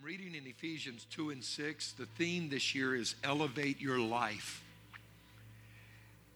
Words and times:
I'm 0.00 0.06
reading 0.06 0.34
in 0.34 0.46
Ephesians 0.46 1.06
2 1.10 1.28
and 1.28 1.44
6. 1.44 1.92
The 1.92 2.06
theme 2.06 2.48
this 2.48 2.74
year 2.74 2.94
is 2.96 3.16
Elevate 3.22 3.82
Your 3.82 3.98
Life. 3.98 4.64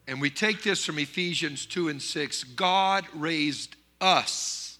And 0.07 0.21
we 0.21 0.29
take 0.29 0.61
this 0.61 0.85
from 0.85 0.99
Ephesians 0.99 1.65
2 1.65 1.89
and 1.89 1.99
6. 1.99 2.43
God 2.43 3.05
raised 3.15 3.75
us. 3.99 4.77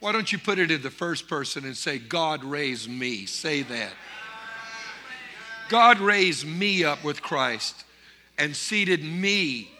Why 0.00 0.10
don't 0.10 0.32
you 0.32 0.38
put 0.38 0.58
it 0.58 0.72
in 0.72 0.82
the 0.82 0.90
first 0.90 1.28
person 1.28 1.64
and 1.64 1.76
say, 1.76 1.98
God 1.98 2.42
raised 2.42 2.90
me? 2.90 3.26
Say 3.26 3.62
that. 3.62 3.92
God 5.68 6.00
raised 6.00 6.44
me 6.44 6.82
up 6.82 7.04
with 7.04 7.22
Christ 7.22 7.84
and 8.38 8.56
seated 8.56 9.04
me 9.04 9.70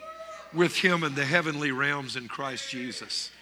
with 0.52 0.76
him 0.76 1.02
in 1.02 1.16
the 1.16 1.24
heavenly 1.24 1.72
realms 1.72 2.14
in 2.14 2.28
Christ 2.28 2.70
Jesus. 2.70 3.32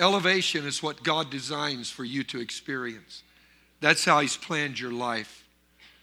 Elevation 0.00 0.66
is 0.66 0.82
what 0.82 1.04
God 1.04 1.30
designs 1.30 1.88
for 1.88 2.04
you 2.04 2.24
to 2.24 2.40
experience. 2.40 3.22
That's 3.84 4.06
how 4.06 4.20
He's 4.20 4.38
planned 4.38 4.80
your 4.80 4.92
life 4.92 5.44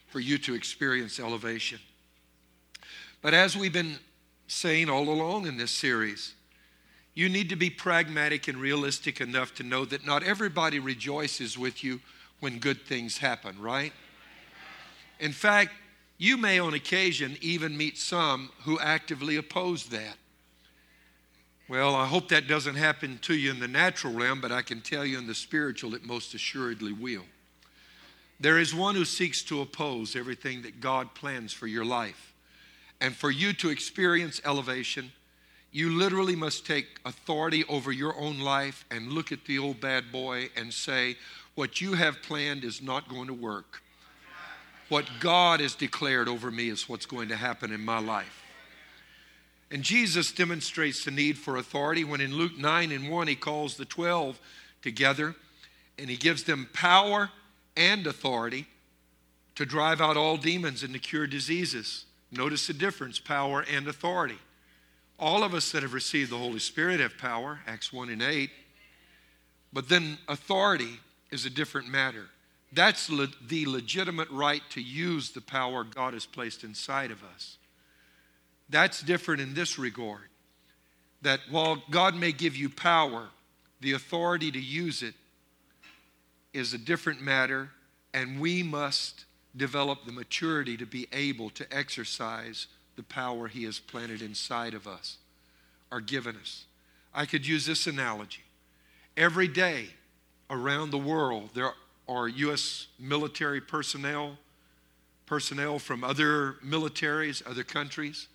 for 0.06 0.20
you 0.20 0.38
to 0.38 0.54
experience 0.54 1.18
elevation. 1.18 1.80
But 3.22 3.34
as 3.34 3.56
we've 3.56 3.72
been 3.72 3.98
saying 4.46 4.88
all 4.88 5.08
along 5.08 5.48
in 5.48 5.56
this 5.56 5.72
series, 5.72 6.34
you 7.14 7.28
need 7.28 7.48
to 7.48 7.56
be 7.56 7.70
pragmatic 7.70 8.46
and 8.46 8.56
realistic 8.56 9.20
enough 9.20 9.52
to 9.56 9.64
know 9.64 9.84
that 9.86 10.06
not 10.06 10.22
everybody 10.22 10.78
rejoices 10.78 11.58
with 11.58 11.82
you 11.82 11.98
when 12.38 12.60
good 12.60 12.82
things 12.82 13.18
happen, 13.18 13.60
right? 13.60 13.92
In 15.18 15.32
fact, 15.32 15.72
you 16.18 16.36
may 16.36 16.60
on 16.60 16.74
occasion 16.74 17.36
even 17.40 17.76
meet 17.76 17.98
some 17.98 18.50
who 18.60 18.78
actively 18.78 19.34
oppose 19.34 19.86
that. 19.86 20.18
Well, 21.68 21.96
I 21.96 22.06
hope 22.06 22.28
that 22.28 22.46
doesn't 22.46 22.76
happen 22.76 23.18
to 23.22 23.34
you 23.34 23.50
in 23.50 23.58
the 23.58 23.66
natural 23.66 24.12
realm, 24.12 24.40
but 24.40 24.52
I 24.52 24.62
can 24.62 24.82
tell 24.82 25.04
you 25.04 25.18
in 25.18 25.26
the 25.26 25.34
spiritual 25.34 25.96
it 25.96 26.04
most 26.04 26.32
assuredly 26.32 26.92
will. 26.92 27.24
There 28.42 28.58
is 28.58 28.74
one 28.74 28.96
who 28.96 29.04
seeks 29.04 29.40
to 29.44 29.60
oppose 29.60 30.16
everything 30.16 30.62
that 30.62 30.80
God 30.80 31.14
plans 31.14 31.52
for 31.52 31.68
your 31.68 31.84
life. 31.84 32.32
And 33.00 33.14
for 33.14 33.30
you 33.30 33.52
to 33.52 33.68
experience 33.68 34.40
elevation, 34.44 35.12
you 35.70 35.90
literally 35.90 36.34
must 36.34 36.66
take 36.66 36.98
authority 37.04 37.64
over 37.68 37.92
your 37.92 38.18
own 38.18 38.40
life 38.40 38.84
and 38.90 39.12
look 39.12 39.30
at 39.30 39.44
the 39.44 39.60
old 39.60 39.80
bad 39.80 40.10
boy 40.10 40.50
and 40.56 40.74
say, 40.74 41.16
What 41.54 41.80
you 41.80 41.92
have 41.94 42.20
planned 42.22 42.64
is 42.64 42.82
not 42.82 43.08
going 43.08 43.28
to 43.28 43.32
work. 43.32 43.80
What 44.88 45.06
God 45.20 45.60
has 45.60 45.76
declared 45.76 46.26
over 46.26 46.50
me 46.50 46.68
is 46.68 46.88
what's 46.88 47.06
going 47.06 47.28
to 47.28 47.36
happen 47.36 47.70
in 47.72 47.84
my 47.84 48.00
life. 48.00 48.42
And 49.70 49.84
Jesus 49.84 50.32
demonstrates 50.32 51.04
the 51.04 51.12
need 51.12 51.38
for 51.38 51.58
authority 51.58 52.02
when 52.02 52.20
in 52.20 52.34
Luke 52.34 52.58
9 52.58 52.90
and 52.90 53.08
1 53.08 53.28
he 53.28 53.36
calls 53.36 53.76
the 53.76 53.84
12 53.84 54.40
together 54.82 55.36
and 55.96 56.10
he 56.10 56.16
gives 56.16 56.42
them 56.42 56.68
power 56.72 57.30
and 57.76 58.06
authority 58.06 58.66
to 59.54 59.66
drive 59.66 60.00
out 60.00 60.16
all 60.16 60.36
demons 60.36 60.82
and 60.82 60.92
to 60.94 60.98
cure 60.98 61.26
diseases. 61.26 62.04
Notice 62.30 62.66
the 62.66 62.72
difference 62.72 63.18
power 63.18 63.64
and 63.70 63.86
authority. 63.86 64.38
All 65.18 65.44
of 65.44 65.54
us 65.54 65.70
that 65.72 65.82
have 65.82 65.94
received 65.94 66.30
the 66.30 66.38
Holy 66.38 66.58
Spirit 66.58 67.00
have 67.00 67.18
power, 67.18 67.60
Acts 67.66 67.92
1 67.92 68.08
and 68.08 68.22
8. 68.22 68.50
But 69.72 69.88
then 69.88 70.18
authority 70.28 70.98
is 71.30 71.46
a 71.46 71.50
different 71.50 71.88
matter. 71.88 72.26
That's 72.72 73.10
le- 73.10 73.28
the 73.46 73.66
legitimate 73.66 74.30
right 74.30 74.62
to 74.70 74.80
use 74.80 75.30
the 75.30 75.40
power 75.40 75.84
God 75.84 76.14
has 76.14 76.26
placed 76.26 76.64
inside 76.64 77.10
of 77.10 77.22
us. 77.22 77.58
That's 78.68 79.02
different 79.02 79.42
in 79.42 79.54
this 79.54 79.78
regard. 79.78 80.28
That 81.20 81.40
while 81.50 81.82
God 81.90 82.16
may 82.16 82.32
give 82.32 82.56
you 82.56 82.68
power, 82.68 83.28
the 83.80 83.92
authority 83.92 84.50
to 84.50 84.60
use 84.60 85.02
it 85.02 85.14
is 86.52 86.74
a 86.74 86.78
different 86.78 87.20
matter, 87.20 87.70
and 88.12 88.40
we 88.40 88.62
must 88.62 89.24
develop 89.56 90.04
the 90.04 90.12
maturity 90.12 90.76
to 90.76 90.86
be 90.86 91.08
able 91.12 91.50
to 91.50 91.66
exercise 91.74 92.66
the 92.96 93.02
power 93.02 93.48
He 93.48 93.64
has 93.64 93.78
planted 93.78 94.22
inside 94.22 94.74
of 94.74 94.86
us 94.86 95.18
or 95.90 96.00
given 96.00 96.36
us. 96.36 96.64
I 97.14 97.26
could 97.26 97.46
use 97.46 97.66
this 97.66 97.86
analogy. 97.86 98.42
Every 99.16 99.48
day 99.48 99.88
around 100.48 100.90
the 100.90 100.98
world, 100.98 101.50
there 101.54 101.72
are 102.08 102.28
U.S. 102.28 102.86
military 102.98 103.60
personnel, 103.60 104.38
personnel 105.26 105.78
from 105.78 106.02
other 106.02 106.56
militaries, 106.64 107.46
other 107.48 107.64
countries. 107.64 108.28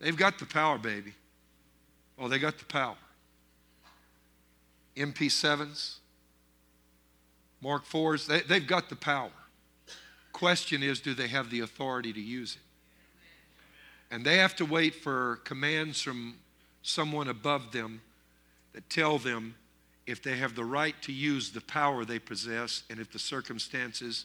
They've 0.00 0.16
got 0.16 0.38
the 0.38 0.46
power, 0.46 0.78
baby. 0.78 1.14
Oh, 2.18 2.28
they 2.28 2.38
got 2.38 2.58
the 2.58 2.64
power. 2.64 2.96
MP7s, 4.96 5.99
Mark 7.60 7.86
4s, 7.86 8.26
they, 8.26 8.40
they've 8.40 8.66
got 8.66 8.88
the 8.88 8.96
power. 8.96 9.30
Question 10.32 10.82
is, 10.82 11.00
do 11.00 11.14
they 11.14 11.28
have 11.28 11.50
the 11.50 11.60
authority 11.60 12.12
to 12.12 12.20
use 12.20 12.56
it? 12.56 14.14
And 14.14 14.24
they 14.24 14.38
have 14.38 14.56
to 14.56 14.64
wait 14.64 14.94
for 14.94 15.36
commands 15.44 16.00
from 16.00 16.36
someone 16.82 17.28
above 17.28 17.72
them 17.72 18.00
that 18.72 18.88
tell 18.88 19.18
them 19.18 19.54
if 20.06 20.22
they 20.22 20.36
have 20.36 20.54
the 20.54 20.64
right 20.64 21.00
to 21.02 21.12
use 21.12 21.50
the 21.50 21.60
power 21.60 22.04
they 22.04 22.18
possess 22.18 22.82
and 22.90 22.98
if 22.98 23.12
the 23.12 23.18
circumstances 23.18 24.24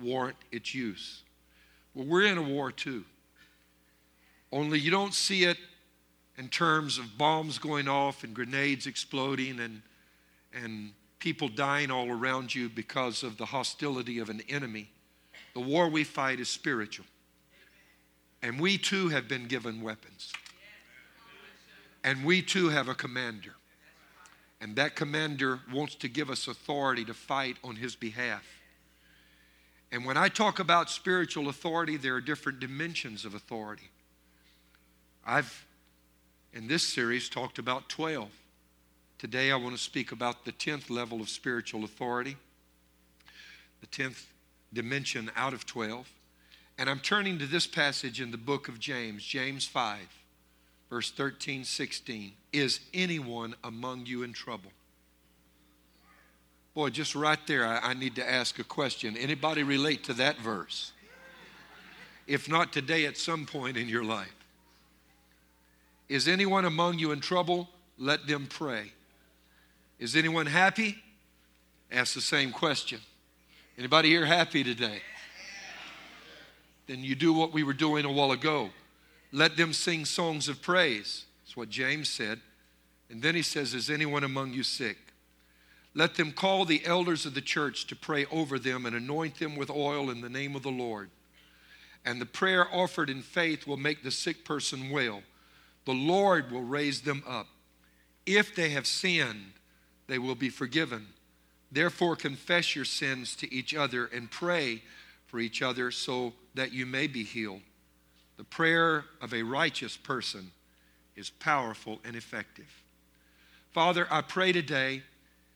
warrant 0.00 0.36
its 0.52 0.74
use. 0.74 1.22
Well, 1.94 2.06
we're 2.06 2.26
in 2.26 2.38
a 2.38 2.42
war 2.42 2.72
too. 2.72 3.04
Only 4.52 4.78
you 4.78 4.90
don't 4.90 5.14
see 5.14 5.44
it 5.44 5.58
in 6.38 6.48
terms 6.48 6.98
of 6.98 7.18
bombs 7.18 7.58
going 7.58 7.88
off 7.88 8.24
and 8.24 8.34
grenades 8.34 8.86
exploding 8.86 9.60
and, 9.60 9.82
and 10.54 10.92
people 11.26 11.48
dying 11.48 11.90
all 11.90 12.08
around 12.08 12.54
you 12.54 12.68
because 12.68 13.24
of 13.24 13.36
the 13.36 13.46
hostility 13.46 14.20
of 14.20 14.30
an 14.30 14.40
enemy. 14.48 14.88
The 15.54 15.60
war 15.60 15.88
we 15.88 16.04
fight 16.04 16.38
is 16.38 16.48
spiritual. 16.48 17.04
And 18.42 18.60
we 18.60 18.78
too 18.78 19.08
have 19.08 19.26
been 19.26 19.48
given 19.48 19.82
weapons. 19.82 20.32
And 22.04 22.24
we 22.24 22.42
too 22.42 22.68
have 22.68 22.86
a 22.88 22.94
commander. 22.94 23.54
And 24.60 24.76
that 24.76 24.94
commander 24.94 25.58
wants 25.74 25.96
to 25.96 26.08
give 26.08 26.30
us 26.30 26.46
authority 26.46 27.04
to 27.06 27.12
fight 27.12 27.56
on 27.64 27.74
his 27.74 27.96
behalf. 27.96 28.46
And 29.90 30.06
when 30.06 30.16
I 30.16 30.28
talk 30.28 30.60
about 30.60 30.90
spiritual 30.90 31.48
authority, 31.48 31.96
there 31.96 32.14
are 32.14 32.20
different 32.20 32.60
dimensions 32.60 33.24
of 33.24 33.34
authority. 33.34 33.90
I've, 35.26 35.66
in 36.52 36.68
this 36.68 36.84
series, 36.84 37.28
talked 37.28 37.58
about 37.58 37.88
12. 37.88 38.28
Today, 39.26 39.50
I 39.50 39.56
want 39.56 39.76
to 39.76 39.82
speak 39.82 40.12
about 40.12 40.44
the 40.44 40.52
10th 40.52 40.88
level 40.88 41.20
of 41.20 41.28
spiritual 41.28 41.82
authority, 41.82 42.36
the 43.80 43.88
10th 43.88 44.22
dimension 44.72 45.32
out 45.34 45.52
of 45.52 45.66
12. 45.66 46.08
And 46.78 46.88
I'm 46.88 47.00
turning 47.00 47.36
to 47.40 47.46
this 47.46 47.66
passage 47.66 48.20
in 48.20 48.30
the 48.30 48.36
book 48.36 48.68
of 48.68 48.78
James, 48.78 49.24
James 49.24 49.66
5, 49.66 49.98
verse 50.88 51.10
13, 51.10 51.64
16. 51.64 52.34
Is 52.52 52.78
anyone 52.94 53.56
among 53.64 54.06
you 54.06 54.22
in 54.22 54.32
trouble? 54.32 54.70
Boy, 56.72 56.90
just 56.90 57.16
right 57.16 57.44
there, 57.48 57.66
I, 57.66 57.78
I 57.78 57.94
need 57.94 58.14
to 58.14 58.30
ask 58.30 58.60
a 58.60 58.64
question. 58.64 59.16
Anybody 59.16 59.64
relate 59.64 60.04
to 60.04 60.12
that 60.12 60.38
verse? 60.38 60.92
If 62.28 62.48
not 62.48 62.72
today, 62.72 63.06
at 63.06 63.16
some 63.16 63.44
point 63.44 63.76
in 63.76 63.88
your 63.88 64.04
life. 64.04 64.36
Is 66.08 66.28
anyone 66.28 66.64
among 66.64 67.00
you 67.00 67.10
in 67.10 67.18
trouble? 67.18 67.68
Let 67.98 68.28
them 68.28 68.46
pray. 68.48 68.92
Is 69.98 70.14
anyone 70.16 70.46
happy? 70.46 70.96
Ask 71.90 72.14
the 72.14 72.20
same 72.20 72.52
question. 72.52 73.00
Anybody 73.78 74.10
here 74.10 74.26
happy 74.26 74.64
today? 74.64 75.00
Then 76.86 77.02
you 77.02 77.14
do 77.14 77.32
what 77.32 77.52
we 77.52 77.62
were 77.62 77.72
doing 77.72 78.04
a 78.04 78.12
while 78.12 78.32
ago. 78.32 78.70
Let 79.32 79.56
them 79.56 79.72
sing 79.72 80.04
songs 80.04 80.48
of 80.48 80.62
praise. 80.62 81.24
That's 81.42 81.56
what 81.56 81.68
James 81.68 82.08
said. 82.08 82.40
And 83.10 83.22
then 83.22 83.34
he 83.34 83.42
says, 83.42 83.74
Is 83.74 83.90
anyone 83.90 84.24
among 84.24 84.52
you 84.52 84.62
sick? 84.62 84.98
Let 85.94 86.14
them 86.14 86.32
call 86.32 86.64
the 86.64 86.84
elders 86.84 87.24
of 87.24 87.34
the 87.34 87.40
church 87.40 87.86
to 87.86 87.96
pray 87.96 88.26
over 88.26 88.58
them 88.58 88.84
and 88.84 88.94
anoint 88.94 89.38
them 89.38 89.56
with 89.56 89.70
oil 89.70 90.10
in 90.10 90.20
the 90.20 90.28
name 90.28 90.54
of 90.54 90.62
the 90.62 90.70
Lord. 90.70 91.10
And 92.04 92.20
the 92.20 92.26
prayer 92.26 92.66
offered 92.72 93.10
in 93.10 93.22
faith 93.22 93.66
will 93.66 93.76
make 93.76 94.02
the 94.02 94.10
sick 94.10 94.44
person 94.44 94.90
well. 94.90 95.22
The 95.86 95.94
Lord 95.94 96.52
will 96.52 96.62
raise 96.62 97.00
them 97.00 97.22
up. 97.26 97.46
If 98.26 98.54
they 98.54 98.70
have 98.70 98.86
sinned, 98.86 99.52
they 100.06 100.18
will 100.18 100.34
be 100.34 100.48
forgiven. 100.48 101.06
Therefore, 101.70 102.16
confess 102.16 102.76
your 102.76 102.84
sins 102.84 103.34
to 103.36 103.52
each 103.52 103.74
other 103.74 104.06
and 104.06 104.30
pray 104.30 104.82
for 105.26 105.40
each 105.40 105.62
other 105.62 105.90
so 105.90 106.32
that 106.54 106.72
you 106.72 106.86
may 106.86 107.06
be 107.06 107.24
healed. 107.24 107.62
The 108.36 108.44
prayer 108.44 109.04
of 109.20 109.34
a 109.34 109.42
righteous 109.42 109.96
person 109.96 110.52
is 111.16 111.30
powerful 111.30 111.98
and 112.04 112.14
effective. 112.14 112.82
Father, 113.72 114.06
I 114.10 114.20
pray 114.20 114.52
today 114.52 115.02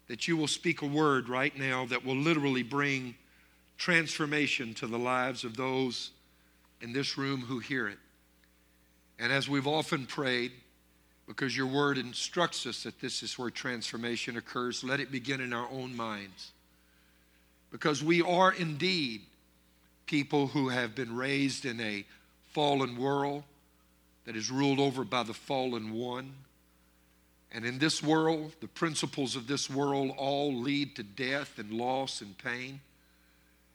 that 0.09 0.27
you 0.27 0.37
will 0.37 0.49
speak 0.49 0.83
a 0.83 0.87
word 0.87 1.29
right 1.29 1.57
now 1.57 1.87
that 1.87 2.05
will 2.05 2.17
literally 2.17 2.63
bring 2.63 3.15
transformation 3.79 4.75
to 4.75 4.87
the 4.87 4.99
lives 4.99 5.45
of 5.45 5.57
those 5.57 6.11
in 6.81 6.93
this 6.93 7.17
room 7.17 7.43
who 7.43 7.61
hear 7.61 7.89
it. 7.89 7.99
And 9.19 9.33
as 9.33 9.49
we've 9.49 9.67
often 9.67 10.07
prayed, 10.07 10.53
because 11.31 11.57
your 11.57 11.69
word 11.69 11.97
instructs 11.97 12.67
us 12.67 12.83
that 12.83 13.01
this 13.01 13.23
is 13.23 13.39
where 13.39 13.51
transformation 13.51 14.37
occurs. 14.37 14.83
Let 14.83 14.99
it 14.99 15.13
begin 15.13 15.41
in 15.41 15.53
our 15.53 15.69
own 15.71 15.95
minds. 15.97 16.51
Because 17.71 18.03
we 18.03 18.21
are 18.21 18.53
indeed 18.53 19.21
people 20.07 20.49
who 20.49 20.71
have 20.71 20.97
been 20.97 21.15
raised 21.15 21.65
in 21.65 21.79
a 21.79 22.05
fallen 22.49 22.97
world 22.97 23.45
that 24.25 24.35
is 24.35 24.51
ruled 24.51 24.81
over 24.81 25.05
by 25.05 25.23
the 25.23 25.33
fallen 25.33 25.93
one. 25.93 26.33
And 27.53 27.65
in 27.65 27.79
this 27.79 28.03
world, 28.03 28.51
the 28.61 28.67
principles 28.67 29.37
of 29.37 29.47
this 29.47 29.71
world 29.71 30.11
all 30.17 30.53
lead 30.53 30.97
to 30.97 31.05
death 31.05 31.61
and 31.61 31.73
loss 31.73 32.23
and 32.23 32.37
pain. 32.39 32.81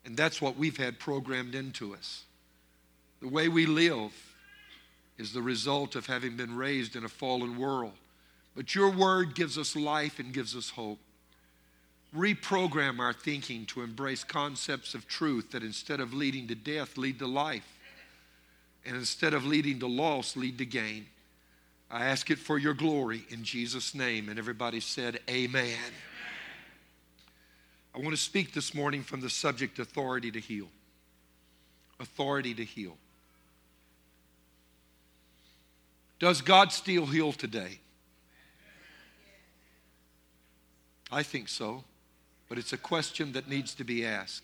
And 0.04 0.18
that's 0.18 0.42
what 0.42 0.58
we've 0.58 0.76
had 0.76 1.00
programmed 1.00 1.56
into 1.56 1.94
us. 1.94 2.26
The 3.22 3.30
way 3.30 3.48
we 3.48 3.66
live 3.66 4.12
is 5.18 5.32
the 5.32 5.42
result 5.42 5.96
of 5.96 6.08
having 6.08 6.36
been 6.36 6.56
raised 6.56 6.96
in 6.96 7.06
a 7.06 7.10
fallen 7.10 7.58
world. 7.58 7.94
But 8.56 8.76
your 8.76 8.90
word 8.90 9.36
gives 9.36 9.58
us 9.58 9.76
life 9.76 10.20
and 10.20 10.34
gives 10.34 10.56
us 10.56 10.70
hope. 10.70 11.00
Reprogram 12.16 13.00
our 13.00 13.14
thinking 13.14 13.66
to 13.68 13.82
embrace 13.82 14.24
concepts 14.24 14.94
of 14.94 15.08
truth 15.08 15.52
that 15.52 15.64
instead 15.64 16.00
of 16.00 16.14
leading 16.14 16.48
to 16.48 16.56
death, 16.56 16.98
lead 16.98 17.20
to 17.20 17.28
life. 17.28 17.68
And 18.86 18.96
instead 18.96 19.34
of 19.34 19.46
leading 19.46 19.80
to 19.80 19.88
loss, 19.88 20.38
lead 20.38 20.58
to 20.60 20.66
gain. 20.66 21.08
I 21.90 22.06
ask 22.06 22.30
it 22.32 22.40
for 22.40 22.58
your 22.58 22.74
glory 22.74 23.26
in 23.30 23.44
Jesus' 23.44 23.94
name. 23.94 24.30
And 24.30 24.40
everybody 24.40 24.80
said, 24.80 25.20
Amen. 25.30 25.78
I 27.94 28.00
want 28.00 28.12
to 28.12 28.18
speak 28.18 28.54
this 28.54 28.74
morning 28.74 29.04
from 29.04 29.22
the 29.22 29.30
subject 29.30 29.80
authority 29.80 30.32
to 30.32 30.40
heal. 30.40 30.68
Authority 32.00 32.54
to 32.54 32.64
heal. 32.64 32.98
Does 36.20 36.42
God 36.42 36.72
still 36.72 37.06
heal 37.06 37.34
today? 37.34 37.80
I 41.12 41.24
think 41.24 41.50
so, 41.50 41.84
but 42.50 42.58
it's 42.58 42.74
a 42.74 42.78
question 42.78 43.34
that 43.34 43.48
needs 43.48 43.76
to 43.76 43.84
be 43.84 44.06
asked. 44.06 44.44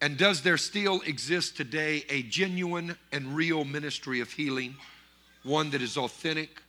And 0.00 0.18
does 0.18 0.42
there 0.42 0.58
still 0.58 1.00
exist 1.02 1.56
today 1.56 2.04
a 2.10 2.22
genuine 2.22 2.96
and 3.10 3.34
real 3.34 3.64
ministry 3.64 4.20
of 4.20 4.30
healing, 4.30 4.74
one 5.44 5.70
that 5.70 5.80
is 5.80 5.96
authentic 5.96 6.60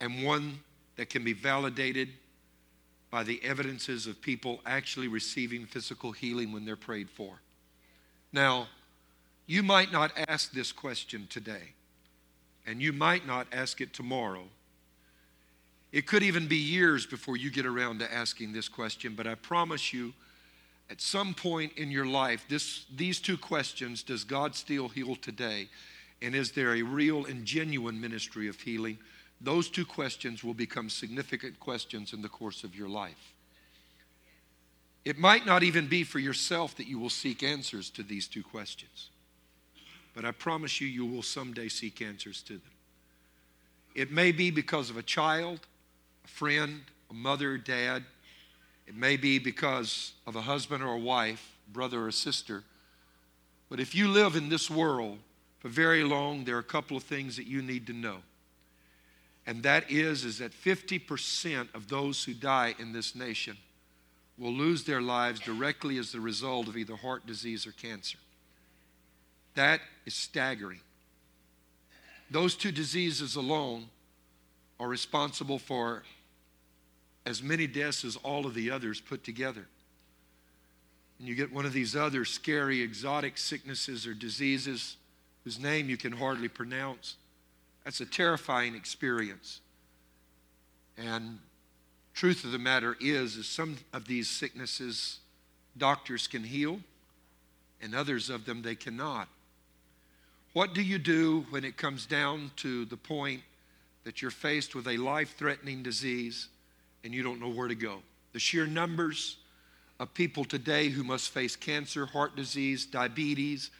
and 0.00 0.24
one 0.24 0.60
that 0.96 1.10
can 1.10 1.24
be 1.24 1.32
validated 1.32 2.08
by 3.10 3.22
the 3.22 3.42
evidences 3.44 4.06
of 4.06 4.22
people 4.22 4.60
actually 4.64 5.08
receiving 5.08 5.66
physical 5.66 6.12
healing 6.12 6.52
when 6.52 6.64
they're 6.64 6.76
prayed 6.76 7.10
for? 7.10 7.40
Now, 8.32 8.68
you 9.46 9.62
might 9.62 9.92
not 9.92 10.12
ask 10.28 10.52
this 10.52 10.72
question 10.72 11.26
today, 11.28 11.74
and 12.66 12.80
you 12.80 12.92
might 12.92 13.26
not 13.26 13.46
ask 13.52 13.80
it 13.80 13.92
tomorrow. 13.92 14.44
It 15.92 16.06
could 16.06 16.22
even 16.22 16.46
be 16.46 16.56
years 16.56 17.04
before 17.04 17.36
you 17.36 17.50
get 17.50 17.66
around 17.66 17.98
to 17.98 18.12
asking 18.12 18.52
this 18.52 18.68
question, 18.68 19.14
but 19.14 19.26
I 19.26 19.34
promise 19.34 19.92
you, 19.92 20.14
at 20.90 21.00
some 21.00 21.34
point 21.34 21.72
in 21.76 21.90
your 21.90 22.06
life, 22.06 22.44
this, 22.48 22.84
these 22.94 23.20
two 23.20 23.38
questions 23.38 24.02
Does 24.02 24.24
God 24.24 24.54
still 24.54 24.88
heal 24.88 25.16
today? 25.16 25.68
And 26.20 26.34
is 26.34 26.52
there 26.52 26.74
a 26.74 26.82
real 26.82 27.24
and 27.24 27.44
genuine 27.44 28.00
ministry 28.00 28.48
of 28.48 28.60
healing? 28.60 28.98
Those 29.40 29.68
two 29.68 29.84
questions 29.84 30.44
will 30.44 30.54
become 30.54 30.88
significant 30.88 31.58
questions 31.58 32.12
in 32.12 32.22
the 32.22 32.28
course 32.28 32.62
of 32.62 32.76
your 32.76 32.88
life. 32.88 33.32
It 35.04 35.18
might 35.18 35.44
not 35.44 35.64
even 35.64 35.88
be 35.88 36.04
for 36.04 36.20
yourself 36.20 36.76
that 36.76 36.86
you 36.86 36.98
will 36.98 37.10
seek 37.10 37.42
answers 37.42 37.90
to 37.90 38.04
these 38.04 38.28
two 38.28 38.44
questions, 38.44 39.10
but 40.14 40.24
I 40.24 40.30
promise 40.30 40.80
you, 40.80 40.86
you 40.86 41.06
will 41.06 41.22
someday 41.22 41.68
seek 41.68 42.02
answers 42.02 42.42
to 42.42 42.54
them. 42.54 42.72
It 43.94 44.10
may 44.10 44.32
be 44.32 44.50
because 44.50 44.90
of 44.90 44.96
a 44.96 45.02
child, 45.02 45.60
a 46.24 46.28
friend, 46.28 46.82
a 47.10 47.14
mother, 47.14 47.58
dad. 47.58 48.04
It 48.86 48.96
may 48.96 49.16
be 49.16 49.38
because 49.38 50.12
of 50.26 50.36
a 50.36 50.42
husband 50.42 50.82
or 50.82 50.94
a 50.94 50.98
wife, 50.98 51.56
brother 51.72 52.06
or 52.06 52.10
sister. 52.10 52.64
But 53.68 53.80
if 53.80 53.94
you 53.94 54.08
live 54.08 54.36
in 54.36 54.48
this 54.48 54.70
world 54.70 55.18
for 55.60 55.68
very 55.68 56.04
long, 56.04 56.44
there 56.44 56.56
are 56.56 56.60
a 56.60 56.64
couple 56.64 56.96
of 56.96 57.02
things 57.02 57.36
that 57.36 57.46
you 57.46 57.62
need 57.62 57.86
to 57.86 57.92
know 57.92 58.18
and 59.46 59.62
that 59.62 59.90
is 59.90 60.24
is 60.24 60.38
that 60.38 60.52
50% 60.52 61.74
of 61.74 61.88
those 61.88 62.24
who 62.24 62.34
die 62.34 62.74
in 62.78 62.92
this 62.92 63.14
nation 63.14 63.56
will 64.38 64.52
lose 64.52 64.84
their 64.84 65.02
lives 65.02 65.40
directly 65.40 65.98
as 65.98 66.12
the 66.12 66.20
result 66.20 66.68
of 66.68 66.76
either 66.76 66.96
heart 66.96 67.26
disease 67.26 67.66
or 67.66 67.72
cancer. 67.72 68.18
That 69.54 69.80
is 70.06 70.14
staggering. 70.14 70.80
Those 72.30 72.54
two 72.54 72.72
diseases 72.72 73.36
alone 73.36 73.86
are 74.80 74.88
responsible 74.88 75.58
for 75.58 76.02
as 77.26 77.42
many 77.42 77.66
deaths 77.66 78.04
as 78.04 78.16
all 78.16 78.46
of 78.46 78.54
the 78.54 78.70
others 78.70 79.00
put 79.00 79.22
together. 79.22 79.66
And 81.18 81.28
you 81.28 81.34
get 81.34 81.52
one 81.52 81.66
of 81.66 81.72
these 81.72 81.94
other 81.94 82.24
scary 82.24 82.80
exotic 82.80 83.38
sicknesses 83.38 84.06
or 84.06 84.14
diseases 84.14 84.96
whose 85.44 85.58
name 85.58 85.88
you 85.88 85.96
can 85.96 86.12
hardly 86.12 86.48
pronounce. 86.48 87.16
That's 87.84 88.00
a 88.00 88.06
terrifying 88.06 88.74
experience. 88.74 89.60
And 90.96 91.38
truth 92.14 92.44
of 92.44 92.52
the 92.52 92.58
matter 92.58 92.96
is, 93.00 93.36
is 93.36 93.46
some 93.46 93.76
of 93.92 94.06
these 94.06 94.28
sicknesses 94.28 95.18
doctors 95.76 96.26
can 96.26 96.44
heal, 96.44 96.80
and 97.80 97.94
others 97.94 98.30
of 98.30 98.44
them 98.44 98.62
they 98.62 98.74
cannot. 98.74 99.28
What 100.52 100.74
do 100.74 100.82
you 100.82 100.98
do 100.98 101.46
when 101.48 101.64
it 101.64 101.78
comes 101.78 102.04
down 102.04 102.50
to 102.56 102.84
the 102.84 102.96
point 102.96 103.40
that 104.04 104.20
you're 104.20 104.30
faced 104.30 104.74
with 104.74 104.86
a 104.86 104.98
life 104.98 105.34
threatening 105.38 105.82
disease 105.82 106.48
and 107.04 107.14
you 107.14 107.22
don't 107.22 107.40
know 107.40 107.48
where 107.48 107.68
to 107.68 107.74
go? 107.74 108.02
The 108.34 108.38
sheer 108.38 108.66
numbers 108.66 109.38
of 109.98 110.12
people 110.12 110.44
today 110.44 110.90
who 110.90 111.04
must 111.04 111.30
face 111.30 111.56
cancer, 111.56 112.04
heart 112.04 112.36
disease, 112.36 112.84
diabetes, 112.84 113.70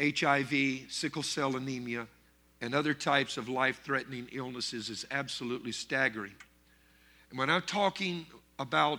HIV, 0.00 0.86
sickle 0.88 1.22
cell 1.22 1.54
anemia, 1.54 2.08
and 2.60 2.74
other 2.74 2.94
types 2.94 3.36
of 3.36 3.48
life 3.48 3.80
threatening 3.84 4.28
illnesses 4.32 4.88
is 4.88 5.06
absolutely 5.12 5.70
staggering. 5.70 6.34
And 7.30 7.38
when 7.38 7.50
I'm 7.50 7.62
talking 7.62 8.26
about 8.58 8.98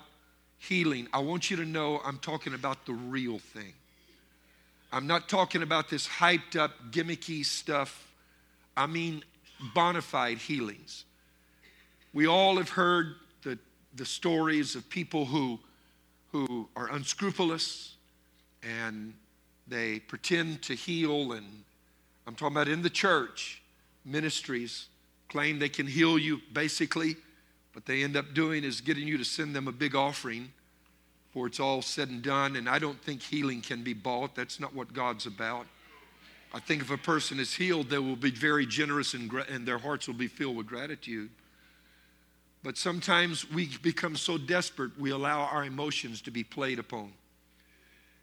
healing, 0.60 1.08
I 1.12 1.20
want 1.20 1.52
you 1.52 1.58
to 1.58 1.66
know 1.66 2.00
I'm 2.06 2.20
talking 2.20 2.54
about 2.54 2.86
the 2.86 2.94
real 2.94 3.40
thing. 3.40 3.74
I'm 4.92 5.06
not 5.06 5.30
talking 5.30 5.62
about 5.62 5.90
this 5.90 6.08
hyped 6.08 6.56
up, 6.56 6.72
gimmicky 6.92 7.46
stuff. 7.46 8.12
I 8.76 8.88
mean, 8.88 9.24
bona 9.76 10.02
fide 10.02 10.40
healings. 10.40 11.06
We 12.12 12.28
all 12.28 12.58
have 12.58 12.70
heard 12.70 13.16
the, 13.44 13.60
the 13.96 14.06
stories 14.06 14.76
of 14.76 14.90
people 14.90 15.26
who, 15.26 15.60
who 16.32 16.68
are 16.76 16.92
unscrupulous 16.92 17.96
and 18.64 19.14
they 19.68 20.00
pretend 20.00 20.64
to 20.64 20.74
heal 20.74 21.34
and 21.34 21.46
I'm 22.26 22.36
talking 22.36 22.56
about 22.56 22.68
in 22.68 22.82
the 22.82 22.90
church, 22.90 23.62
ministries 24.06 24.88
claim 25.30 25.60
they 25.60 25.70
can 25.70 25.88
heal 25.88 26.18
you 26.18 26.42
basically, 26.54 27.16
but 27.74 27.86
they 27.86 28.04
end 28.04 28.18
up 28.18 28.34
doing 28.34 28.64
is 28.64 28.82
getting 28.82 29.08
you 29.08 29.18
to 29.18 29.26
send 29.26 29.56
them 29.56 29.68
a 29.68 29.72
big 29.72 29.96
offering 29.96 30.52
for 31.32 31.48
it's 31.48 31.60
all 31.60 31.82
said 31.82 32.10
and 32.10 32.22
done. 32.22 32.56
And 32.56 32.68
I 32.68 32.80
don't 32.80 33.02
think 33.02 33.22
healing 33.22 33.62
can 33.62 33.84
be 33.84 33.94
bought. 33.94 34.36
That's 34.36 34.60
not 34.60 34.74
what 34.74 34.94
God's 34.94 35.26
about. 35.26 35.66
I 36.54 36.60
think 36.60 36.82
if 36.82 36.90
a 36.90 36.98
person 36.98 37.40
is 37.40 37.54
healed, 37.54 37.90
they 37.90 38.00
will 38.00 38.16
be 38.16 38.32
very 38.32 38.66
generous 38.66 39.14
and, 39.14 39.32
and 39.50 39.68
their 39.68 39.78
hearts 39.78 40.08
will 40.08 40.16
be 40.16 40.28
filled 40.28 40.56
with 40.56 40.66
gratitude. 40.66 41.30
But 42.64 42.78
sometimes 42.78 43.50
we 43.50 43.70
become 43.82 44.16
so 44.16 44.38
desperate, 44.38 45.00
we 45.00 45.12
allow 45.12 45.42
our 45.42 45.64
emotions 45.64 46.22
to 46.24 46.32
be 46.32 46.44
played 46.44 46.80
upon. 46.80 47.14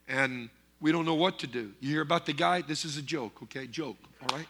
And 0.08 0.50
we 0.80 0.92
don't 0.92 1.06
know 1.06 1.14
what 1.14 1.38
to 1.38 1.46
do. 1.46 1.72
You 1.80 1.90
hear 1.90 2.02
about 2.02 2.26
the 2.26 2.32
guy? 2.32 2.60
This 2.62 2.84
is 2.84 2.98
a 2.98 3.02
joke, 3.02 3.42
okay? 3.44 3.66
Joke, 3.66 3.96
all 4.22 4.36
right? 4.36 4.46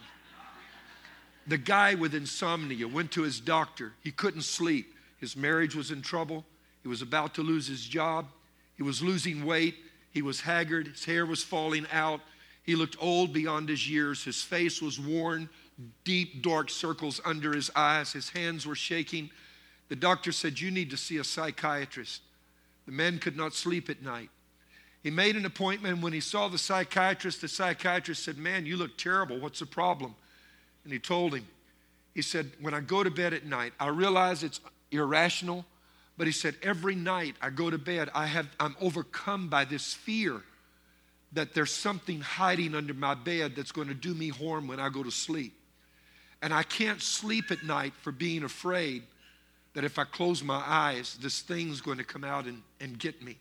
The 1.47 1.59
guy 1.59 1.95
with 1.95 2.15
insomnia 2.15 2.89
went 2.89 3.13
to 3.13 3.23
his 3.23 3.39
doctor. 3.39 3.93
He 4.03 4.11
couldn't 4.11 4.43
sleep. 4.43 4.93
His 5.19 5.37
marriage 5.37 5.77
was 5.77 5.93
in 5.93 6.03
trouble. 6.03 6.45
He 6.83 6.89
was 6.89 7.03
about 7.03 7.35
to 7.35 7.43
lose 7.43 7.69
his 7.69 7.85
job. 7.85 8.27
He 8.77 8.83
was 8.83 9.03
losing 9.03 9.45
weight. 9.45 9.77
He 10.11 10.23
was 10.23 10.41
haggard. 10.41 10.89
His 10.89 11.05
hair 11.05 11.27
was 11.27 11.43
falling 11.43 11.87
out. 11.93 12.21
He 12.63 12.75
looked 12.75 12.97
old 13.01 13.33
beyond 13.33 13.69
his 13.69 13.89
years. 13.89 14.25
His 14.25 14.43
face 14.43 14.83
was 14.83 14.99
worn, 14.99 15.49
deep, 16.05 16.43
dark 16.43 16.69
circles 16.69 17.21
under 17.25 17.53
his 17.53 17.71
eyes. 17.77 18.13
His 18.13 18.31
hands 18.31 18.67
were 18.67 18.75
shaking. 18.75 19.31
The 19.89 19.97
doctor 19.97 20.33
said, 20.33 20.61
You 20.61 20.71
need 20.71 20.91
to 20.91 20.97
see 20.97 21.19
a 21.19 21.25
psychiatrist. 21.25 22.23
The 22.87 22.93
man 22.93 23.19
could 23.19 23.37
not 23.37 23.55
sleep 23.55 23.89
at 23.89 24.03
night. 24.03 24.31
He 25.03 25.11
made 25.11 25.37
an 25.37 25.47
appointment. 25.47 26.03
When 26.03 26.13
he 26.13 26.21
saw 26.21 26.49
the 26.49 26.59
psychiatrist, 26.59 27.41
the 27.41 27.49
psychiatrist 27.49 28.25
said, 28.25 28.39
Man, 28.39 28.67
you 28.67 28.77
look 28.77 28.97
terrible. 28.97 29.39
What's 29.39 29.61
the 29.61 29.67
problem? 29.67 30.15
And 30.83 30.93
he 30.93 30.99
told 30.99 31.35
him, 31.35 31.47
He 32.15 32.23
said, 32.23 32.51
When 32.61 32.75
I 32.75 32.81
go 32.81 33.05
to 33.05 33.11
bed 33.11 33.33
at 33.33 33.47
night, 33.47 33.73
I 33.79 33.89
realize 33.89 34.43
it's 34.43 34.61
irrational, 34.91 35.65
but 36.17 36.27
he 36.27 36.33
said, 36.33 36.57
Every 36.63 36.95
night 36.95 37.37
I 37.41 37.51
go 37.51 37.71
to 37.71 37.79
bed, 37.79 38.11
I 38.15 38.27
have, 38.27 38.49
I'm 38.59 38.77
overcome 38.81 39.49
by 39.49 39.65
this 39.65 39.95
fear 39.95 40.43
that 41.33 41.55
there's 41.55 41.73
something 41.73 42.21
hiding 42.21 42.75
under 42.75 42.95
my 42.95 43.15
bed 43.15 43.55
that's 43.57 43.73
going 43.73 43.89
to 43.89 43.95
do 43.95 44.15
me 44.15 44.29
harm 44.29 44.69
when 44.69 44.81
I 44.81 44.89
go 44.89 45.03
to 45.03 45.11
sleep. 45.11 45.53
And 46.41 46.53
I 46.53 46.63
can't 46.63 47.03
sleep 47.03 47.51
at 47.51 47.63
night 47.63 47.93
for 48.03 48.13
being 48.13 48.45
afraid 48.45 49.03
that 49.75 49.85
if 49.85 49.99
I 49.99 50.05
close 50.05 50.43
my 50.43 50.63
eyes, 50.67 51.19
this 51.21 51.41
thing's 51.41 51.81
going 51.81 51.99
to 51.99 52.05
come 52.05 52.25
out 52.25 52.47
and, 52.47 52.63
and 52.81 52.99
get 52.99 53.23
me. 53.23 53.37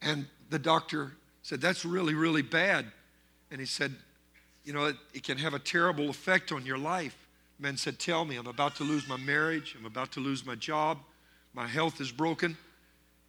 And 0.00 0.26
the 0.50 0.58
doctor 0.58 1.12
said, 1.42 1.60
That's 1.60 1.84
really, 1.84 2.14
really 2.14 2.42
bad. 2.42 2.86
And 3.50 3.60
he 3.60 3.66
said, 3.66 3.94
You 4.64 4.72
know, 4.72 4.86
it, 4.86 4.96
it 5.12 5.22
can 5.22 5.38
have 5.38 5.54
a 5.54 5.58
terrible 5.58 6.08
effect 6.08 6.52
on 6.52 6.64
your 6.64 6.78
life. 6.78 7.23
Man 7.58 7.76
said, 7.76 7.98
Tell 7.98 8.24
me, 8.24 8.36
I'm 8.36 8.46
about 8.46 8.76
to 8.76 8.84
lose 8.84 9.08
my 9.08 9.16
marriage, 9.16 9.76
I'm 9.78 9.86
about 9.86 10.12
to 10.12 10.20
lose 10.20 10.44
my 10.44 10.54
job, 10.54 10.98
my 11.52 11.66
health 11.66 12.00
is 12.00 12.10
broken. 12.10 12.56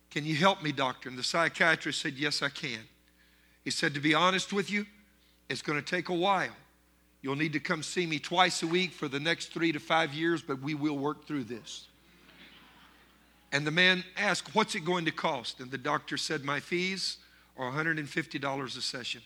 Can 0.09 0.25
you 0.25 0.35
help 0.35 0.63
me, 0.63 0.71
doctor? 0.71 1.09
And 1.09 1.17
the 1.17 1.23
psychiatrist 1.23 2.01
said, 2.01 2.13
Yes, 2.13 2.41
I 2.41 2.49
can. 2.49 2.79
He 3.63 3.71
said, 3.71 3.93
To 3.93 3.99
be 3.99 4.13
honest 4.13 4.53
with 4.53 4.71
you, 4.71 4.85
it's 5.49 5.61
going 5.61 5.79
to 5.79 5.85
take 5.85 6.09
a 6.09 6.13
while. 6.13 6.55
You'll 7.21 7.35
need 7.35 7.53
to 7.53 7.59
come 7.59 7.83
see 7.83 8.05
me 8.05 8.19
twice 8.19 8.61
a 8.61 8.67
week 8.67 8.91
for 8.91 9.07
the 9.07 9.19
next 9.19 9.47
three 9.47 9.71
to 9.71 9.79
five 9.79 10.13
years, 10.13 10.41
but 10.41 10.61
we 10.61 10.75
will 10.75 10.97
work 10.97 11.25
through 11.25 11.45
this. 11.45 11.87
And 13.51 13.65
the 13.65 13.71
man 13.71 14.03
asked, 14.17 14.55
What's 14.55 14.75
it 14.75 14.85
going 14.85 15.05
to 15.05 15.11
cost? 15.11 15.59
And 15.59 15.71
the 15.71 15.77
doctor 15.77 16.17
said, 16.17 16.43
My 16.43 16.59
fees 16.59 17.17
are 17.57 17.71
$150 17.71 18.65
a 18.65 18.81
session. 18.81 19.21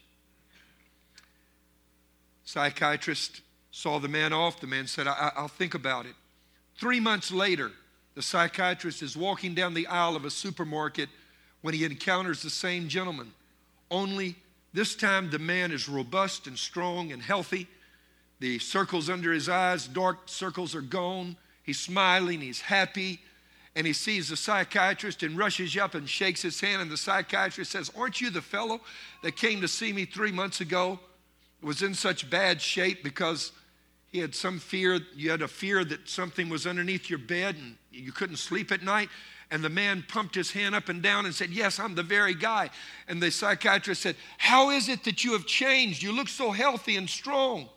Psychiatrist 2.46 3.42
saw 3.80 3.98
the 3.98 4.10
man 4.10 4.34
off. 4.34 4.60
The 4.60 4.68
man 4.68 4.88
said, 4.88 5.08
I- 5.08 5.32
will 5.38 5.48
think 5.48 5.74
about 5.74 6.06
it. 6.06 6.16
Three 6.76 7.00
months 7.00 7.32
later, 7.32 7.72
the 8.14 8.22
psychiatrist 8.22 9.02
is 9.02 9.16
walking 9.16 9.56
down 9.56 9.74
the 9.74 9.88
aisle 9.88 10.18
of 10.18 10.26
a 10.26 10.30
supermarket 10.30 11.08
when 11.62 11.74
he 11.74 11.86
encounters 11.86 12.42
the 12.42 12.50
same 12.50 12.90
gentleman. 12.90 13.32
Only 13.90 14.36
this 14.74 14.96
time, 14.96 15.30
the 15.30 15.40
man 15.40 15.72
is 15.72 15.88
robust 15.88 16.46
and 16.46 16.60
strong 16.60 17.14
and 17.14 17.22
healthy. 17.22 17.68
The 18.42 18.60
circles 18.60 19.10
under 19.10 19.32
his 19.32 19.48
eyes, 19.48 19.88
dark 19.88 20.18
circles, 20.26 20.76
are 20.76 20.82
gone. 20.82 21.38
He's 21.64 21.80
smiling, 21.80 22.42
he's 22.42 22.62
happy, 22.62 23.22
and 23.78 23.88
he 23.88 23.94
sees 23.94 24.28
the 24.28 24.38
psychiatrist 24.38 25.24
and 25.24 25.38
rushes 25.38 25.78
up 25.78 25.96
and 25.96 26.08
shakes 26.08 26.42
his 26.42 26.60
hand. 26.60 26.82
And 26.82 26.92
the 26.92 26.98
psychiatrist 26.98 27.72
says, 27.72 27.92
Aren't 27.98 28.20
you 28.20 28.30
the 28.30 28.42
fellow 28.42 28.82
that 29.24 29.38
came 29.38 29.62
to 29.62 29.70
see 29.70 29.94
me 29.94 30.04
three 30.04 30.34
months 30.34 30.60
ago? 30.60 31.00
Was 31.62 31.82
in 31.82 31.94
such 31.94 32.30
bad 32.30 32.62
shape 32.62 33.04
because 33.04 33.52
he 34.12 34.20
had 34.20 34.34
some 34.34 34.60
fear, 34.60 35.00
you 35.16 35.30
had 35.30 35.42
a 35.42 35.48
fear 35.48 35.86
that 35.86 36.10
something 36.10 36.50
was 36.50 36.66
underneath 36.66 37.10
your 37.10 37.20
bed 37.20 37.56
and 37.56 37.76
you 37.92 38.12
couldn't 38.12 38.38
sleep 38.38 38.72
at 38.72 38.82
night. 38.82 39.10
And 39.52 39.64
the 39.64 39.70
man 39.70 40.04
pumped 40.08 40.36
his 40.36 40.52
hand 40.52 40.76
up 40.76 40.90
and 40.90 41.02
down 41.02 41.26
and 41.26 41.34
said, 41.34 41.50
Yes, 41.50 41.80
I'm 41.80 41.96
the 41.96 42.04
very 42.04 42.36
guy. 42.36 42.70
And 43.08 43.22
the 43.22 43.32
psychiatrist 43.32 44.02
said, 44.02 44.16
How 44.38 44.70
is 44.70 44.90
it 44.90 45.04
that 45.06 45.24
you 45.24 45.34
have 45.34 45.46
changed? 45.46 46.04
You 46.04 46.12
look 46.12 46.28
so 46.28 46.52
healthy 46.52 46.98
and 46.98 47.10
strong. 47.10 47.68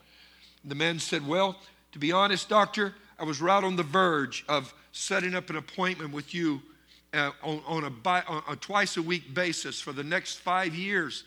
And 0.61 0.71
the 0.71 0.75
man 0.75 0.99
said, 0.99 1.25
Well, 1.27 1.55
to 1.91 1.99
be 1.99 2.11
honest, 2.11 2.47
doctor, 2.47 2.93
I 3.17 3.23
was 3.23 3.41
right 3.41 3.63
on 3.63 3.75
the 3.75 3.83
verge 3.83 4.45
of 4.47 4.73
setting 4.91 5.33
up 5.33 5.49
an 5.49 5.55
appointment 5.55 6.13
with 6.13 6.33
you 6.33 6.61
uh, 7.13 7.31
on, 7.41 7.61
on, 7.65 7.83
a 7.85 7.89
bi- 7.89 8.23
on 8.27 8.43
a 8.49 8.55
twice 8.55 8.97
a 8.97 9.01
week 9.01 9.33
basis 9.33 9.79
for 9.79 9.93
the 9.93 10.03
next 10.03 10.37
five 10.37 10.75
years. 10.75 11.23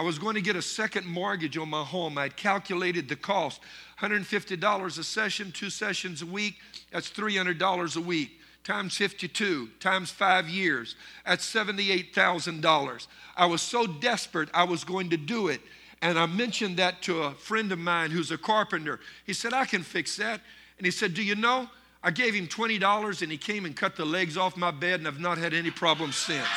I 0.00 0.02
was 0.02 0.18
going 0.18 0.34
to 0.34 0.40
get 0.40 0.56
a 0.56 0.62
second 0.62 1.06
mortgage 1.06 1.58
on 1.58 1.68
my 1.68 1.84
home. 1.84 2.16
I 2.16 2.22
had 2.22 2.34
calculated 2.34 3.06
the 3.06 3.16
cost 3.16 3.60
$150 4.00 4.98
a 4.98 5.04
session, 5.04 5.52
two 5.52 5.68
sessions 5.68 6.22
a 6.22 6.26
week. 6.26 6.56
That's 6.90 7.10
$300 7.10 7.96
a 7.96 8.00
week 8.00 8.40
times 8.64 8.96
52 8.96 9.68
times 9.78 10.10
five 10.10 10.48
years. 10.48 10.96
That's 11.26 11.52
$78,000. 11.52 13.06
I 13.36 13.44
was 13.44 13.60
so 13.60 13.86
desperate, 13.86 14.48
I 14.54 14.64
was 14.64 14.84
going 14.84 15.10
to 15.10 15.18
do 15.18 15.48
it. 15.48 15.60
And 16.00 16.18
I 16.18 16.24
mentioned 16.24 16.78
that 16.78 17.02
to 17.02 17.24
a 17.24 17.32
friend 17.32 17.70
of 17.70 17.78
mine 17.78 18.10
who's 18.10 18.30
a 18.30 18.38
carpenter. 18.38 19.00
He 19.26 19.34
said, 19.34 19.52
I 19.52 19.66
can 19.66 19.82
fix 19.82 20.16
that. 20.16 20.40
And 20.78 20.86
he 20.86 20.90
said, 20.90 21.12
Do 21.12 21.22
you 21.22 21.34
know? 21.34 21.68
I 22.02 22.10
gave 22.10 22.32
him 22.32 22.46
$20 22.46 23.20
and 23.20 23.30
he 23.30 23.36
came 23.36 23.66
and 23.66 23.76
cut 23.76 23.96
the 23.96 24.06
legs 24.06 24.38
off 24.38 24.56
my 24.56 24.70
bed, 24.70 25.00
and 25.00 25.06
I've 25.06 25.20
not 25.20 25.36
had 25.36 25.52
any 25.52 25.70
problems 25.70 26.16
since. 26.16 26.48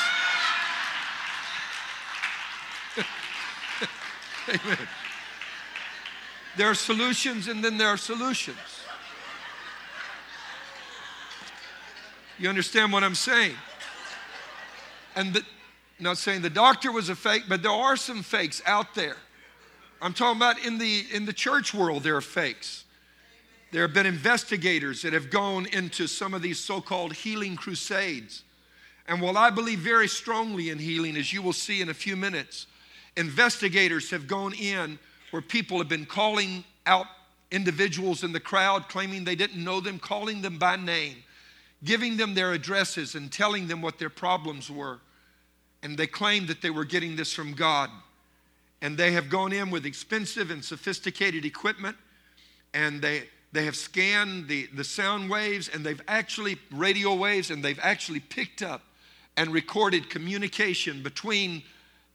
Amen. 4.49 4.77
There 6.57 6.67
are 6.67 6.75
solutions, 6.75 7.47
and 7.47 7.63
then 7.63 7.77
there 7.77 7.87
are 7.87 7.97
solutions. 7.97 8.57
You 12.37 12.49
understand 12.49 12.91
what 12.91 13.03
I'm 13.03 13.15
saying? 13.15 13.55
And 15.15 15.33
the, 15.33 15.43
not 15.99 16.17
saying 16.17 16.41
the 16.41 16.49
doctor 16.49 16.91
was 16.91 17.09
a 17.09 17.15
fake, 17.15 17.43
but 17.47 17.61
there 17.61 17.71
are 17.71 17.95
some 17.95 18.23
fakes 18.23 18.61
out 18.65 18.95
there. 18.95 19.17
I'm 20.01 20.13
talking 20.13 20.37
about 20.37 20.59
in 20.65 20.77
the 20.77 21.05
in 21.13 21.25
the 21.25 21.33
church 21.33 21.73
world, 21.73 22.03
there 22.03 22.17
are 22.17 22.21
fakes. 22.21 22.83
There 23.71 23.81
have 23.83 23.93
been 23.93 24.05
investigators 24.05 25.01
that 25.03 25.13
have 25.13 25.29
gone 25.29 25.65
into 25.67 26.07
some 26.07 26.33
of 26.33 26.41
these 26.41 26.59
so-called 26.59 27.13
healing 27.13 27.55
crusades. 27.55 28.43
And 29.07 29.21
while 29.21 29.37
I 29.37 29.49
believe 29.49 29.79
very 29.79 30.07
strongly 30.07 30.69
in 30.69 30.77
healing, 30.77 31.15
as 31.17 31.33
you 31.33 31.41
will 31.41 31.53
see 31.53 31.81
in 31.81 31.89
a 31.89 31.93
few 31.93 32.15
minutes, 32.15 32.67
investigators 33.17 34.09
have 34.09 34.27
gone 34.27 34.53
in 34.53 34.99
where 35.31 35.41
people 35.41 35.77
have 35.77 35.89
been 35.89 36.05
calling 36.05 36.63
out 36.85 37.07
individuals 37.51 38.23
in 38.23 38.31
the 38.31 38.39
crowd, 38.39 38.89
claiming 38.89 39.23
they 39.23 39.35
didn't 39.35 39.63
know 39.63 39.79
them, 39.79 39.99
calling 39.99 40.41
them 40.41 40.57
by 40.57 40.75
name 40.75 41.17
giving 41.83 42.17
them 42.17 42.33
their 42.33 42.53
addresses 42.53 43.15
and 43.15 43.31
telling 43.31 43.67
them 43.67 43.81
what 43.81 43.99
their 43.99 44.09
problems 44.09 44.69
were. 44.69 44.99
And 45.81 45.97
they 45.97 46.07
claimed 46.07 46.47
that 46.47 46.61
they 46.61 46.69
were 46.69 46.85
getting 46.85 47.15
this 47.15 47.33
from 47.33 47.53
God. 47.53 47.89
And 48.81 48.97
they 48.97 49.11
have 49.11 49.29
gone 49.29 49.51
in 49.53 49.69
with 49.69 49.85
expensive 49.85 50.51
and 50.51 50.63
sophisticated 50.63 51.45
equipment, 51.45 51.95
and 52.73 53.01
they, 53.01 53.23
they 53.51 53.65
have 53.65 53.75
scanned 53.75 54.47
the, 54.47 54.67
the 54.73 54.83
sound 54.83 55.29
waves, 55.29 55.69
and 55.69 55.85
they've 55.85 56.01
actually, 56.07 56.57
radio 56.71 57.13
waves, 57.13 57.49
and 57.49 57.63
they've 57.63 57.79
actually 57.81 58.19
picked 58.19 58.61
up 58.61 58.81
and 59.37 59.51
recorded 59.51 60.09
communication 60.09 61.01
between 61.01 61.63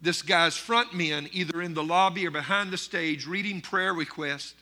this 0.00 0.22
guy's 0.22 0.56
front 0.56 0.94
men, 0.94 1.28
either 1.32 1.60
in 1.60 1.74
the 1.74 1.82
lobby 1.82 2.26
or 2.26 2.30
behind 2.30 2.70
the 2.70 2.78
stage, 2.78 3.26
reading 3.26 3.60
prayer 3.60 3.92
requests, 3.92 4.54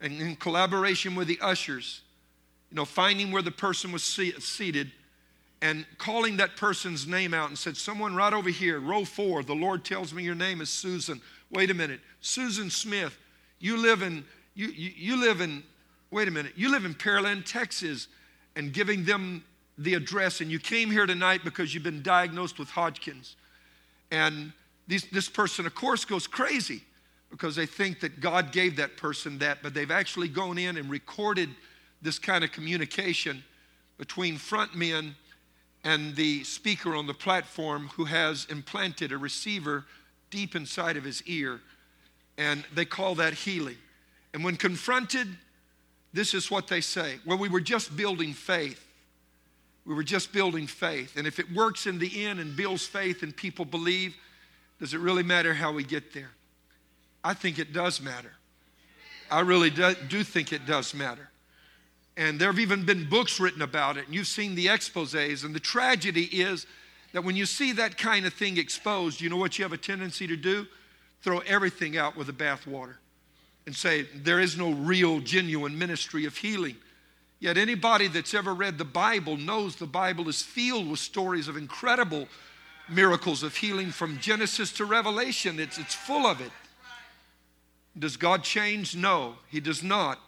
and 0.00 0.20
in 0.20 0.36
collaboration 0.36 1.14
with 1.14 1.28
the 1.28 1.38
ushers 1.40 2.02
you 2.70 2.76
know, 2.76 2.84
finding 2.84 3.32
where 3.32 3.42
the 3.42 3.50
person 3.50 3.92
was 3.92 4.02
seated 4.02 4.92
and 5.60 5.86
calling 5.96 6.36
that 6.36 6.56
person's 6.56 7.06
name 7.06 7.34
out 7.34 7.48
and 7.48 7.58
said, 7.58 7.76
Someone 7.76 8.14
right 8.14 8.32
over 8.32 8.50
here, 8.50 8.78
row 8.78 9.04
four, 9.04 9.42
the 9.42 9.54
Lord 9.54 9.84
tells 9.84 10.12
me 10.12 10.22
your 10.22 10.34
name 10.34 10.60
is 10.60 10.70
Susan. 10.70 11.20
Wait 11.50 11.70
a 11.70 11.74
minute, 11.74 12.00
Susan 12.20 12.68
Smith, 12.68 13.16
you 13.58 13.76
live 13.76 14.02
in, 14.02 14.24
you, 14.54 14.68
you, 14.68 14.92
you 14.94 15.16
live 15.20 15.40
in, 15.40 15.62
wait 16.10 16.28
a 16.28 16.30
minute, 16.30 16.52
you 16.56 16.70
live 16.70 16.84
in 16.84 16.94
Pearland, 16.94 17.44
Texas, 17.46 18.08
and 18.54 18.72
giving 18.72 19.04
them 19.04 19.42
the 19.78 19.94
address, 19.94 20.40
and 20.40 20.50
you 20.50 20.58
came 20.58 20.90
here 20.90 21.06
tonight 21.06 21.40
because 21.44 21.72
you've 21.72 21.84
been 21.84 22.02
diagnosed 22.02 22.58
with 22.58 22.68
Hodgkin's. 22.68 23.36
And 24.10 24.52
these, 24.86 25.04
this 25.10 25.28
person, 25.28 25.66
of 25.66 25.74
course, 25.74 26.04
goes 26.04 26.26
crazy 26.26 26.82
because 27.30 27.56
they 27.56 27.66
think 27.66 28.00
that 28.00 28.20
God 28.20 28.52
gave 28.52 28.76
that 28.76 28.96
person 28.96 29.38
that, 29.38 29.58
but 29.62 29.74
they've 29.74 29.90
actually 29.90 30.28
gone 30.28 30.58
in 30.58 30.76
and 30.76 30.88
recorded 30.88 31.50
this 32.00 32.18
kind 32.18 32.42
of 32.42 32.52
communication 32.52 33.44
between 33.98 34.36
front 34.36 34.74
men 34.74 35.14
and 35.84 36.16
the 36.16 36.42
speaker 36.44 36.94
on 36.94 37.06
the 37.06 37.14
platform 37.14 37.88
who 37.94 38.04
has 38.04 38.46
implanted 38.50 39.12
a 39.12 39.18
receiver 39.18 39.84
deep 40.30 40.54
inside 40.54 40.96
of 40.96 41.04
his 41.04 41.22
ear. 41.24 41.60
And 42.36 42.64
they 42.74 42.84
call 42.84 43.14
that 43.16 43.34
healing. 43.34 43.76
And 44.32 44.44
when 44.44 44.56
confronted, 44.56 45.28
this 46.12 46.34
is 46.34 46.50
what 46.50 46.68
they 46.68 46.80
say 46.80 47.18
Well, 47.26 47.38
we 47.38 47.48
were 47.48 47.60
just 47.60 47.96
building 47.96 48.32
faith. 48.32 48.84
We 49.88 49.94
were 49.94 50.04
just 50.04 50.34
building 50.34 50.66
faith. 50.66 51.16
And 51.16 51.26
if 51.26 51.38
it 51.38 51.50
works 51.50 51.86
in 51.86 51.98
the 51.98 52.26
end 52.26 52.40
and 52.40 52.54
builds 52.54 52.86
faith 52.86 53.22
and 53.22 53.34
people 53.34 53.64
believe, 53.64 54.14
does 54.78 54.92
it 54.92 55.00
really 55.00 55.22
matter 55.22 55.54
how 55.54 55.72
we 55.72 55.82
get 55.82 56.12
there? 56.12 56.28
I 57.24 57.32
think 57.32 57.58
it 57.58 57.72
does 57.72 57.98
matter. 57.98 58.34
I 59.30 59.40
really 59.40 59.70
do, 59.70 59.94
do 60.08 60.22
think 60.22 60.52
it 60.52 60.66
does 60.66 60.92
matter. 60.92 61.30
And 62.18 62.38
there 62.38 62.50
have 62.50 62.58
even 62.58 62.84
been 62.84 63.08
books 63.08 63.40
written 63.40 63.62
about 63.62 63.96
it, 63.96 64.04
and 64.04 64.14
you've 64.14 64.26
seen 64.26 64.54
the 64.54 64.68
exposes. 64.68 65.42
And 65.42 65.54
the 65.54 65.60
tragedy 65.60 66.24
is 66.24 66.66
that 67.14 67.24
when 67.24 67.34
you 67.34 67.46
see 67.46 67.72
that 67.72 67.96
kind 67.96 68.26
of 68.26 68.34
thing 68.34 68.58
exposed, 68.58 69.22
you 69.22 69.30
know 69.30 69.38
what 69.38 69.58
you 69.58 69.64
have 69.64 69.72
a 69.72 69.78
tendency 69.78 70.26
to 70.26 70.36
do? 70.36 70.66
Throw 71.22 71.38
everything 71.40 71.96
out 71.96 72.14
with 72.14 72.26
the 72.26 72.34
bathwater 72.34 72.96
and 73.64 73.74
say, 73.74 74.02
there 74.14 74.38
is 74.38 74.58
no 74.58 74.72
real, 74.72 75.20
genuine 75.20 75.78
ministry 75.78 76.26
of 76.26 76.36
healing. 76.36 76.76
Yet 77.40 77.56
anybody 77.56 78.08
that's 78.08 78.34
ever 78.34 78.52
read 78.52 78.78
the 78.78 78.84
Bible 78.84 79.36
knows 79.36 79.76
the 79.76 79.86
Bible 79.86 80.28
is 80.28 80.42
filled 80.42 80.90
with 80.90 80.98
stories 80.98 81.46
of 81.46 81.56
incredible 81.56 82.26
miracles 82.88 83.42
of 83.42 83.54
healing 83.56 83.90
from 83.90 84.18
Genesis 84.18 84.72
to 84.72 84.84
Revelation. 84.84 85.60
It's, 85.60 85.78
it's 85.78 85.94
full 85.94 86.26
of 86.26 86.40
it. 86.40 86.50
Does 87.96 88.16
God 88.16 88.42
change? 88.42 88.96
No, 88.96 89.34
He 89.48 89.60
does 89.60 89.82
not. 89.82 90.18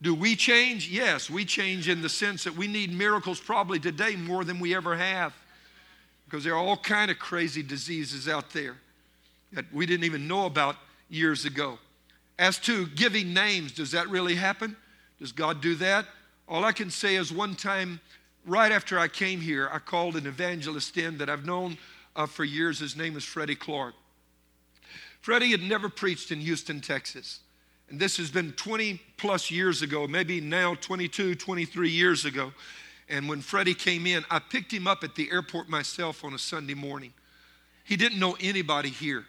Do 0.00 0.14
we 0.14 0.36
change? 0.36 0.88
Yes, 0.88 1.28
we 1.28 1.44
change 1.44 1.88
in 1.88 2.02
the 2.02 2.08
sense 2.08 2.44
that 2.44 2.54
we 2.54 2.68
need 2.68 2.92
miracles 2.92 3.40
probably 3.40 3.80
today 3.80 4.14
more 4.14 4.44
than 4.44 4.60
we 4.60 4.74
ever 4.74 4.96
have. 4.96 5.34
Because 6.24 6.44
there 6.44 6.54
are 6.54 6.58
all 6.58 6.76
kind 6.76 7.10
of 7.10 7.18
crazy 7.18 7.62
diseases 7.62 8.28
out 8.28 8.50
there 8.50 8.76
that 9.52 9.64
we 9.72 9.86
didn't 9.86 10.04
even 10.04 10.28
know 10.28 10.46
about 10.46 10.76
years 11.08 11.44
ago. 11.46 11.78
As 12.38 12.58
to 12.60 12.86
giving 12.86 13.32
names, 13.32 13.72
does 13.72 13.92
that 13.92 14.08
really 14.08 14.34
happen? 14.34 14.76
Does 15.18 15.32
God 15.32 15.60
do 15.60 15.74
that? 15.76 16.06
All 16.48 16.64
I 16.64 16.72
can 16.72 16.90
say 16.90 17.16
is 17.16 17.30
one 17.30 17.54
time, 17.54 18.00
right 18.46 18.72
after 18.72 18.98
I 18.98 19.06
came 19.06 19.40
here, 19.40 19.68
I 19.70 19.78
called 19.78 20.16
an 20.16 20.26
evangelist 20.26 20.96
in 20.96 21.18
that 21.18 21.28
I've 21.28 21.44
known 21.44 21.76
uh, 22.16 22.24
for 22.24 22.42
years. 22.42 22.78
His 22.78 22.96
name 22.96 23.14
was 23.14 23.24
Freddie 23.24 23.54
Clark. 23.54 23.94
Freddie 25.20 25.50
had 25.50 25.62
never 25.62 25.90
preached 25.90 26.30
in 26.30 26.40
Houston, 26.40 26.80
Texas. 26.80 27.40
And 27.90 28.00
this 28.00 28.16
has 28.16 28.30
been 28.30 28.52
20 28.52 29.00
plus 29.18 29.50
years 29.50 29.82
ago, 29.82 30.08
maybe 30.08 30.40
now 30.40 30.74
22, 30.74 31.34
23 31.34 31.90
years 31.90 32.24
ago. 32.24 32.52
And 33.10 33.28
when 33.28 33.42
Freddie 33.42 33.74
came 33.74 34.06
in, 34.06 34.24
I 34.30 34.38
picked 34.38 34.72
him 34.72 34.86
up 34.86 35.04
at 35.04 35.14
the 35.14 35.30
airport 35.30 35.68
myself 35.68 36.24
on 36.24 36.32
a 36.32 36.38
Sunday 36.38 36.74
morning. 36.74 37.12
He 37.84 37.96
didn't 37.96 38.18
know 38.18 38.36
anybody 38.40 38.90
here. 38.90 39.24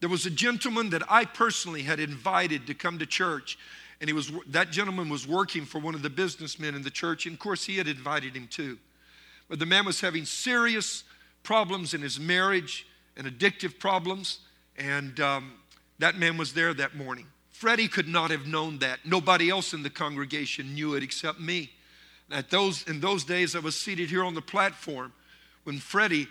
There 0.00 0.08
was 0.08 0.26
a 0.26 0.30
gentleman 0.30 0.90
that 0.90 1.02
I 1.10 1.26
personally 1.26 1.82
had 1.82 2.00
invited 2.00 2.66
to 2.66 2.74
come 2.74 2.98
to 2.98 3.06
church, 3.06 3.58
and 4.02 4.08
he 4.08 4.12
was 4.12 4.32
that 4.48 4.72
gentleman 4.72 5.08
was 5.08 5.28
working 5.28 5.64
for 5.64 5.78
one 5.78 5.94
of 5.94 6.02
the 6.02 6.10
businessmen 6.10 6.74
in 6.74 6.82
the 6.82 6.90
church, 6.90 7.24
and 7.24 7.34
of 7.34 7.38
course 7.38 7.64
he 7.64 7.76
had 7.76 7.86
invited 7.86 8.34
him 8.34 8.48
too. 8.48 8.76
But 9.48 9.60
the 9.60 9.66
man 9.66 9.86
was 9.86 10.00
having 10.00 10.24
serious 10.24 11.04
problems 11.44 11.94
in 11.94 12.02
his 12.02 12.18
marriage 12.18 12.84
and 13.16 13.28
addictive 13.28 13.78
problems, 13.78 14.40
and 14.76 15.20
um, 15.20 15.52
that 16.00 16.16
man 16.16 16.36
was 16.36 16.52
there 16.52 16.74
that 16.74 16.96
morning. 16.96 17.26
Freddie 17.52 17.86
could 17.86 18.08
not 18.08 18.32
have 18.32 18.44
known 18.44 18.80
that. 18.80 18.98
Nobody 19.04 19.48
else 19.48 19.72
in 19.72 19.84
the 19.84 19.90
congregation 19.90 20.74
knew 20.74 20.96
it 20.96 21.04
except 21.04 21.38
me. 21.38 21.70
At 22.28 22.50
those, 22.50 22.82
in 22.88 22.98
those 22.98 23.22
days, 23.22 23.54
I 23.54 23.60
was 23.60 23.78
seated 23.78 24.10
here 24.10 24.24
on 24.24 24.34
the 24.34 24.42
platform 24.42 25.12
when 25.62 25.78
Freddie 25.78 26.26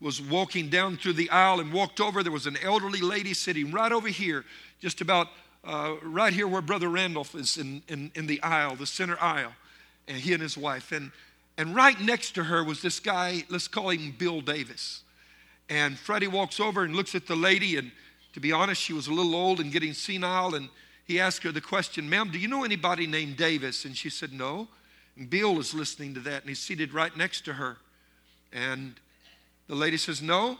was 0.00 0.20
walking 0.20 0.70
down 0.70 0.96
through 0.96 1.12
the 1.12 1.30
aisle 1.30 1.60
and 1.60 1.72
walked 1.72 2.00
over. 2.00 2.24
There 2.24 2.32
was 2.32 2.46
an 2.46 2.56
elderly 2.64 3.00
lady 3.00 3.32
sitting 3.32 3.70
right 3.70 3.92
over 3.92 4.08
here, 4.08 4.44
just 4.80 5.00
about 5.00 5.28
uh, 5.64 5.94
right 6.02 6.32
here 6.32 6.48
where 6.48 6.62
Brother 6.62 6.88
Randolph 6.88 7.34
is 7.34 7.56
in, 7.56 7.82
in, 7.88 8.10
in 8.14 8.26
the 8.26 8.42
aisle, 8.42 8.76
the 8.76 8.86
center 8.86 9.16
aisle, 9.20 9.52
and 10.08 10.16
he 10.16 10.32
and 10.32 10.42
his 10.42 10.56
wife. 10.56 10.92
And, 10.92 11.12
and 11.56 11.74
right 11.74 12.00
next 12.00 12.32
to 12.32 12.44
her 12.44 12.64
was 12.64 12.82
this 12.82 12.98
guy, 12.98 13.44
let's 13.48 13.68
call 13.68 13.90
him 13.90 14.14
Bill 14.18 14.40
Davis. 14.40 15.02
And 15.68 15.98
Freddie 15.98 16.28
walks 16.28 16.58
over 16.60 16.82
and 16.82 16.94
looks 16.96 17.14
at 17.14 17.26
the 17.26 17.36
lady, 17.36 17.76
and 17.76 17.92
to 18.32 18.40
be 18.40 18.52
honest, 18.52 18.82
she 18.82 18.92
was 18.92 19.06
a 19.06 19.12
little 19.12 19.34
old 19.34 19.60
and 19.60 19.70
getting 19.70 19.92
senile. 19.92 20.54
And 20.54 20.68
he 21.06 21.20
asked 21.20 21.42
her 21.44 21.52
the 21.52 21.60
question, 21.60 22.08
Ma'am, 22.08 22.30
do 22.30 22.38
you 22.38 22.48
know 22.48 22.64
anybody 22.64 23.06
named 23.06 23.36
Davis? 23.36 23.84
And 23.84 23.96
she 23.96 24.10
said, 24.10 24.32
No. 24.32 24.68
And 25.16 25.28
Bill 25.28 25.58
is 25.60 25.74
listening 25.74 26.14
to 26.14 26.20
that, 26.20 26.40
and 26.40 26.48
he's 26.48 26.58
seated 26.58 26.94
right 26.94 27.14
next 27.16 27.44
to 27.44 27.52
her. 27.54 27.76
And 28.52 28.94
the 29.68 29.74
lady 29.74 29.96
says, 29.96 30.20
No. 30.20 30.58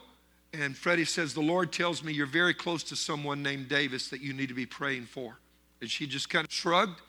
And 0.52 0.76
Freddie 0.76 1.04
says, 1.04 1.34
The 1.34 1.40
Lord 1.40 1.72
tells 1.72 2.02
me 2.02 2.12
you're 2.12 2.26
very 2.26 2.54
close 2.54 2.82
to 2.84 2.96
someone 2.96 3.42
named 3.42 3.68
Davis 3.68 4.08
that 4.08 4.20
you 4.20 4.32
need 4.32 4.48
to 4.48 4.54
be 4.54 4.66
praying 4.66 5.06
for. 5.06 5.38
And 5.80 5.90
she 5.90 6.06
just 6.06 6.28
kind 6.28 6.44
of 6.44 6.52
shrugged. 6.52 7.00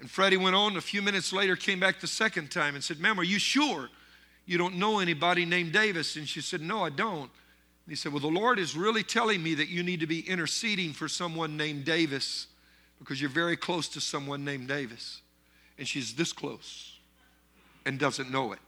And 0.00 0.10
Freddie 0.10 0.36
went 0.36 0.54
on. 0.54 0.76
A 0.76 0.80
few 0.80 1.02
minutes 1.02 1.32
later, 1.32 1.56
came 1.56 1.80
back 1.80 2.00
the 2.00 2.06
second 2.06 2.50
time 2.50 2.74
and 2.74 2.84
said, 2.84 3.00
Ma'am, 3.00 3.18
are 3.18 3.24
you 3.24 3.38
sure 3.38 3.88
you 4.46 4.58
don't 4.58 4.76
know 4.76 4.98
anybody 4.98 5.44
named 5.44 5.72
Davis? 5.72 6.16
And 6.16 6.28
she 6.28 6.40
said, 6.40 6.60
No, 6.60 6.84
I 6.84 6.90
don't. 6.90 7.22
And 7.22 7.90
he 7.90 7.96
said, 7.96 8.12
Well, 8.12 8.20
the 8.20 8.28
Lord 8.28 8.58
is 8.58 8.76
really 8.76 9.02
telling 9.02 9.42
me 9.42 9.54
that 9.54 9.68
you 9.68 9.82
need 9.82 10.00
to 10.00 10.06
be 10.06 10.20
interceding 10.20 10.92
for 10.92 11.08
someone 11.08 11.56
named 11.56 11.84
Davis 11.84 12.48
because 12.98 13.20
you're 13.20 13.30
very 13.30 13.56
close 13.56 13.88
to 13.88 14.00
someone 14.00 14.44
named 14.44 14.68
Davis 14.68 15.22
and 15.78 15.86
she's 15.86 16.14
this 16.14 16.32
close 16.32 16.98
and 17.86 17.98
doesn't 17.98 18.30
know 18.30 18.52
it. 18.52 18.58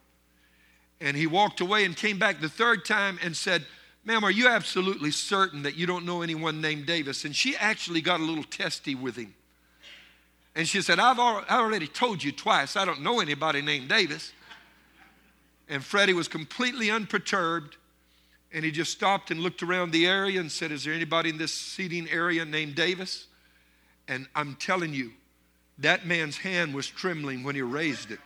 And 1.00 1.16
he 1.16 1.26
walked 1.26 1.60
away 1.60 1.84
and 1.84 1.96
came 1.96 2.18
back 2.18 2.40
the 2.40 2.48
third 2.48 2.84
time 2.84 3.18
and 3.22 3.36
said, 3.36 3.64
Ma'am, 4.04 4.24
are 4.24 4.30
you 4.30 4.48
absolutely 4.48 5.10
certain 5.10 5.62
that 5.62 5.76
you 5.76 5.86
don't 5.86 6.06
know 6.06 6.22
anyone 6.22 6.60
named 6.60 6.86
Davis? 6.86 7.24
And 7.24 7.36
she 7.36 7.54
actually 7.56 8.00
got 8.00 8.20
a 8.20 8.24
little 8.24 8.44
testy 8.44 8.94
with 8.94 9.16
him. 9.16 9.34
And 10.54 10.66
she 10.66 10.82
said, 10.82 10.98
I've 10.98 11.18
already 11.18 11.86
told 11.86 12.22
you 12.22 12.32
twice, 12.32 12.76
I 12.76 12.84
don't 12.84 13.02
know 13.02 13.20
anybody 13.20 13.62
named 13.62 13.88
Davis. 13.88 14.32
And 15.68 15.84
Freddie 15.84 16.14
was 16.14 16.28
completely 16.28 16.90
unperturbed. 16.90 17.76
And 18.52 18.64
he 18.64 18.72
just 18.72 18.90
stopped 18.90 19.30
and 19.30 19.40
looked 19.40 19.62
around 19.62 19.92
the 19.92 20.06
area 20.06 20.40
and 20.40 20.50
said, 20.50 20.72
Is 20.72 20.84
there 20.84 20.92
anybody 20.92 21.30
in 21.30 21.38
this 21.38 21.52
seating 21.52 22.08
area 22.10 22.44
named 22.44 22.74
Davis? 22.74 23.28
And 24.08 24.26
I'm 24.34 24.56
telling 24.56 24.92
you, 24.92 25.12
that 25.78 26.04
man's 26.04 26.38
hand 26.38 26.74
was 26.74 26.88
trembling 26.88 27.44
when 27.44 27.54
he 27.54 27.62
raised 27.62 28.10
it. 28.10 28.18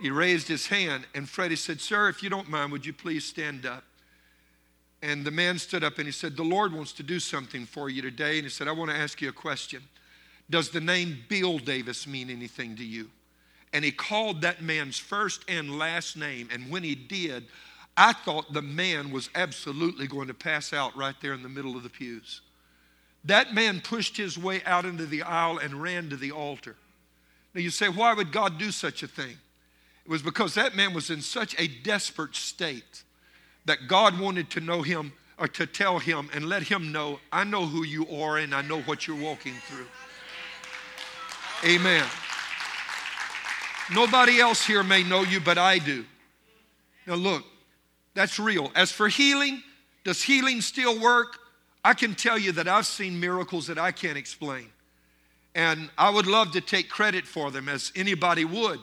He 0.00 0.10
raised 0.10 0.48
his 0.48 0.68
hand, 0.68 1.04
and 1.14 1.28
Freddie 1.28 1.56
said, 1.56 1.80
Sir, 1.80 2.08
if 2.08 2.22
you 2.22 2.30
don't 2.30 2.48
mind, 2.48 2.72
would 2.72 2.86
you 2.86 2.92
please 2.92 3.24
stand 3.24 3.66
up? 3.66 3.84
And 5.02 5.24
the 5.24 5.30
man 5.30 5.58
stood 5.58 5.84
up 5.84 5.98
and 5.98 6.06
he 6.06 6.12
said, 6.12 6.36
The 6.36 6.42
Lord 6.42 6.72
wants 6.72 6.92
to 6.94 7.02
do 7.02 7.20
something 7.20 7.66
for 7.66 7.88
you 7.88 8.02
today. 8.02 8.38
And 8.38 8.44
he 8.44 8.50
said, 8.50 8.68
I 8.68 8.72
want 8.72 8.90
to 8.90 8.96
ask 8.96 9.20
you 9.20 9.28
a 9.28 9.32
question. 9.32 9.82
Does 10.50 10.70
the 10.70 10.80
name 10.80 11.18
Bill 11.28 11.58
Davis 11.58 12.06
mean 12.06 12.30
anything 12.30 12.76
to 12.76 12.84
you? 12.84 13.10
And 13.72 13.84
he 13.84 13.92
called 13.92 14.40
that 14.40 14.62
man's 14.62 14.98
first 14.98 15.44
and 15.46 15.78
last 15.78 16.16
name. 16.16 16.48
And 16.50 16.70
when 16.70 16.82
he 16.82 16.94
did, 16.94 17.46
I 17.96 18.12
thought 18.12 18.52
the 18.52 18.62
man 18.62 19.10
was 19.10 19.28
absolutely 19.34 20.06
going 20.06 20.28
to 20.28 20.34
pass 20.34 20.72
out 20.72 20.96
right 20.96 21.16
there 21.20 21.34
in 21.34 21.42
the 21.42 21.48
middle 21.48 21.76
of 21.76 21.82
the 21.82 21.90
pews. 21.90 22.40
That 23.24 23.52
man 23.52 23.80
pushed 23.80 24.16
his 24.16 24.38
way 24.38 24.62
out 24.64 24.84
into 24.84 25.04
the 25.04 25.22
aisle 25.22 25.58
and 25.58 25.82
ran 25.82 26.08
to 26.10 26.16
the 26.16 26.32
altar. 26.32 26.76
Now 27.54 27.60
you 27.60 27.70
say, 27.70 27.88
why 27.88 28.14
would 28.14 28.32
God 28.32 28.58
do 28.58 28.70
such 28.70 29.02
a 29.02 29.08
thing? 29.08 29.36
It 30.04 30.10
was 30.10 30.22
because 30.22 30.54
that 30.54 30.74
man 30.74 30.94
was 30.94 31.10
in 31.10 31.20
such 31.20 31.58
a 31.58 31.66
desperate 31.68 32.36
state 32.36 33.02
that 33.68 33.86
God 33.86 34.18
wanted 34.18 34.50
to 34.50 34.60
know 34.60 34.82
him 34.82 35.12
or 35.38 35.46
to 35.46 35.66
tell 35.66 35.98
him 35.98 36.28
and 36.34 36.48
let 36.48 36.62
him 36.62 36.90
know, 36.90 37.20
I 37.30 37.44
know 37.44 37.66
who 37.66 37.84
you 37.84 38.08
are 38.08 38.38
and 38.38 38.54
I 38.54 38.62
know 38.62 38.80
what 38.80 39.06
you're 39.06 39.20
walking 39.20 39.52
through. 39.68 39.86
Amen. 41.64 42.04
Nobody 43.94 44.40
else 44.40 44.64
here 44.64 44.82
may 44.82 45.02
know 45.02 45.22
you, 45.22 45.38
but 45.38 45.58
I 45.58 45.78
do. 45.78 46.04
Now, 47.06 47.14
look, 47.14 47.44
that's 48.14 48.38
real. 48.38 48.72
As 48.74 48.90
for 48.90 49.08
healing, 49.08 49.62
does 50.02 50.22
healing 50.22 50.60
still 50.60 50.98
work? 50.98 51.38
I 51.84 51.94
can 51.94 52.14
tell 52.14 52.38
you 52.38 52.52
that 52.52 52.68
I've 52.68 52.86
seen 52.86 53.20
miracles 53.20 53.66
that 53.66 53.78
I 53.78 53.92
can't 53.92 54.18
explain. 54.18 54.66
And 55.54 55.90
I 55.96 56.10
would 56.10 56.26
love 56.26 56.52
to 56.52 56.60
take 56.60 56.88
credit 56.88 57.26
for 57.26 57.50
them 57.50 57.68
as 57.68 57.92
anybody 57.94 58.44
would. 58.44 58.80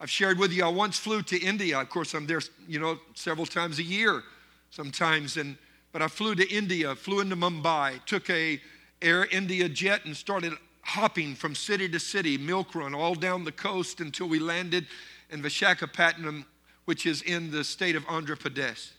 I've 0.00 0.10
shared 0.10 0.38
with 0.38 0.52
you, 0.52 0.64
I 0.64 0.68
once 0.68 0.98
flew 0.98 1.22
to 1.22 1.38
India. 1.38 1.80
Of 1.80 1.90
course, 1.90 2.14
I'm 2.14 2.26
there, 2.26 2.40
you 2.68 2.78
know, 2.78 2.98
several 3.14 3.46
times 3.46 3.78
a 3.78 3.82
year 3.82 4.22
sometimes. 4.70 5.36
And, 5.36 5.56
but 5.92 6.02
I 6.02 6.08
flew 6.08 6.34
to 6.36 6.48
India, 6.48 6.94
flew 6.94 7.20
into 7.20 7.36
Mumbai, 7.36 8.04
took 8.04 8.30
a 8.30 8.60
Air 9.02 9.26
India 9.26 9.68
jet 9.68 10.04
and 10.04 10.16
started 10.16 10.52
hopping 10.82 11.34
from 11.34 11.54
city 11.54 11.88
to 11.88 12.00
city, 12.00 12.38
milk 12.38 12.74
run 12.74 12.94
all 12.94 13.14
down 13.14 13.44
the 13.44 13.52
coast 13.52 14.00
until 14.00 14.28
we 14.28 14.38
landed 14.38 14.86
in 15.30 15.42
Vishakhapatnam, 15.42 16.44
which 16.86 17.04
is 17.04 17.22
in 17.22 17.50
the 17.50 17.62
state 17.62 17.94
of 17.94 18.04
Andhra 18.06 18.38
Pradesh. 18.38 18.92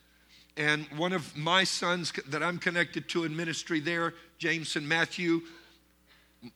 And 0.55 0.85
one 0.97 1.13
of 1.13 1.35
my 1.35 1.63
sons 1.63 2.11
that 2.27 2.43
I'm 2.43 2.59
connected 2.59 3.07
to 3.09 3.23
in 3.23 3.35
ministry 3.35 3.79
there, 3.79 4.13
Jameson 4.37 4.87
Matthew, 4.87 5.41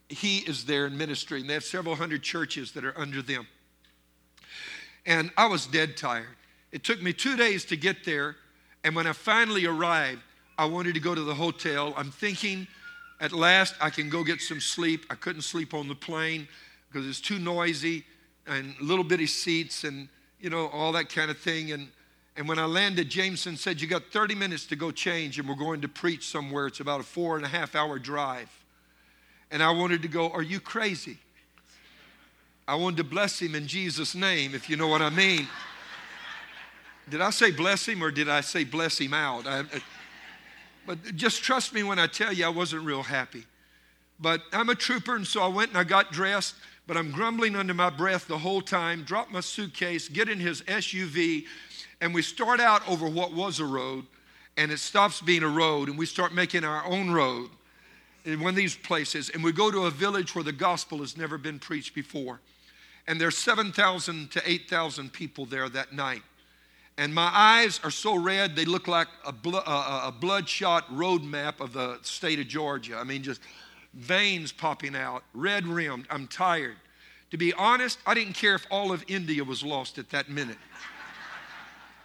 he 0.09 0.39
is 0.39 0.65
there 0.65 0.85
in 0.85 0.97
ministry, 0.97 1.41
and 1.41 1.49
they 1.49 1.53
have 1.53 1.63
several 1.63 1.95
hundred 1.95 2.21
churches 2.21 2.71
that 2.73 2.85
are 2.85 2.97
under 2.97 3.21
them. 3.21 3.47
And 5.05 5.31
I 5.37 5.47
was 5.47 5.65
dead 5.67 5.97
tired. 5.97 6.35
It 6.71 6.83
took 6.83 7.01
me 7.01 7.13
two 7.13 7.35
days 7.35 7.65
to 7.65 7.77
get 7.77 8.03
there, 8.05 8.35
and 8.83 8.95
when 8.95 9.05
I 9.05 9.13
finally 9.13 9.65
arrived, 9.65 10.21
I 10.57 10.65
wanted 10.65 10.93
to 10.95 10.99
go 10.99 11.13
to 11.13 11.21
the 11.21 11.33
hotel. 11.33 11.93
I'm 11.97 12.11
thinking, 12.11 12.67
at 13.19 13.31
last, 13.31 13.75
I 13.81 13.89
can 13.89 14.09
go 14.09 14.23
get 14.23 14.41
some 14.41 14.59
sleep. 14.59 15.05
I 15.09 15.15
couldn't 15.15 15.43
sleep 15.43 15.73
on 15.73 15.87
the 15.87 15.95
plane 15.95 16.47
because 16.91 17.07
it's 17.07 17.21
too 17.21 17.39
noisy 17.39 18.05
and 18.47 18.75
little 18.81 19.03
bitty 19.03 19.27
seats 19.27 19.83
and, 19.83 20.09
you 20.39 20.49
know, 20.49 20.67
all 20.67 20.91
that 20.93 21.09
kind 21.09 21.31
of 21.31 21.37
thing. 21.37 21.71
And 21.71 21.89
and 22.35 22.47
when 22.47 22.57
I 22.57 22.65
landed, 22.65 23.09
Jameson 23.09 23.57
said, 23.57 23.79
You 23.79 23.87
got 23.87 24.05
30 24.11 24.35
minutes 24.35 24.65
to 24.67 24.75
go 24.75 24.91
change, 24.91 25.37
and 25.37 25.47
we're 25.47 25.55
going 25.55 25.81
to 25.81 25.87
preach 25.87 26.27
somewhere. 26.27 26.67
It's 26.67 26.79
about 26.79 26.99
a 26.99 27.03
four 27.03 27.35
and 27.35 27.45
a 27.45 27.49
half 27.49 27.75
hour 27.75 27.99
drive. 27.99 28.49
And 29.51 29.61
I 29.61 29.71
wanted 29.71 30.01
to 30.01 30.07
go, 30.07 30.31
Are 30.31 30.41
you 30.41 30.59
crazy? 30.59 31.17
I 32.67 32.75
wanted 32.75 32.97
to 32.97 33.03
bless 33.03 33.41
him 33.41 33.55
in 33.55 33.67
Jesus' 33.67 34.15
name, 34.15 34.55
if 34.55 34.69
you 34.69 34.77
know 34.77 34.87
what 34.87 35.01
I 35.01 35.09
mean. 35.09 35.47
Did 37.09 37.19
I 37.19 37.29
say 37.31 37.51
bless 37.51 37.85
him 37.85 38.01
or 38.01 38.11
did 38.11 38.29
I 38.29 38.41
say 38.41 38.63
bless 38.63 38.97
him 38.99 39.13
out? 39.13 39.45
I, 39.45 39.63
but 40.87 41.15
just 41.15 41.43
trust 41.43 41.73
me 41.73 41.83
when 41.83 41.99
I 41.99 42.07
tell 42.07 42.31
you 42.31 42.45
I 42.45 42.49
wasn't 42.49 42.85
real 42.85 43.03
happy. 43.03 43.43
But 44.19 44.41
I'm 44.53 44.69
a 44.69 44.75
trooper, 44.75 45.15
and 45.15 45.27
so 45.27 45.41
I 45.41 45.47
went 45.47 45.69
and 45.69 45.77
I 45.77 45.83
got 45.83 46.13
dressed, 46.13 46.55
but 46.87 46.95
I'm 46.95 47.11
grumbling 47.11 47.55
under 47.55 47.73
my 47.73 47.89
breath 47.89 48.27
the 48.27 48.37
whole 48.37 48.61
time, 48.61 49.03
drop 49.03 49.29
my 49.29 49.41
suitcase, 49.41 50.07
get 50.07 50.29
in 50.29 50.39
his 50.39 50.61
SUV, 50.61 51.45
and 51.99 52.13
we 52.13 52.21
start 52.21 52.61
out 52.61 52.87
over 52.87 53.07
what 53.07 53.33
was 53.33 53.59
a 53.59 53.65
road 53.65 54.05
and 54.57 54.71
it 54.71 54.79
stops 54.79 55.21
being 55.21 55.43
a 55.43 55.47
road 55.47 55.89
and 55.89 55.97
we 55.97 56.05
start 56.05 56.33
making 56.33 56.63
our 56.63 56.85
own 56.85 57.11
road 57.11 57.49
in 58.25 58.39
one 58.39 58.49
of 58.49 58.55
these 58.55 58.75
places 58.75 59.29
and 59.29 59.43
we 59.43 59.51
go 59.51 59.71
to 59.71 59.85
a 59.85 59.91
village 59.91 60.35
where 60.35 60.43
the 60.43 60.51
gospel 60.51 60.99
has 60.99 61.17
never 61.17 61.37
been 61.37 61.59
preached 61.59 61.95
before 61.95 62.39
and 63.07 63.19
there's 63.19 63.37
7,000 63.37 64.31
to 64.31 64.41
8,000 64.45 65.11
people 65.11 65.45
there 65.45 65.69
that 65.69 65.93
night 65.93 66.23
and 66.97 67.13
my 67.13 67.29
eyes 67.33 67.79
are 67.83 67.91
so 67.91 68.15
red 68.15 68.55
they 68.55 68.65
look 68.65 68.87
like 68.87 69.07
a, 69.25 69.31
blo- 69.31 69.63
a, 69.65 70.07
a 70.07 70.13
bloodshot 70.17 70.85
road 70.95 71.23
map 71.23 71.59
of 71.59 71.73
the 71.73 71.97
state 72.03 72.39
of 72.39 72.47
Georgia 72.47 72.97
I 72.97 73.03
mean 73.03 73.23
just 73.23 73.41
veins 73.93 74.51
popping 74.51 74.95
out 74.95 75.23
red 75.33 75.65
rimmed 75.67 76.05
I'm 76.09 76.27
tired 76.27 76.77
to 77.31 77.37
be 77.37 77.53
honest 77.53 77.99
I 78.05 78.13
didn't 78.13 78.33
care 78.33 78.55
if 78.55 78.65
all 78.69 78.91
of 78.91 79.03
India 79.07 79.43
was 79.43 79.63
lost 79.63 79.97
at 79.97 80.09
that 80.11 80.29
minute 80.29 80.57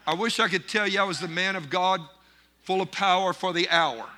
I 0.09 0.15
wish 0.15 0.41
I 0.41 0.49
could 0.49 0.67
tell 0.67 0.89
you 0.89 1.01
I 1.01 1.05
was 1.05 1.21
the 1.21 1.29
man 1.29 1.55
of 1.55 1.69
God, 1.69 2.01
full 2.63 2.81
of 2.81 2.91
power 2.91 3.35
for 3.35 3.53
the 3.53 3.69
hour. 3.69 4.09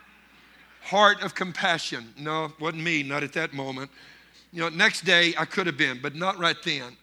Heart 0.83 1.21
of 1.25 1.35
compassion. 1.35 2.15
No, 2.17 2.53
wasn't 2.61 2.85
me, 2.85 3.03
not 3.03 3.25
at 3.25 3.33
that 3.33 3.53
moment. 3.53 3.91
You 4.53 4.61
know, 4.61 4.69
next 4.69 5.05
day 5.05 5.35
I 5.39 5.45
could 5.45 5.67
have 5.67 5.77
been, 5.77 6.01
but 6.03 6.15
not 6.15 6.39
right 6.39 6.57
then. 6.65 6.97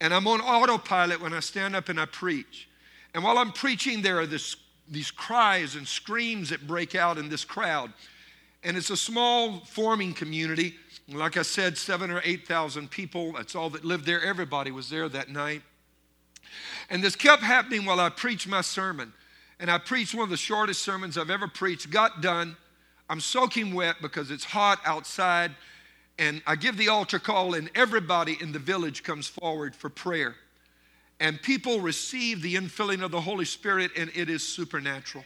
And 0.00 0.12
I'm 0.12 0.26
on 0.26 0.40
autopilot 0.40 1.20
when 1.20 1.32
I 1.32 1.40
stand 1.40 1.76
up 1.76 1.88
and 1.88 2.00
I 2.00 2.06
preach. 2.06 2.68
And 3.14 3.22
while 3.22 3.38
I'm 3.38 3.52
preaching, 3.52 4.02
there 4.02 4.18
are 4.18 4.26
this, 4.26 4.56
these 4.88 5.10
cries 5.10 5.74
and 5.74 5.86
screams 5.86 6.50
that 6.50 6.66
break 6.66 6.94
out 6.94 7.18
in 7.18 7.28
this 7.28 7.44
crowd. 7.44 7.92
And 8.64 8.76
it's 8.76 8.90
a 8.90 8.96
small 8.96 9.60
forming 9.60 10.12
community. 10.12 10.74
Like 11.08 11.36
I 11.36 11.42
said, 11.42 11.76
seven 11.76 12.10
or 12.10 12.20
8,000 12.24 12.90
people. 12.90 13.32
That's 13.32 13.54
all 13.54 13.70
that 13.70 13.84
lived 13.84 14.06
there. 14.06 14.22
Everybody 14.22 14.70
was 14.70 14.88
there 14.88 15.08
that 15.08 15.28
night. 15.28 15.62
And 16.90 17.02
this 17.02 17.16
kept 17.16 17.42
happening 17.42 17.84
while 17.84 18.00
I 18.00 18.08
preached 18.08 18.46
my 18.46 18.60
sermon. 18.60 19.12
And 19.58 19.70
I 19.70 19.78
preached 19.78 20.14
one 20.14 20.24
of 20.24 20.30
the 20.30 20.36
shortest 20.36 20.82
sermons 20.82 21.16
I've 21.16 21.30
ever 21.30 21.48
preached. 21.48 21.90
Got 21.90 22.20
done. 22.20 22.56
I'm 23.08 23.20
soaking 23.20 23.74
wet 23.74 23.96
because 24.00 24.30
it's 24.30 24.44
hot 24.44 24.80
outside. 24.84 25.52
And 26.18 26.42
I 26.46 26.56
give 26.56 26.76
the 26.76 26.88
altar 26.88 27.18
call, 27.18 27.54
and 27.54 27.70
everybody 27.74 28.36
in 28.40 28.52
the 28.52 28.58
village 28.58 29.02
comes 29.02 29.26
forward 29.26 29.74
for 29.74 29.88
prayer. 29.88 30.34
And 31.20 31.40
people 31.40 31.80
receive 31.80 32.42
the 32.42 32.54
infilling 32.54 33.02
of 33.02 33.10
the 33.10 33.20
Holy 33.20 33.44
Spirit, 33.44 33.92
and 33.96 34.10
it 34.14 34.28
is 34.28 34.46
supernatural. 34.46 35.24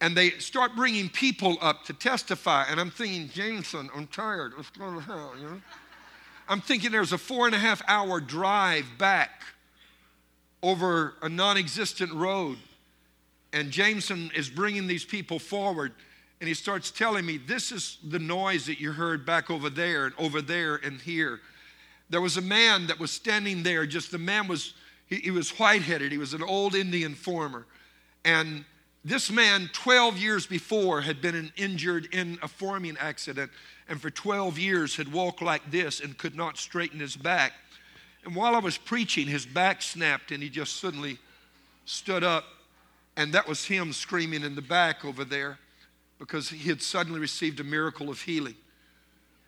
And 0.00 0.16
they 0.16 0.30
start 0.30 0.76
bringing 0.76 1.08
people 1.08 1.56
up 1.60 1.84
to 1.84 1.92
testify. 1.92 2.64
And 2.68 2.80
I'm 2.80 2.90
thinking, 2.90 3.30
Jameson, 3.30 3.88
I'm 3.94 4.06
tired. 4.08 4.52
Let's 4.56 4.70
go 4.70 4.94
to 4.94 5.00
hell, 5.00 5.32
you 5.40 5.46
know? 5.46 5.62
I'm 6.48 6.60
thinking 6.60 6.90
there's 6.90 7.12
a 7.12 7.18
four 7.18 7.46
and 7.46 7.54
a 7.54 7.58
half 7.58 7.80
hour 7.88 8.20
drive 8.20 8.86
back 8.98 9.42
over 10.62 11.14
a 11.22 11.28
non 11.28 11.56
existent 11.56 12.12
road. 12.12 12.58
And 13.52 13.70
Jameson 13.70 14.30
is 14.34 14.50
bringing 14.50 14.86
these 14.86 15.04
people 15.04 15.38
forward 15.38 15.92
and 16.44 16.48
he 16.50 16.52
starts 16.54 16.90
telling 16.90 17.24
me, 17.24 17.38
This 17.38 17.72
is 17.72 17.96
the 18.06 18.18
noise 18.18 18.66
that 18.66 18.78
you 18.78 18.92
heard 18.92 19.24
back 19.24 19.50
over 19.50 19.70
there 19.70 20.04
and 20.04 20.14
over 20.18 20.42
there 20.42 20.74
and 20.74 21.00
here. 21.00 21.40
There 22.10 22.20
was 22.20 22.36
a 22.36 22.42
man 22.42 22.86
that 22.88 23.00
was 23.00 23.10
standing 23.10 23.62
there, 23.62 23.86
just 23.86 24.10
the 24.10 24.18
man 24.18 24.46
was, 24.46 24.74
he, 25.06 25.16
he 25.16 25.30
was 25.30 25.58
white 25.58 25.80
headed, 25.80 26.12
he 26.12 26.18
was 26.18 26.34
an 26.34 26.42
old 26.42 26.74
Indian 26.74 27.14
farmer. 27.14 27.64
And 28.26 28.66
this 29.06 29.30
man, 29.30 29.70
12 29.72 30.18
years 30.18 30.46
before, 30.46 31.00
had 31.00 31.22
been 31.22 31.50
injured 31.56 32.08
in 32.12 32.38
a 32.42 32.48
farming 32.48 32.98
accident 33.00 33.50
and 33.88 33.98
for 33.98 34.10
12 34.10 34.58
years 34.58 34.96
had 34.96 35.10
walked 35.10 35.40
like 35.40 35.70
this 35.70 36.00
and 36.00 36.18
could 36.18 36.36
not 36.36 36.58
straighten 36.58 37.00
his 37.00 37.16
back. 37.16 37.54
And 38.26 38.36
while 38.36 38.54
I 38.54 38.58
was 38.58 38.76
preaching, 38.76 39.28
his 39.28 39.46
back 39.46 39.80
snapped 39.80 40.30
and 40.30 40.42
he 40.42 40.50
just 40.50 40.76
suddenly 40.76 41.16
stood 41.86 42.22
up. 42.22 42.44
And 43.16 43.32
that 43.32 43.48
was 43.48 43.64
him 43.64 43.94
screaming 43.94 44.42
in 44.42 44.54
the 44.54 44.60
back 44.60 45.06
over 45.06 45.24
there 45.24 45.58
because 46.26 46.48
he 46.48 46.70
had 46.70 46.80
suddenly 46.80 47.20
received 47.20 47.60
a 47.60 47.64
miracle 47.64 48.08
of 48.08 48.18
healing. 48.22 48.54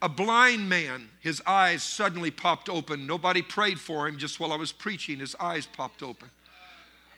A 0.03 0.11
blind 0.11 0.69
man, 0.69 1.09
his 1.21 1.41
eyes 1.47 1.83
suddenly 1.83 2.31
popped 2.31 2.69
open. 2.69 3.07
Nobody 3.07 3.41
prayed 3.41 3.81
for 3.81 4.07
him, 4.07 4.19
just 4.19 4.39
while 4.39 4.53
I 4.53 4.57
was 4.57 4.73
preaching, 4.73 5.21
his 5.21 5.35
eyes 5.41 5.65
popped 5.65 6.03
open. 6.03 6.29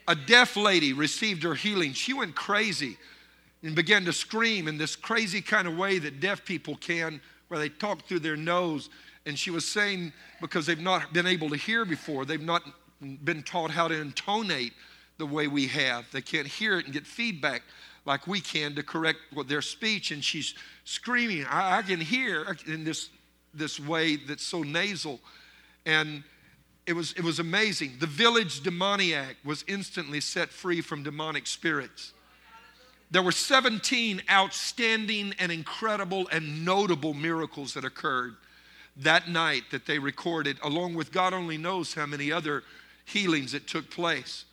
A 0.07 0.15
deaf 0.15 0.55
lady 0.55 0.93
received 0.93 1.43
her 1.43 1.55
healing. 1.55 1.91
She 1.91 2.13
went 2.13 2.35
crazy 2.35 2.97
and 3.61 3.75
began 3.75 4.05
to 4.05 4.13
scream 4.13 4.69
in 4.69 4.77
this 4.77 4.95
crazy 4.95 5.41
kind 5.41 5.67
of 5.67 5.77
way 5.77 5.99
that 5.99 6.21
deaf 6.21 6.45
people 6.45 6.77
can, 6.77 7.19
where 7.49 7.59
they 7.59 7.67
talk 7.67 8.05
through 8.05 8.19
their 8.19 8.37
nose. 8.37 8.89
And 9.25 9.37
she 9.37 9.51
was 9.51 9.67
saying, 9.67 10.13
because 10.39 10.65
they've 10.65 10.79
not 10.79 11.11
been 11.11 11.27
able 11.27 11.49
to 11.49 11.57
hear 11.57 11.83
before, 11.83 12.23
they've 12.23 12.41
not 12.41 12.63
been 13.25 13.43
taught 13.43 13.71
how 13.71 13.89
to 13.89 13.99
intonate 13.99 14.71
the 15.17 15.25
way 15.25 15.47
we 15.47 15.67
have. 15.67 16.09
They 16.13 16.21
can't 16.21 16.47
hear 16.47 16.79
it 16.79 16.85
and 16.85 16.93
get 16.93 17.05
feedback 17.05 17.63
like 18.09 18.25
we 18.25 18.41
can 18.41 18.73
to 18.73 18.81
correct 18.81 19.19
their 19.47 19.61
speech. 19.61 20.09
And 20.09 20.23
she's 20.23 20.55
screaming, 20.83 21.45
I, 21.45 21.77
I 21.77 21.81
can 21.83 22.01
hear 22.01 22.57
in 22.65 22.83
this, 22.83 23.09
this 23.53 23.79
way 23.79 24.15
that's 24.15 24.43
so 24.43 24.63
nasal. 24.63 25.19
And 25.85 26.23
it 26.87 26.93
was, 26.93 27.13
it 27.13 27.23
was 27.23 27.37
amazing. 27.37 27.97
The 27.99 28.07
village 28.07 28.61
demoniac 28.61 29.35
was 29.45 29.63
instantly 29.67 30.21
set 30.21 30.49
free 30.49 30.81
from 30.81 31.03
demonic 31.03 31.45
spirits. 31.45 32.13
There 33.11 33.21
were 33.21 33.31
17 33.31 34.23
outstanding 34.29 35.35
and 35.37 35.51
incredible 35.51 36.27
and 36.31 36.65
notable 36.65 37.13
miracles 37.13 37.75
that 37.75 37.85
occurred 37.85 38.37
that 38.97 39.29
night 39.29 39.63
that 39.69 39.85
they 39.85 39.99
recorded, 39.99 40.57
along 40.63 40.95
with 40.95 41.11
God 41.11 41.31
only 41.31 41.57
knows 41.57 41.93
how 41.93 42.07
many 42.07 42.31
other 42.31 42.63
healings 43.05 43.51
that 43.51 43.67
took 43.67 43.91
place. 43.91 44.45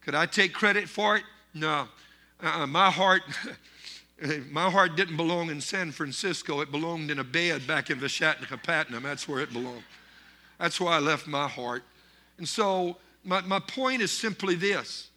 Could 0.00 0.16
I 0.16 0.26
take 0.26 0.52
credit 0.52 0.88
for 0.88 1.16
it? 1.16 1.22
No. 1.54 1.86
Uh, 2.40 2.66
my 2.66 2.90
heart. 2.90 3.22
My 4.50 4.70
heart 4.70 4.96
didn't 4.96 5.18
belong 5.18 5.50
in 5.50 5.60
San 5.60 5.92
Francisco. 5.92 6.62
It 6.62 6.72
belonged 6.72 7.10
in 7.10 7.18
a 7.18 7.22
bed 7.22 7.66
back 7.66 7.90
in 7.90 8.00
Vishakhapatnam. 8.00 9.02
That's 9.02 9.28
where 9.28 9.40
it 9.40 9.52
belonged. 9.52 9.82
That's 10.58 10.80
why 10.80 10.96
I 10.96 11.00
left 11.00 11.26
my 11.26 11.46
heart. 11.46 11.82
And 12.38 12.48
so, 12.48 12.96
my, 13.24 13.42
my 13.42 13.58
point 13.58 14.00
is 14.00 14.10
simply 14.10 14.54
this 14.54 15.10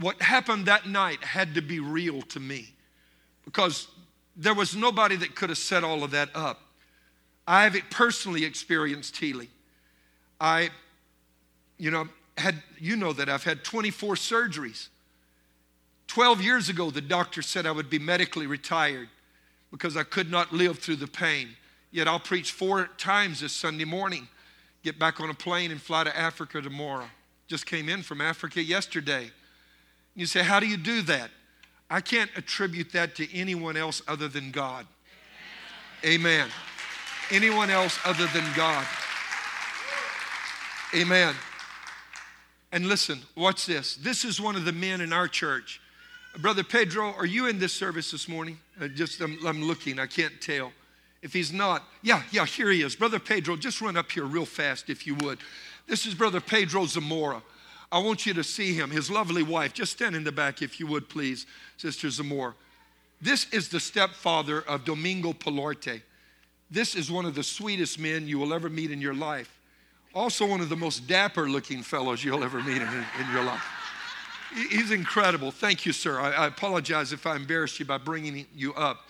what 0.00 0.20
happened 0.22 0.66
that 0.66 0.88
night 0.88 1.22
had 1.22 1.54
to 1.54 1.60
be 1.60 1.78
real 1.78 2.22
to 2.22 2.40
me 2.40 2.70
because 3.44 3.86
there 4.34 4.54
was 4.54 4.74
nobody 4.74 5.14
that 5.16 5.34
could 5.34 5.50
have 5.50 5.58
set 5.58 5.84
all 5.84 6.02
of 6.02 6.10
that 6.12 6.30
up. 6.34 6.60
I've 7.46 7.76
personally 7.90 8.44
experienced 8.44 9.16
healing. 9.16 9.48
I, 10.40 10.70
you 11.76 11.90
know, 11.90 12.08
had, 12.38 12.62
you 12.78 12.96
know 12.96 13.12
that 13.12 13.28
I've 13.28 13.44
had 13.44 13.62
24 13.62 14.14
surgeries. 14.14 14.88
12 16.10 16.42
years 16.42 16.68
ago, 16.68 16.90
the 16.90 17.00
doctor 17.00 17.40
said 17.40 17.66
I 17.66 17.70
would 17.70 17.88
be 17.88 18.00
medically 18.00 18.48
retired 18.48 19.08
because 19.70 19.96
I 19.96 20.02
could 20.02 20.28
not 20.28 20.52
live 20.52 20.80
through 20.80 20.96
the 20.96 21.06
pain. 21.06 21.50
Yet 21.92 22.08
I'll 22.08 22.18
preach 22.18 22.50
four 22.50 22.88
times 22.98 23.38
this 23.38 23.52
Sunday 23.52 23.84
morning, 23.84 24.26
get 24.82 24.98
back 24.98 25.20
on 25.20 25.30
a 25.30 25.34
plane 25.34 25.70
and 25.70 25.80
fly 25.80 26.02
to 26.02 26.18
Africa 26.18 26.60
tomorrow. 26.60 27.04
Just 27.46 27.64
came 27.64 27.88
in 27.88 28.02
from 28.02 28.20
Africa 28.20 28.60
yesterday. 28.60 29.30
You 30.16 30.26
say, 30.26 30.42
How 30.42 30.58
do 30.58 30.66
you 30.66 30.76
do 30.76 31.02
that? 31.02 31.30
I 31.88 32.00
can't 32.00 32.30
attribute 32.34 32.90
that 32.90 33.14
to 33.14 33.32
anyone 33.32 33.76
else 33.76 34.02
other 34.08 34.26
than 34.26 34.50
God. 34.50 34.88
Amen. 36.04 36.48
Anyone 37.30 37.70
else 37.70 38.00
other 38.04 38.26
than 38.34 38.44
God. 38.56 38.84
Amen. 40.92 41.36
And 42.72 42.88
listen, 42.88 43.20
watch 43.36 43.66
this. 43.66 43.94
This 43.94 44.24
is 44.24 44.40
one 44.40 44.56
of 44.56 44.64
the 44.64 44.72
men 44.72 45.00
in 45.00 45.12
our 45.12 45.28
church 45.28 45.80
Brother 46.38 46.62
Pedro, 46.62 47.12
are 47.12 47.26
you 47.26 47.48
in 47.48 47.58
this 47.58 47.72
service 47.72 48.12
this 48.12 48.28
morning? 48.28 48.58
Uh, 48.80 48.88
just 48.88 49.20
I'm, 49.20 49.38
I'm 49.44 49.62
looking, 49.62 49.98
I 49.98 50.06
can't 50.06 50.40
tell. 50.40 50.72
If 51.22 51.32
he's 51.32 51.52
not, 51.52 51.82
yeah, 52.02 52.22
yeah, 52.30 52.46
here 52.46 52.70
he 52.70 52.82
is. 52.82 52.94
Brother 52.94 53.18
Pedro, 53.18 53.56
just 53.56 53.80
run 53.80 53.96
up 53.96 54.10
here 54.10 54.24
real 54.24 54.46
fast 54.46 54.88
if 54.88 55.06
you 55.06 55.16
would. 55.16 55.38
This 55.86 56.06
is 56.06 56.14
Brother 56.14 56.40
Pedro 56.40 56.86
Zamora. 56.86 57.42
I 57.92 57.98
want 57.98 58.24
you 58.24 58.32
to 58.34 58.44
see 58.44 58.72
him, 58.72 58.90
his 58.90 59.10
lovely 59.10 59.42
wife. 59.42 59.74
Just 59.74 59.92
stand 59.92 60.14
in 60.14 60.22
the 60.22 60.32
back 60.32 60.62
if 60.62 60.78
you 60.78 60.86
would, 60.86 61.08
please, 61.08 61.46
Sister 61.76 62.08
Zamora. 62.08 62.54
This 63.20 63.52
is 63.52 63.68
the 63.68 63.80
stepfather 63.80 64.62
of 64.62 64.84
Domingo 64.84 65.32
Pilarte. 65.32 66.00
This 66.70 66.94
is 66.94 67.10
one 67.10 67.26
of 67.26 67.34
the 67.34 67.42
sweetest 67.42 67.98
men 67.98 68.28
you 68.28 68.38
will 68.38 68.54
ever 68.54 68.70
meet 68.70 68.92
in 68.92 69.00
your 69.00 69.14
life. 69.14 69.58
Also, 70.14 70.46
one 70.46 70.60
of 70.60 70.68
the 70.68 70.76
most 70.76 71.08
dapper 71.08 71.50
looking 71.50 71.82
fellows 71.82 72.24
you'll 72.24 72.44
ever 72.44 72.62
meet 72.62 72.80
in, 72.80 72.88
in 72.88 73.32
your 73.32 73.42
life. 73.42 73.79
He's 74.54 74.90
incredible. 74.90 75.50
Thank 75.50 75.86
you, 75.86 75.92
sir. 75.92 76.18
I, 76.18 76.32
I, 76.32 76.46
apologize 76.46 77.12
if 77.12 77.26
I 77.26 77.36
embarrassed 77.36 77.78
you 77.78 77.86
by 77.86 77.98
bringing 77.98 78.46
you 78.54 78.74
up. 78.74 79.06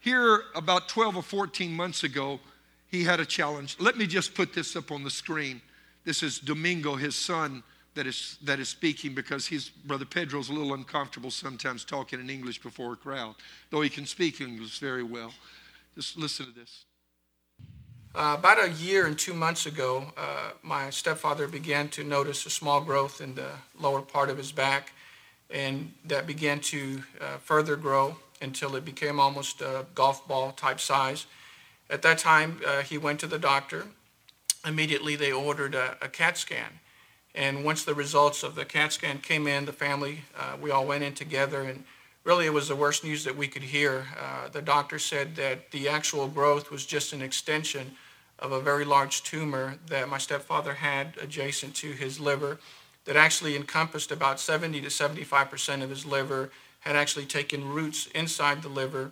Here, 0.00 0.44
about 0.54 0.88
12 0.88 1.16
or 1.16 1.22
14 1.22 1.72
months 1.72 2.04
ago, 2.04 2.40
he 2.88 3.04
had 3.04 3.20
a 3.20 3.26
challenge. 3.26 3.76
Let 3.78 3.96
me 3.96 4.06
just 4.06 4.34
put 4.34 4.52
this 4.52 4.74
up 4.74 4.90
on 4.90 5.04
the 5.04 5.10
screen. 5.10 5.60
This 6.04 6.22
is 6.22 6.38
Domingo, 6.38 6.94
his 6.94 7.14
son, 7.14 7.62
that 7.94 8.06
is, 8.06 8.38
that 8.42 8.58
is 8.58 8.68
speaking 8.68 9.14
because 9.14 9.46
his 9.46 9.68
Brother 9.68 10.06
Pedro's 10.06 10.48
a 10.48 10.52
little 10.52 10.74
uncomfortable 10.74 11.30
sometimes 11.30 11.84
talking 11.84 12.20
in 12.20 12.30
English 12.30 12.62
before 12.62 12.94
a 12.94 12.96
crowd, 12.96 13.34
though 13.70 13.82
he 13.82 13.90
can 13.90 14.06
speak 14.06 14.40
English 14.40 14.78
very 14.78 15.02
well. 15.02 15.32
Just 15.94 16.16
listen 16.16 16.46
to 16.46 16.52
this. 16.52 16.84
Uh, 18.14 18.36
about 18.38 18.62
a 18.62 18.70
year 18.72 19.06
and 19.06 19.18
two 19.18 19.32
months 19.32 19.64
ago, 19.64 20.04
uh, 20.18 20.50
my 20.62 20.90
stepfather 20.90 21.48
began 21.48 21.88
to 21.88 22.04
notice 22.04 22.44
a 22.44 22.50
small 22.50 22.78
growth 22.82 23.22
in 23.22 23.34
the 23.34 23.48
lower 23.80 24.02
part 24.02 24.28
of 24.28 24.36
his 24.36 24.52
back, 24.52 24.92
and 25.48 25.90
that 26.04 26.26
began 26.26 26.60
to 26.60 27.02
uh, 27.22 27.38
further 27.38 27.74
grow 27.74 28.14
until 28.42 28.76
it 28.76 28.84
became 28.84 29.18
almost 29.18 29.62
a 29.62 29.86
golf 29.94 30.28
ball 30.28 30.52
type 30.52 30.78
size. 30.78 31.24
At 31.88 32.02
that 32.02 32.18
time, 32.18 32.60
uh, 32.66 32.82
he 32.82 32.98
went 32.98 33.18
to 33.20 33.26
the 33.26 33.38
doctor. 33.38 33.86
Immediately, 34.66 35.16
they 35.16 35.32
ordered 35.32 35.74
a, 35.74 35.96
a, 36.02 36.08
CAT 36.08 36.36
scan. 36.36 36.80
And 37.34 37.64
once 37.64 37.82
the 37.82 37.94
results 37.94 38.42
of 38.42 38.56
the 38.56 38.66
CAT 38.66 38.92
scan 38.92 39.18
came 39.18 39.46
in, 39.46 39.64
the 39.64 39.72
family, 39.72 40.24
uh, 40.38 40.56
we 40.60 40.70
all 40.70 40.86
went 40.86 41.02
in 41.02 41.14
together, 41.14 41.62
and 41.62 41.84
really 42.24 42.44
it 42.44 42.52
was 42.52 42.68
the 42.68 42.76
worst 42.76 43.04
news 43.04 43.24
that 43.24 43.36
we 43.36 43.48
could 43.48 43.62
hear. 43.62 44.04
Uh, 44.20 44.48
the 44.48 44.60
doctor 44.60 44.98
said 44.98 45.34
that 45.36 45.70
the 45.70 45.88
actual 45.88 46.28
growth 46.28 46.70
was 46.70 46.84
just 46.84 47.14
an 47.14 47.22
extension 47.22 47.92
of 48.42 48.52
a 48.52 48.60
very 48.60 48.84
large 48.84 49.22
tumor 49.22 49.78
that 49.86 50.08
my 50.08 50.18
stepfather 50.18 50.74
had 50.74 51.14
adjacent 51.20 51.74
to 51.76 51.92
his 51.92 52.20
liver. 52.20 52.58
that 53.04 53.16
actually 53.16 53.56
encompassed 53.56 54.12
about 54.12 54.38
70 54.38 54.80
to 54.80 54.86
75% 54.86 55.82
of 55.82 55.90
his 55.90 56.06
liver, 56.06 56.50
had 56.80 56.94
actually 56.94 57.26
taken 57.26 57.68
roots 57.68 58.06
inside 58.14 58.62
the 58.62 58.68
liver. 58.68 59.10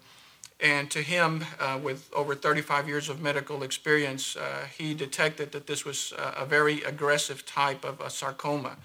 And 0.60 0.88
to 0.92 1.02
him, 1.02 1.44
uh, 1.58 1.78
with 1.82 2.08
over 2.14 2.36
35 2.36 2.86
years 2.86 3.08
of 3.08 3.20
medical 3.20 3.64
experience, 3.64 4.36
uh, 4.36 4.66
he 4.78 4.94
detected 4.94 5.50
that 5.50 5.66
this 5.66 5.84
was 5.84 6.12
a 6.16 6.46
very 6.46 6.82
aggressive 6.82 7.44
type 7.44 7.84
of 7.84 8.00
a 8.00 8.10
sarcoma. 8.10 8.76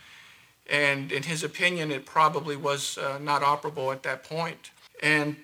And 0.67 1.11
in 1.11 1.23
his 1.23 1.43
opinion, 1.43 1.91
it 1.91 2.05
probably 2.05 2.55
was 2.55 2.97
uh, 2.97 3.19
not 3.21 3.41
operable 3.41 3.93
at 3.93 4.01
that 4.03 4.23
point. 4.23 4.71
And 5.03 5.35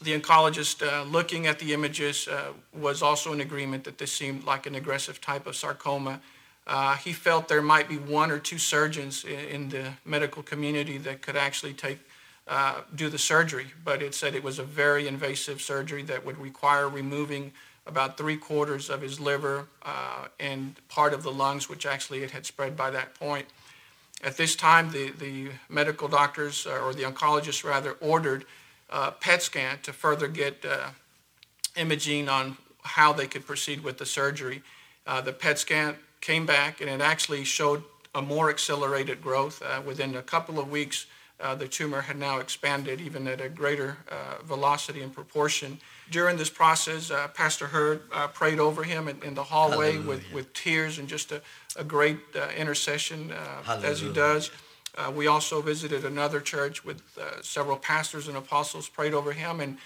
the 0.00 0.18
oncologist 0.18 0.86
uh, 0.86 1.02
looking 1.04 1.46
at 1.46 1.58
the 1.58 1.74
images 1.74 2.28
uh, 2.28 2.52
was 2.72 3.02
also 3.02 3.32
in 3.32 3.40
agreement 3.40 3.84
that 3.84 3.98
this 3.98 4.12
seemed 4.12 4.44
like 4.44 4.66
an 4.66 4.74
aggressive 4.74 5.20
type 5.20 5.46
of 5.46 5.56
sarcoma. 5.56 6.20
Uh, 6.66 6.96
he 6.96 7.12
felt 7.12 7.48
there 7.48 7.62
might 7.62 7.88
be 7.88 7.96
one 7.96 8.30
or 8.30 8.38
two 8.38 8.58
surgeons 8.58 9.24
in, 9.24 9.38
in 9.38 9.68
the 9.70 9.92
medical 10.04 10.42
community 10.42 10.98
that 10.98 11.22
could 11.22 11.36
actually 11.36 11.72
take 11.72 11.98
uh, 12.46 12.80
do 12.94 13.10
the 13.10 13.18
surgery, 13.18 13.66
but 13.84 14.02
it 14.02 14.14
said 14.14 14.34
it 14.34 14.42
was 14.42 14.58
a 14.58 14.64
very 14.64 15.06
invasive 15.06 15.60
surgery 15.60 16.02
that 16.02 16.24
would 16.24 16.38
require 16.38 16.88
removing 16.88 17.52
about 17.86 18.16
three 18.16 18.36
quarters 18.36 18.88
of 18.88 19.02
his 19.02 19.20
liver 19.20 19.66
uh, 19.82 20.28
and 20.40 20.76
part 20.88 21.12
of 21.12 21.22
the 21.22 21.30
lungs, 21.30 21.68
which 21.68 21.84
actually 21.84 22.22
it 22.22 22.30
had 22.30 22.46
spread 22.46 22.76
by 22.76 22.90
that 22.90 23.14
point. 23.14 23.46
At 24.22 24.36
this 24.36 24.56
time, 24.56 24.90
the, 24.90 25.10
the 25.10 25.50
medical 25.68 26.08
doctors, 26.08 26.66
uh, 26.66 26.80
or 26.80 26.92
the 26.94 27.02
oncologists 27.02 27.64
rather, 27.64 27.92
ordered 28.00 28.44
uh, 28.90 29.10
PET 29.12 29.42
scan 29.42 29.78
to 29.82 29.92
further 29.92 30.28
get 30.28 30.64
uh, 30.64 30.90
imaging 31.76 32.28
on 32.28 32.56
how 32.82 33.12
they 33.12 33.26
could 33.26 33.46
proceed 33.46 33.82
with 33.82 33.98
the 33.98 34.06
surgery. 34.06 34.62
Uh, 35.06 35.20
the 35.20 35.32
PET 35.32 35.58
scan 35.58 35.96
came 36.20 36.46
back 36.46 36.80
and 36.80 36.88
it 36.88 37.00
actually 37.00 37.44
showed 37.44 37.82
a 38.14 38.22
more 38.22 38.50
accelerated 38.50 39.22
growth. 39.22 39.62
Uh, 39.62 39.80
within 39.84 40.16
a 40.16 40.22
couple 40.22 40.58
of 40.58 40.70
weeks, 40.70 41.06
uh, 41.40 41.54
the 41.54 41.68
tumor 41.68 42.00
had 42.00 42.18
now 42.18 42.38
expanded 42.38 43.00
even 43.00 43.28
at 43.28 43.40
a 43.40 43.48
greater 43.48 43.98
uh, 44.10 44.42
velocity 44.42 45.02
and 45.02 45.14
proportion. 45.14 45.78
During 46.10 46.36
this 46.36 46.50
process, 46.50 47.12
Pastor 47.34 47.66
Hurd 47.66 48.10
prayed 48.32 48.58
over 48.58 48.82
him 48.82 49.06
in, 49.06 49.22
in 49.22 49.34
the 49.34 49.44
hallway 49.44 49.98
with, 49.98 50.24
with 50.32 50.52
tears 50.54 50.98
and 50.98 51.06
just 51.06 51.30
a, 51.30 51.42
a 51.76 51.84
great 51.84 52.18
intercession 52.56 53.32
as 53.84 54.00
he 54.00 54.10
does. 54.10 54.50
Uh, 54.96 55.12
we 55.14 55.26
also 55.26 55.60
visited 55.60 56.04
another 56.04 56.40
church 56.40 56.84
with 56.84 57.02
uh, 57.20 57.42
several 57.42 57.76
pastors 57.76 58.28
and 58.28 58.36
apostles, 58.36 58.88
prayed 58.88 59.14
over 59.14 59.32
him, 59.32 59.60
and 59.60 59.78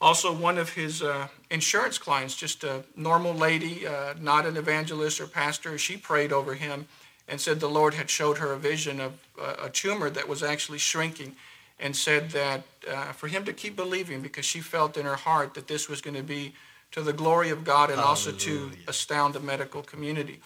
also 0.00 0.32
one 0.32 0.58
of 0.58 0.70
his 0.70 1.02
uh, 1.02 1.28
insurance 1.50 1.98
clients, 1.98 2.36
just 2.36 2.64
a 2.64 2.84
normal 2.96 3.34
lady, 3.34 3.86
uh, 3.86 4.14
not 4.20 4.46
an 4.46 4.56
evangelist 4.56 5.20
or 5.20 5.26
pastor, 5.26 5.78
she 5.78 5.96
prayed 5.96 6.32
over 6.32 6.54
him 6.54 6.86
and 7.26 7.40
said 7.40 7.60
the 7.60 7.68
Lord 7.68 7.94
had 7.94 8.10
showed 8.10 8.38
her 8.38 8.52
a 8.52 8.58
vision 8.58 9.00
of 9.00 9.12
uh, 9.40 9.54
a 9.62 9.70
tumor 9.70 10.10
that 10.10 10.28
was 10.28 10.42
actually 10.42 10.78
shrinking 10.78 11.36
and 11.80 11.96
said 11.96 12.30
that 12.30 12.62
uh, 12.88 13.12
for 13.12 13.28
him 13.28 13.44
to 13.44 13.52
keep 13.52 13.76
believing 13.76 14.20
because 14.20 14.44
she 14.44 14.60
felt 14.60 14.96
in 14.96 15.06
her 15.06 15.16
heart 15.16 15.54
that 15.54 15.68
this 15.68 15.88
was 15.88 16.00
going 16.00 16.16
to 16.16 16.22
be 16.22 16.54
to 16.94 17.02
the 17.02 17.12
glory 17.12 17.50
of 17.50 17.64
God 17.64 17.90
and 17.90 17.98
Hallelujah. 17.98 18.08
also 18.08 18.30
to 18.30 18.70
astound 18.86 19.34
the 19.34 19.40
medical 19.40 19.82
community. 19.82 20.40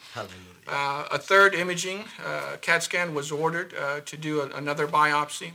Uh, 0.67 1.05
a 1.13 1.19
third 1.19 1.55
imaging 1.55 2.05
uh, 2.25 2.57
CAT 2.63 2.83
scan 2.83 3.15
was 3.15 3.31
ordered 3.31 3.75
uh, 3.75 4.01
to 4.01 4.17
do 4.17 4.41
a, 4.41 4.47
another 4.57 4.87
biopsy 4.87 5.53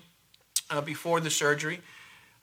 uh, 0.69 0.81
before 0.81 1.19
the 1.19 1.31
surgery. 1.31 1.81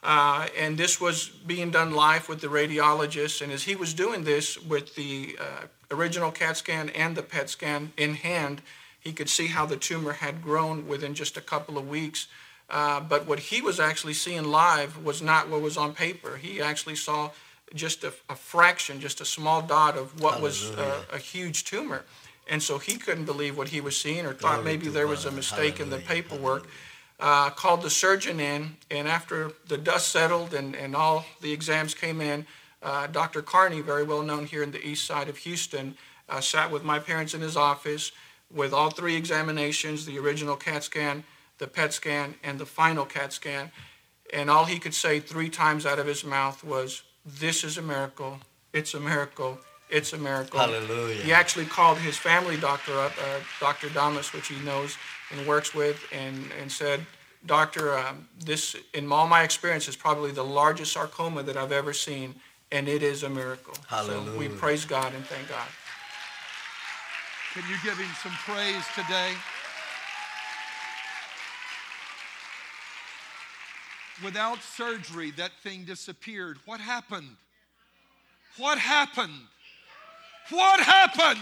Uh, 0.03 0.49
and 0.59 0.77
this 0.77 1.01
was 1.01 1.29
being 1.29 1.71
done 1.71 1.93
live 1.93 2.29
with 2.29 2.41
the 2.41 2.49
radiologist. 2.49 3.41
And 3.41 3.53
as 3.53 3.63
he 3.63 3.77
was 3.77 3.95
doing 3.95 4.25
this 4.25 4.61
with 4.61 4.97
the 4.97 5.37
uh, 5.41 5.67
original 5.93 6.33
CAT 6.33 6.57
scan 6.57 6.89
and 6.89 7.17
the 7.17 7.23
PET 7.23 7.51
scan 7.51 7.93
in 7.97 8.15
hand, 8.15 8.63
he 8.99 9.13
could 9.13 9.29
see 9.29 9.47
how 9.47 9.65
the 9.65 9.77
tumor 9.77 10.15
had 10.15 10.43
grown 10.43 10.89
within 10.89 11.15
just 11.15 11.37
a 11.37 11.41
couple 11.41 11.79
of 11.79 11.89
weeks. 11.89 12.27
but 12.69 13.29
what 13.29 13.39
he 13.39 13.63
was 13.63 13.79
actually 13.79 14.15
seeing 14.15 14.43
live 14.43 15.05
was 15.05 15.23
not 15.23 15.49
what 15.49 15.63
was 15.63 15.77
on 15.77 15.95
paper. 15.95 16.37
He 16.37 16.61
actually 16.61 16.97
saw 16.97 17.31
just 17.75 18.05
a, 18.05 18.13
a 18.29 18.37
fraction, 18.37 19.01
just 19.01 19.21
a 19.21 19.25
small 19.25 19.63
dot 19.63 19.97
of 19.97 20.21
what 20.21 20.41
was 20.41 20.71
uh, 20.71 21.03
a 21.13 21.19
huge 21.19 21.65
tumor. 21.65 22.05
And 22.49 22.63
so 22.63 22.79
he 22.79 22.97
couldn't 22.97 23.27
believe 23.27 23.57
what 23.57 23.69
he 23.69 23.81
was 23.81 23.97
seeing 23.97 24.27
or 24.27 24.35
thought 24.35 24.65
maybe 24.65 24.89
there 24.89 25.07
was 25.07 25.25
a 25.25 25.31
mistake 25.31 25.79
in 25.79 25.91
the 25.91 25.99
paperwork. 25.99 26.67
Uh, 27.21 27.51
called 27.51 27.83
the 27.83 27.91
surgeon 27.91 28.41
in, 28.41 28.75
and 28.91 29.07
after 29.07 29.53
the 29.69 29.77
dust 29.77 30.09
settled 30.09 30.55
and, 30.55 30.75
and 30.75 30.97
all 30.97 31.27
the 31.43 31.53
exams 31.53 31.93
came 31.93 32.19
in, 32.19 32.47
uh, 32.83 33.07
Dr. 33.09 33.43
Carney, 33.43 33.83
very 33.83 34.05
well 34.05 34.23
known 34.23 34.47
here 34.47 34.63
in 34.63 34.71
the 34.71 34.85
east 34.85 35.05
side 35.05 35.29
of 35.29 35.37
Houston, 35.39 35.99
uh, 36.31 36.41
sat 36.41 36.71
with 36.71 36.83
my 36.83 36.99
parents 36.99 37.35
in 37.35 37.43
his 37.43 37.59
office 37.59 38.13
with 38.53 38.73
all 38.73 38.91
three 38.91 39.17
examinations 39.17 40.07
the 40.07 40.19
original 40.19 40.57
CAT 40.57 40.83
scan, 40.85 41.25
the 41.59 41.67
PET 41.67 41.93
scan, 41.93 42.35
and 42.43 42.59
the 42.59 42.67
final 42.67 43.05
CAT 43.05 43.33
scan. 43.33 43.71
And 44.33 44.49
all 44.49 44.65
he 44.65 44.79
could 44.79 44.95
say 44.95 45.21
three 45.21 45.51
times 45.51 45.85
out 45.85 45.99
of 45.99 46.07
his 46.07 46.25
mouth 46.25 46.65
was, 46.65 47.03
this 47.25 47.65
is 47.65 47.79
a 47.79 47.83
miracle. 47.83 48.39
It's 48.73 48.95
a 48.95 49.01
miracle. 49.01 49.59
It's 49.89 50.13
a 50.13 50.19
miracle. 50.19 50.61
Hallelujah. 50.61 51.23
He 51.23 51.33
actually 51.33 51.67
called 51.67 51.99
his 51.99 52.17
family 52.17 52.57
doctor 52.57 52.99
up, 52.99 53.13
uh, 53.19 53.41
Dr. 53.59 53.89
Damas, 53.91 54.33
which 54.33 54.49
he 54.49 54.59
knows 54.65 54.97
and 55.33 55.47
works 55.47 55.75
with, 55.75 56.01
and, 56.13 56.45
and 56.61 56.71
said, 56.71 57.05
Doctor, 57.47 57.97
um, 57.97 58.29
this, 58.39 58.77
in 58.93 59.11
all 59.11 59.27
my 59.27 59.43
experience, 59.43 59.89
is 59.89 59.97
probably 59.97 60.31
the 60.31 60.45
largest 60.45 60.93
sarcoma 60.93 61.43
that 61.43 61.57
I've 61.57 61.73
ever 61.73 61.93
seen, 61.93 62.35
and 62.71 62.87
it 62.87 63.03
is 63.03 63.23
a 63.23 63.31
miracle. 63.31 63.75
Hallelujah. 63.89 64.33
So 64.33 64.39
we 64.39 64.49
praise 64.49 64.85
God 64.85 65.15
and 65.15 65.25
thank 65.25 65.49
God. 65.49 65.69
Can 67.55 67.65
you 67.69 67.77
give 67.83 67.99
him 67.99 68.11
some 68.23 68.33
praise 68.45 68.85
today? 68.95 69.33
Without 74.25 74.63
surgery, 74.63 75.31
that 75.33 75.53
thing 75.63 75.85
disappeared. 75.85 76.59
What 76.65 76.81
happened? 76.81 77.37
What 78.57 78.79
happened? 78.79 79.33
What 80.51 80.81
happened? 80.81 81.41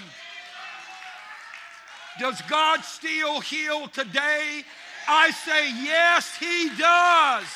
Does 2.18 2.40
God 2.48 2.84
still 2.84 3.40
heal 3.40 3.88
today? 3.88 4.64
I 5.06 5.30
say, 5.30 5.70
yes, 5.82 6.36
He 6.36 6.70
does. 6.76 7.46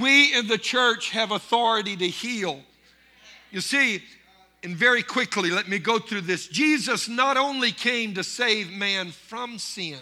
We 0.00 0.34
in 0.34 0.46
the 0.46 0.58
church 0.58 1.10
have 1.10 1.30
authority 1.32 1.96
to 1.96 2.08
heal. 2.08 2.60
You 3.50 3.60
see, 3.60 4.02
and 4.64 4.76
very 4.76 5.02
quickly, 5.02 5.50
let 5.50 5.68
me 5.68 5.78
go 5.78 5.98
through 5.98 6.20
this. 6.22 6.46
Jesus 6.46 7.08
not 7.08 7.36
only 7.36 7.72
came 7.72 8.14
to 8.14 8.22
save 8.22 8.70
man 8.70 9.10
from 9.10 9.58
sin, 9.58 9.98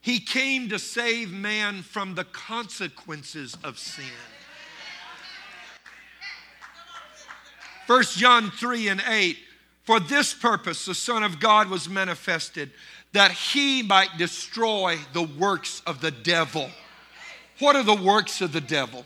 he 0.00 0.20
came 0.20 0.70
to 0.70 0.78
save 0.78 1.30
man 1.32 1.82
from 1.82 2.14
the 2.14 2.24
consequences 2.24 3.56
of 3.62 3.78
sin. 3.78 4.04
1 7.86 8.02
John 8.16 8.50
3 8.50 8.88
and 8.88 9.02
8 9.06 9.36
For 9.82 10.00
this 10.00 10.32
purpose 10.32 10.84
the 10.84 10.94
Son 10.94 11.22
of 11.22 11.40
God 11.40 11.68
was 11.68 11.88
manifested, 11.88 12.70
that 13.12 13.32
he 13.32 13.82
might 13.82 14.16
destroy 14.18 14.98
the 15.12 15.22
works 15.22 15.82
of 15.86 16.00
the 16.00 16.10
devil. 16.10 16.70
What 17.58 17.76
are 17.76 17.82
the 17.82 17.94
works 17.94 18.40
of 18.40 18.52
the 18.52 18.60
devil? 18.60 19.04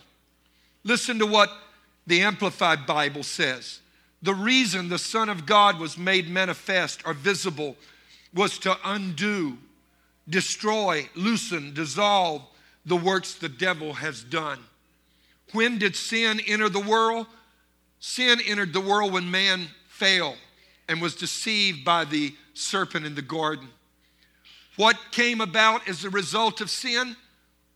Listen 0.83 1.19
to 1.19 1.25
what 1.25 1.49
the 2.05 2.21
Amplified 2.21 2.85
Bible 2.85 3.23
says. 3.23 3.79
The 4.23 4.33
reason 4.33 4.87
the 4.87 4.97
Son 4.97 5.27
of 5.27 5.45
God 5.45 5.79
was 5.79 5.97
made 5.97 6.29
manifest 6.29 7.05
or 7.05 7.13
visible 7.13 7.75
was 8.33 8.57
to 8.59 8.77
undo, 8.85 9.57
destroy, 10.27 11.09
loosen, 11.13 11.73
dissolve 11.73 12.41
the 12.85 12.95
works 12.95 13.35
the 13.35 13.49
devil 13.49 13.93
has 13.93 14.23
done. 14.23 14.59
When 15.51 15.77
did 15.77 15.95
sin 15.95 16.39
enter 16.47 16.69
the 16.69 16.79
world? 16.79 17.27
Sin 17.99 18.39
entered 18.45 18.71
the 18.71 18.81
world 18.81 19.11
when 19.11 19.29
man 19.29 19.67
fell 19.89 20.35
and 20.87 21.01
was 21.01 21.15
deceived 21.15 21.83
by 21.83 22.05
the 22.05 22.33
serpent 22.53 23.05
in 23.05 23.15
the 23.15 23.21
garden. 23.21 23.67
What 24.77 24.97
came 25.11 25.41
about 25.41 25.87
as 25.87 26.05
a 26.05 26.09
result 26.09 26.61
of 26.61 26.69
sin? 26.69 27.17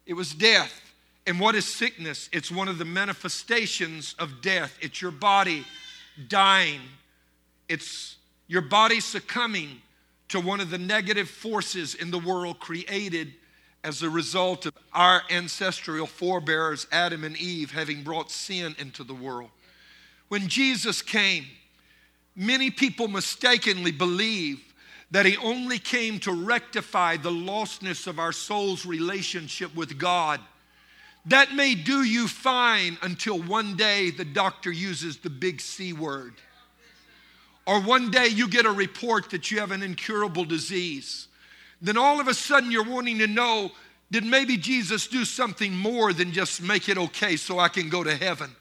It 0.06 0.14
was 0.14 0.34
death. 0.34 0.82
And 1.26 1.42
what 1.42 1.56
is 1.56 1.66
sickness? 1.66 2.30
It's 2.32 2.50
one 2.50 2.70
of 2.70 2.78
the 2.78 2.86
manifestations 2.86 4.16
of 4.18 4.42
death. 4.42 4.78
It's 4.82 5.02
your 5.02 5.12
body 5.12 5.66
dying, 6.28 6.82
it's 7.70 8.18
your 8.48 8.62
body 8.62 9.00
succumbing 9.00 9.82
to 10.30 10.40
one 10.40 10.60
of 10.60 10.70
the 10.70 10.78
negative 10.78 11.30
forces 11.30 11.96
in 11.96 12.12
the 12.12 12.20
world 12.20 12.60
created 12.60 13.34
as 13.84 14.02
a 14.04 14.10
result 14.10 14.66
of 14.66 14.74
our 14.94 15.22
ancestral 15.30 16.06
forebears, 16.06 16.88
Adam 16.92 17.24
and 17.24 17.38
Eve, 17.38 17.72
having 17.72 18.04
brought 18.04 18.32
sin 18.32 18.76
into 18.80 19.04
the 19.04 19.14
world. 19.14 19.50
When 20.28 20.48
Jesus 20.48 21.02
came, 21.02 21.46
many 22.36 22.70
people 22.70 23.08
mistakenly 23.08 23.92
believe 23.92 24.62
that 25.12 25.26
he 25.26 25.38
only 25.38 25.80
came 25.80 26.20
to 26.20 26.34
rectify 26.34 27.16
the 27.16 27.32
lostness 27.32 28.08
of 28.08 28.20
our 28.20 28.34
soul's 28.34 28.86
relationship 28.86 29.74
with 29.74 29.98
God. 29.98 30.42
That 31.28 31.54
may 31.54 31.76
do 31.76 32.04
you 32.04 32.28
fine 32.28 32.98
until 33.02 33.42
one 33.42 33.76
day 33.76 34.12
the 34.12 34.26
doctor 34.26 34.72
uses 34.72 35.18
the 35.18 35.30
big 35.30 35.62
C 35.62 35.94
word. 35.94 36.34
or 37.66 37.82
one 37.82 38.10
day 38.10 38.28
you 38.28 38.48
get 38.48 38.66
a 38.66 38.72
report 38.72 39.30
that 39.32 39.52
you 39.52 39.60
have 39.60 39.72
an 39.72 39.84
incurable 39.84 40.46
disease, 40.46 41.28
then 41.82 41.98
all 41.98 42.22
of 42.22 42.30
a 42.30 42.34
sudden 42.34 42.72
you're 42.72 42.90
wanting 42.90 43.20
to 43.20 43.28
know 43.28 43.72
did 44.10 44.24
maybe 44.24 44.56
Jesus 44.56 45.06
do 45.06 45.26
something 45.26 45.76
more 45.76 46.14
than 46.14 46.32
just 46.32 46.62
make 46.62 46.88
it 46.88 46.98
okay 46.98 47.36
so 47.36 47.60
I 47.60 47.68
can 47.68 47.90
go 47.90 48.06
to 48.06 48.16
heaven? 48.16 48.56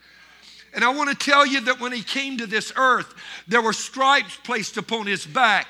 And 0.74 0.82
I 0.84 0.92
want 0.92 1.08
to 1.08 1.14
tell 1.14 1.46
you 1.46 1.60
that 1.62 1.78
when 1.80 1.92
he 1.92 2.02
came 2.02 2.36
to 2.38 2.48
this 2.48 2.72
earth, 2.74 3.14
there 3.46 3.62
were 3.62 3.72
stripes 3.72 4.36
placed 4.42 4.76
upon 4.76 5.06
his 5.06 5.24
back. 5.24 5.68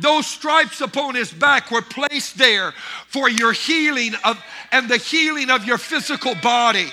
Those 0.00 0.26
stripes 0.26 0.80
upon 0.80 1.14
his 1.14 1.32
back 1.32 1.70
were 1.70 1.82
placed 1.82 2.38
there 2.38 2.72
for 3.06 3.28
your 3.28 3.52
healing 3.52 4.14
of 4.24 4.42
and 4.72 4.88
the 4.88 4.96
healing 4.96 5.50
of 5.50 5.64
your 5.64 5.78
physical 5.78 6.34
body. 6.36 6.88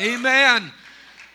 Amen. 0.00 0.72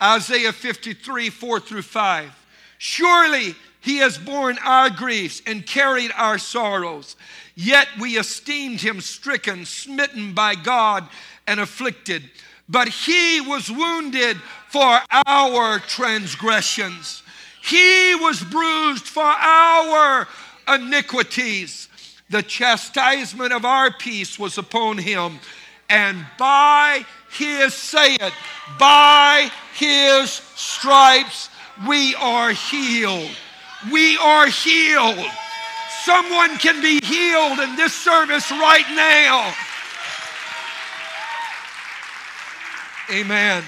Isaiah 0.01 0.53
53, 0.53 1.29
4 1.29 1.59
through 1.59 1.81
5. 1.81 2.31
Surely 2.77 3.55
he 3.81 3.97
has 3.97 4.17
borne 4.17 4.57
our 4.63 4.89
griefs 4.89 5.41
and 5.45 5.65
carried 5.65 6.11
our 6.15 6.37
sorrows. 6.37 7.15
Yet 7.55 7.87
we 7.99 8.17
esteemed 8.17 8.81
him 8.81 9.01
stricken, 9.01 9.65
smitten 9.65 10.33
by 10.33 10.55
God, 10.55 11.07
and 11.47 11.59
afflicted. 11.59 12.29
But 12.67 12.87
he 12.87 13.41
was 13.41 13.69
wounded 13.69 14.37
for 14.69 14.99
our 15.25 15.79
transgressions, 15.79 17.23
he 17.61 18.15
was 18.15 18.41
bruised 18.43 19.05
for 19.05 19.23
our 19.23 20.27
iniquities. 20.75 21.87
The 22.29 22.43
chastisement 22.43 23.53
of 23.53 23.65
our 23.65 23.91
peace 23.91 24.37
was 24.37 24.57
upon 24.57 24.97
him, 24.99 25.39
and 25.89 26.25
by 26.37 27.05
his, 27.31 27.73
say 27.73 28.15
it, 28.15 28.33
by 28.77 29.49
his 29.73 30.29
stripes 30.29 31.49
we 31.87 32.13
are 32.15 32.51
healed. 32.51 33.31
We 33.91 34.17
are 34.17 34.47
healed. 34.47 35.25
Someone 36.03 36.57
can 36.57 36.81
be 36.81 36.99
healed 37.03 37.59
in 37.59 37.75
this 37.75 37.93
service 37.93 38.51
right 38.51 38.85
now. 38.89 39.53
Amen. 43.11 43.63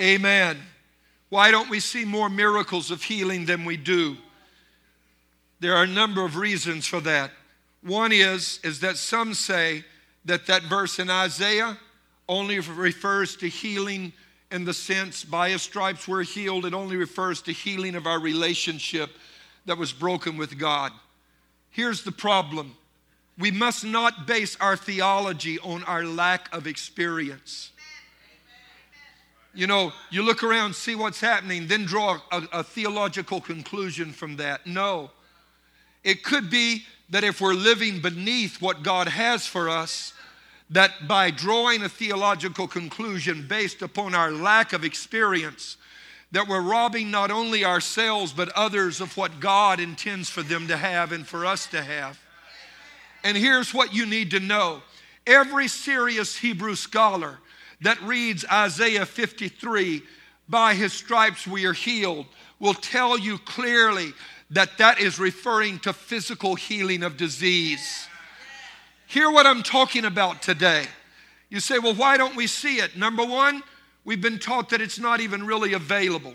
Amen. 0.00 0.58
Why 1.30 1.50
don't 1.50 1.68
we 1.68 1.80
see 1.80 2.04
more 2.04 2.28
miracles 2.28 2.90
of 2.90 3.02
healing 3.02 3.46
than 3.46 3.64
we 3.64 3.76
do? 3.76 4.16
There 5.60 5.74
are 5.74 5.84
a 5.84 5.88
number 5.88 6.24
of 6.24 6.36
reasons 6.36 6.86
for 6.86 7.00
that. 7.00 7.30
One 7.82 8.12
is 8.12 8.60
is 8.64 8.80
that 8.80 8.96
some 8.96 9.34
say 9.34 9.84
that 10.24 10.46
that 10.46 10.64
verse 10.64 10.98
in 10.98 11.08
Isaiah 11.08 11.78
only 12.28 12.58
refers 12.58 13.36
to 13.36 13.48
healing 13.48 14.12
in 14.50 14.64
the 14.64 14.74
sense 14.74 15.24
by 15.24 15.50
his 15.50 15.62
stripes 15.62 16.06
we're 16.06 16.24
healed. 16.24 16.66
It 16.66 16.74
only 16.74 16.96
refers 16.96 17.42
to 17.42 17.52
healing 17.52 17.94
of 17.94 18.06
our 18.06 18.20
relationship 18.20 19.10
that 19.66 19.78
was 19.78 19.92
broken 19.92 20.36
with 20.36 20.58
God. 20.58 20.92
Here's 21.70 22.02
the 22.02 22.12
problem. 22.12 22.76
We 23.38 23.50
must 23.50 23.84
not 23.84 24.26
base 24.26 24.56
our 24.60 24.76
theology 24.76 25.58
on 25.58 25.84
our 25.84 26.04
lack 26.04 26.54
of 26.54 26.66
experience. 26.66 27.70
You 29.52 29.66
know, 29.66 29.92
you 30.10 30.22
look 30.22 30.42
around, 30.42 30.74
see 30.74 30.94
what's 30.94 31.20
happening, 31.20 31.66
then 31.66 31.84
draw 31.84 32.18
a, 32.30 32.42
a 32.52 32.62
theological 32.62 33.40
conclusion 33.40 34.12
from 34.12 34.36
that. 34.36 34.66
No. 34.66 35.10
It 36.06 36.22
could 36.22 36.48
be 36.50 36.84
that 37.10 37.24
if 37.24 37.40
we're 37.40 37.52
living 37.52 38.00
beneath 38.00 38.62
what 38.62 38.84
God 38.84 39.08
has 39.08 39.44
for 39.44 39.68
us, 39.68 40.14
that 40.70 41.08
by 41.08 41.32
drawing 41.32 41.82
a 41.82 41.88
theological 41.88 42.68
conclusion 42.68 43.44
based 43.48 43.82
upon 43.82 44.14
our 44.14 44.30
lack 44.30 44.72
of 44.72 44.84
experience, 44.84 45.76
that 46.30 46.46
we're 46.46 46.62
robbing 46.62 47.10
not 47.10 47.32
only 47.32 47.64
ourselves 47.64 48.32
but 48.32 48.50
others 48.50 49.00
of 49.00 49.16
what 49.16 49.40
God 49.40 49.80
intends 49.80 50.30
for 50.30 50.44
them 50.44 50.68
to 50.68 50.76
have 50.76 51.10
and 51.10 51.26
for 51.26 51.44
us 51.44 51.66
to 51.68 51.82
have. 51.82 52.20
And 53.24 53.36
here's 53.36 53.74
what 53.74 53.92
you 53.92 54.06
need 54.06 54.30
to 54.30 54.38
know 54.38 54.82
every 55.26 55.66
serious 55.66 56.36
Hebrew 56.36 56.76
scholar 56.76 57.40
that 57.80 58.00
reads 58.02 58.44
Isaiah 58.44 59.06
53, 59.06 60.02
by 60.48 60.74
his 60.74 60.92
stripes 60.92 61.48
we 61.48 61.64
are 61.64 61.72
healed, 61.72 62.26
will 62.60 62.74
tell 62.74 63.18
you 63.18 63.38
clearly 63.38 64.12
that 64.50 64.78
that 64.78 65.00
is 65.00 65.18
referring 65.18 65.78
to 65.80 65.92
physical 65.92 66.54
healing 66.54 67.02
of 67.02 67.16
disease. 67.16 68.06
Hear 69.06 69.30
what 69.30 69.46
I'm 69.46 69.62
talking 69.62 70.04
about 70.04 70.42
today. 70.42 70.86
You 71.48 71.60
say, 71.60 71.78
well, 71.78 71.94
why 71.94 72.16
don't 72.16 72.36
we 72.36 72.46
see 72.46 72.76
it? 72.76 72.96
Number 72.96 73.24
one, 73.24 73.62
we've 74.04 74.20
been 74.20 74.38
taught 74.38 74.70
that 74.70 74.80
it's 74.80 74.98
not 74.98 75.20
even 75.20 75.46
really 75.46 75.72
available. 75.72 76.34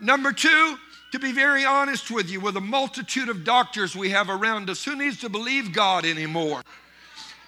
Number 0.00 0.32
two, 0.32 0.76
to 1.12 1.18
be 1.18 1.32
very 1.32 1.64
honest 1.64 2.10
with 2.10 2.28
you, 2.28 2.40
with 2.40 2.56
a 2.56 2.60
multitude 2.60 3.28
of 3.28 3.44
doctors 3.44 3.94
we 3.94 4.10
have 4.10 4.28
around 4.28 4.68
us, 4.68 4.84
who 4.84 4.96
needs 4.96 5.20
to 5.20 5.28
believe 5.28 5.72
God 5.72 6.04
anymore? 6.04 6.62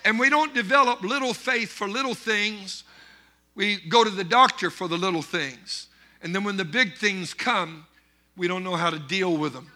And 0.05 0.21
we 0.21 0.31
don't 0.31 0.55
develop 0.55 1.03
little 1.03 1.35
faith 1.35 1.71
for 1.71 1.89
little 1.89 2.15
things. 2.15 2.85
We 3.57 3.79
go 3.89 4.05
to 4.05 4.11
the 4.11 4.23
doctor 4.23 4.71
for 4.71 4.87
the 4.87 4.97
little 4.97 5.23
things. 5.23 5.89
And 6.23 6.35
then 6.35 6.45
when 6.45 6.57
the 6.57 6.65
big 6.65 6.97
things 6.97 7.35
come, 7.35 7.87
we 8.37 8.47
don't 8.47 8.63
know 8.63 8.77
how 8.77 8.91
to 8.91 8.99
deal 8.99 9.37
with 9.37 9.53
them. 9.53 9.71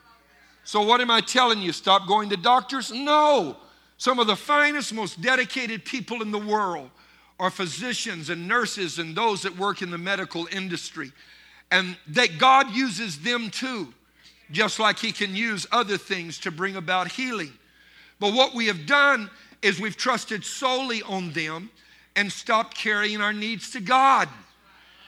So, 0.64 0.83
what 0.83 1.01
am 1.01 1.11
I 1.11 1.20
telling 1.20 1.61
you? 1.61 1.73
Stop 1.73 2.07
going 2.07 2.29
to 2.31 2.37
doctors? 2.37 2.92
No. 2.92 3.57
Some 3.96 4.18
of 4.18 4.27
the 4.27 4.37
finest, 4.37 4.94
most 4.94 5.20
dedicated 5.20 5.85
people 5.85 6.23
in 6.23 6.31
the 6.31 6.38
world 6.38 6.90
are 7.38 7.51
physicians 7.51 8.31
and 8.31 8.46
nurses 8.46 8.99
and 8.99 9.16
those 9.16 9.42
that 9.42 9.57
work 9.57 9.83
in 9.83 9.90
the 9.90 9.99
medical 9.99 10.46
industry. 10.53 11.12
And 11.70 11.96
that 12.09 12.38
God 12.38 12.70
uses 12.70 13.18
them 13.20 13.51
too, 13.51 13.92
just 14.51 14.79
like 14.79 14.99
He 14.99 15.12
can 15.12 15.35
use 15.35 15.66
other 15.73 15.96
things 15.96 16.38
to 16.40 16.51
bring 16.51 16.77
about 16.77 17.12
healing. 17.12 17.53
But 18.18 18.35
what 18.35 18.55
we 18.55 18.66
have 18.66 18.87
done 18.87 19.31
is 19.62 19.81
we've 19.81 19.96
trusted 19.96 20.44
solely 20.44 21.03
on 21.03 21.33
them 21.33 21.70
and 22.16 22.31
stopped 22.31 22.77
carrying 22.77 23.20
our 23.20 23.33
needs 23.33 23.70
to 23.70 23.81
God. 23.81 24.29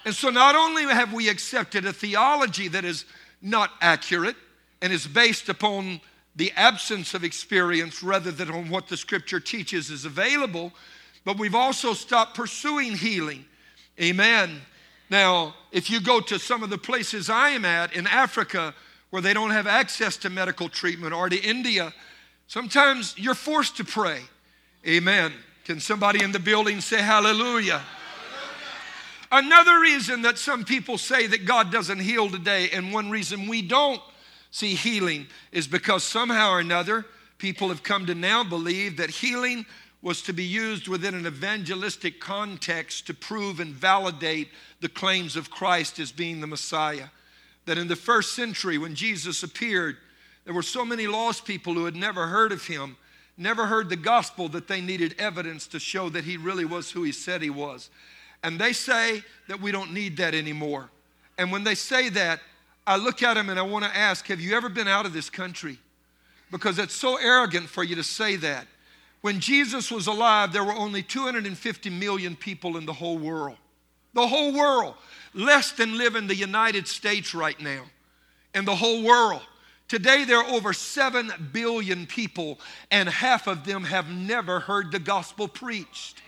And 0.04 0.14
so 0.14 0.30
not 0.30 0.54
only 0.54 0.84
have 0.84 1.12
we 1.12 1.28
accepted 1.28 1.84
a 1.84 1.92
theology 1.92 2.68
that 2.68 2.84
is 2.84 3.04
not 3.40 3.70
accurate 3.80 4.36
and 4.82 4.92
is 4.92 5.06
based 5.06 5.48
upon 5.48 6.00
the 6.36 6.52
absence 6.56 7.14
of 7.14 7.24
experience 7.24 8.02
rather 8.02 8.30
than 8.30 8.50
on 8.50 8.68
what 8.68 8.88
the 8.88 8.96
scripture 8.96 9.40
teaches 9.40 9.90
is 9.90 10.04
available, 10.04 10.72
but 11.24 11.38
we've 11.38 11.54
also 11.54 11.94
stopped 11.94 12.34
pursuing 12.34 12.96
healing. 12.96 13.44
Amen. 14.00 14.60
Now, 15.08 15.54
if 15.70 15.88
you 15.88 16.00
go 16.00 16.20
to 16.20 16.38
some 16.38 16.62
of 16.62 16.70
the 16.70 16.78
places 16.78 17.30
I 17.30 17.50
am 17.50 17.64
at 17.64 17.94
in 17.94 18.06
Africa 18.06 18.74
where 19.10 19.22
they 19.22 19.34
don't 19.34 19.50
have 19.50 19.66
access 19.66 20.16
to 20.18 20.30
medical 20.30 20.68
treatment 20.68 21.12
or 21.12 21.28
to 21.28 21.36
India, 21.36 21.92
sometimes 22.46 23.14
you're 23.16 23.34
forced 23.34 23.76
to 23.76 23.84
pray. 23.84 24.20
Amen. 24.86 25.32
Can 25.64 25.78
somebody 25.78 26.24
in 26.24 26.32
the 26.32 26.40
building 26.40 26.80
say 26.80 27.00
hallelujah? 27.00 27.82
Another 29.30 29.80
reason 29.80 30.22
that 30.22 30.38
some 30.38 30.64
people 30.64 30.98
say 30.98 31.26
that 31.26 31.44
God 31.44 31.70
doesn't 31.70 32.00
heal 32.00 32.28
today, 32.28 32.70
and 32.70 32.92
one 32.92 33.10
reason 33.10 33.48
we 33.48 33.62
don't, 33.62 34.00
see 34.52 34.74
healing 34.74 35.26
is 35.50 35.66
because 35.66 36.04
somehow 36.04 36.52
or 36.52 36.60
another 36.60 37.04
people 37.38 37.70
have 37.70 37.82
come 37.82 38.06
to 38.06 38.14
now 38.14 38.44
believe 38.44 38.98
that 38.98 39.10
healing 39.10 39.66
was 40.02 40.22
to 40.22 40.32
be 40.32 40.44
used 40.44 40.86
within 40.86 41.14
an 41.14 41.26
evangelistic 41.26 42.20
context 42.20 43.06
to 43.06 43.14
prove 43.14 43.60
and 43.60 43.74
validate 43.74 44.48
the 44.80 44.88
claims 44.88 45.36
of 45.36 45.50
Christ 45.50 45.98
as 45.98 46.12
being 46.12 46.40
the 46.40 46.46
Messiah. 46.46 47.06
That 47.64 47.78
in 47.78 47.88
the 47.88 47.96
first 47.96 48.34
century, 48.34 48.78
when 48.78 48.94
Jesus 48.94 49.42
appeared, 49.42 49.96
there 50.44 50.54
were 50.54 50.62
so 50.62 50.84
many 50.84 51.06
lost 51.06 51.44
people 51.44 51.74
who 51.74 51.84
had 51.84 51.96
never 51.96 52.26
heard 52.26 52.52
of 52.52 52.66
him, 52.66 52.96
never 53.38 53.66
heard 53.66 53.88
the 53.88 53.96
gospel, 53.96 54.48
that 54.50 54.68
they 54.68 54.80
needed 54.80 55.14
evidence 55.18 55.66
to 55.68 55.78
show 55.78 56.08
that 56.10 56.24
he 56.24 56.36
really 56.36 56.64
was 56.64 56.90
who 56.90 57.04
he 57.04 57.12
said 57.12 57.40
he 57.40 57.50
was. 57.50 57.88
And 58.42 58.58
they 58.58 58.72
say 58.72 59.22
that 59.48 59.60
we 59.60 59.72
don't 59.72 59.92
need 59.92 60.16
that 60.16 60.34
anymore. 60.34 60.90
And 61.38 61.52
when 61.52 61.64
they 61.64 61.76
say 61.76 62.08
that, 62.10 62.40
I 62.86 62.96
look 62.96 63.22
at 63.22 63.36
him 63.36 63.48
and 63.48 63.58
I 63.58 63.62
want 63.62 63.84
to 63.84 63.96
ask, 63.96 64.26
have 64.26 64.40
you 64.40 64.56
ever 64.56 64.68
been 64.68 64.88
out 64.88 65.06
of 65.06 65.12
this 65.12 65.30
country? 65.30 65.78
Because 66.50 66.78
it's 66.78 66.94
so 66.94 67.16
arrogant 67.16 67.68
for 67.68 67.84
you 67.84 67.96
to 67.96 68.02
say 68.02 68.36
that. 68.36 68.66
When 69.20 69.38
Jesus 69.38 69.90
was 69.90 70.08
alive, 70.08 70.52
there 70.52 70.64
were 70.64 70.74
only 70.74 71.02
250 71.02 71.90
million 71.90 72.34
people 72.34 72.76
in 72.76 72.86
the 72.86 72.92
whole 72.92 73.18
world. 73.18 73.56
The 74.14 74.26
whole 74.26 74.52
world. 74.52 74.94
Less 75.32 75.72
than 75.72 75.96
live 75.96 76.16
in 76.16 76.26
the 76.26 76.34
United 76.34 76.88
States 76.88 77.34
right 77.34 77.58
now. 77.60 77.84
In 78.54 78.64
the 78.64 78.74
whole 78.74 79.04
world. 79.04 79.42
Today, 79.88 80.24
there 80.24 80.38
are 80.38 80.50
over 80.50 80.72
7 80.72 81.32
billion 81.52 82.06
people, 82.06 82.58
and 82.90 83.08
half 83.08 83.46
of 83.46 83.64
them 83.64 83.84
have 83.84 84.08
never 84.08 84.58
heard 84.58 84.90
the 84.90 84.98
gospel 84.98 85.46
preached. 85.46 86.22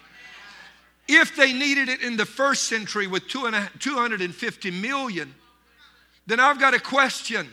If 1.09 1.35
they 1.35 1.53
needed 1.53 1.89
it 1.89 2.01
in 2.01 2.17
the 2.17 2.27
first 2.27 2.65
century 2.65 3.07
with 3.07 3.27
250 3.29 4.71
million, 4.71 5.35
then 6.27 6.41
I've 6.41 6.59
got 6.59 6.75
a 6.75 6.81
question. 6.81 7.53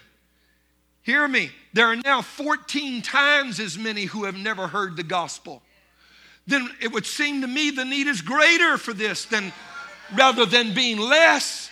Hear 1.04 1.28
me. 1.28 1.52
There 1.74 1.88
are 1.88 1.96
now 1.96 2.22
14 2.22 3.02
times 3.02 3.60
as 3.60 3.78
many 3.78 4.06
who 4.06 4.26
have 4.26 4.38
never 4.38 4.68
heard 4.68 4.96
the 4.96 5.04
gospel. 5.04 5.62
Then 6.48 6.70
it 6.82 6.92
would 6.92 7.06
seem 7.06 7.42
to 7.42 7.48
me 7.48 7.72
the 7.72 7.86
need 7.86 8.08
is 8.08 8.22
greater 8.22 8.78
for 8.78 8.94
this 8.94 9.26
than 9.26 9.52
rather 10.16 10.46
than 10.46 10.74
being 10.74 11.00
less. 11.00 11.70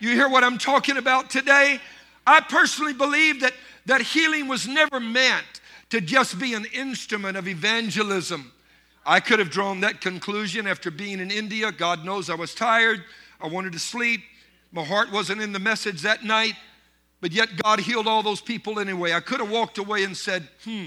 You 0.00 0.10
hear 0.10 0.28
what 0.28 0.44
I'm 0.44 0.58
talking 0.58 0.96
about 0.96 1.30
today? 1.30 1.80
I 2.26 2.40
personally 2.40 2.92
believe 2.92 3.40
that, 3.40 3.54
that 3.86 4.00
healing 4.00 4.48
was 4.48 4.68
never 4.68 5.00
meant 5.00 5.60
to 5.90 6.00
just 6.00 6.38
be 6.38 6.54
an 6.54 6.66
instrument 6.66 7.36
of 7.36 7.48
evangelism. 7.48 8.52
I 9.04 9.20
could 9.20 9.38
have 9.38 9.50
drawn 9.50 9.80
that 9.80 10.00
conclusion 10.00 10.66
after 10.66 10.90
being 10.90 11.20
in 11.20 11.30
India. 11.30 11.72
God 11.72 12.04
knows 12.04 12.28
I 12.28 12.34
was 12.34 12.54
tired. 12.54 13.02
I 13.40 13.48
wanted 13.48 13.72
to 13.72 13.78
sleep. 13.78 14.20
My 14.72 14.84
heart 14.84 15.10
wasn't 15.10 15.40
in 15.40 15.52
the 15.52 15.58
message 15.58 16.02
that 16.02 16.24
night, 16.24 16.54
but 17.20 17.32
yet 17.32 17.62
God 17.62 17.80
healed 17.80 18.06
all 18.06 18.22
those 18.22 18.40
people 18.40 18.78
anyway. 18.78 19.12
I 19.12 19.20
could 19.20 19.40
have 19.40 19.50
walked 19.50 19.78
away 19.78 20.04
and 20.04 20.16
said, 20.16 20.48
hmm, 20.64 20.86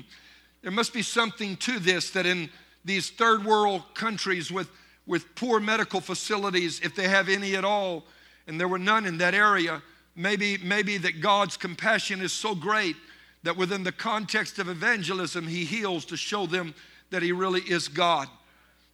there 0.62 0.72
must 0.72 0.94
be 0.94 1.02
something 1.02 1.58
to 1.58 1.80
this 1.80 2.12
that 2.12 2.26
in 2.26 2.50
these 2.86 3.10
third 3.10 3.44
world 3.44 3.84
countries 3.94 4.52
with, 4.52 4.70
with 5.06 5.34
poor 5.36 5.60
medical 5.60 6.00
facilities, 6.00 6.80
if 6.82 6.96
they 6.96 7.08
have 7.08 7.28
any 7.28 7.56
at 7.56 7.66
all, 7.66 8.06
and 8.48 8.60
there 8.60 8.68
were 8.68 8.80
none 8.80 9.06
in 9.06 9.18
that 9.18 9.34
area, 9.34 9.82
maybe, 10.16 10.58
maybe 10.60 10.98
that 10.98 11.22
God's 11.22 11.58
compassion 11.58 12.22
is 12.22 12.32
so 12.32 12.54
great 12.54 12.96
that 13.44 13.58
within 13.58 13.84
the 13.84 13.92
context 13.92 14.60
of 14.60 14.70
evangelism, 14.70 15.48
He 15.48 15.66
heals 15.66 16.06
to 16.06 16.18
show 16.18 16.46
them 16.46 16.76
that 17.10 17.24
He 17.24 17.32
really 17.32 17.62
is 17.62 17.88
God. 17.88 18.28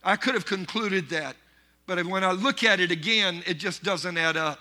I 0.04 0.16
could 0.16 0.34
have 0.34 0.46
concluded 0.46 1.10
that, 1.10 1.36
but 1.86 2.04
when 2.06 2.24
I 2.24 2.32
look 2.32 2.64
at 2.64 2.80
it 2.80 2.92
again, 2.92 3.44
it 3.46 3.56
just 3.56 3.84
doesn't 3.84 4.18
add 4.18 4.38
up. 4.38 4.60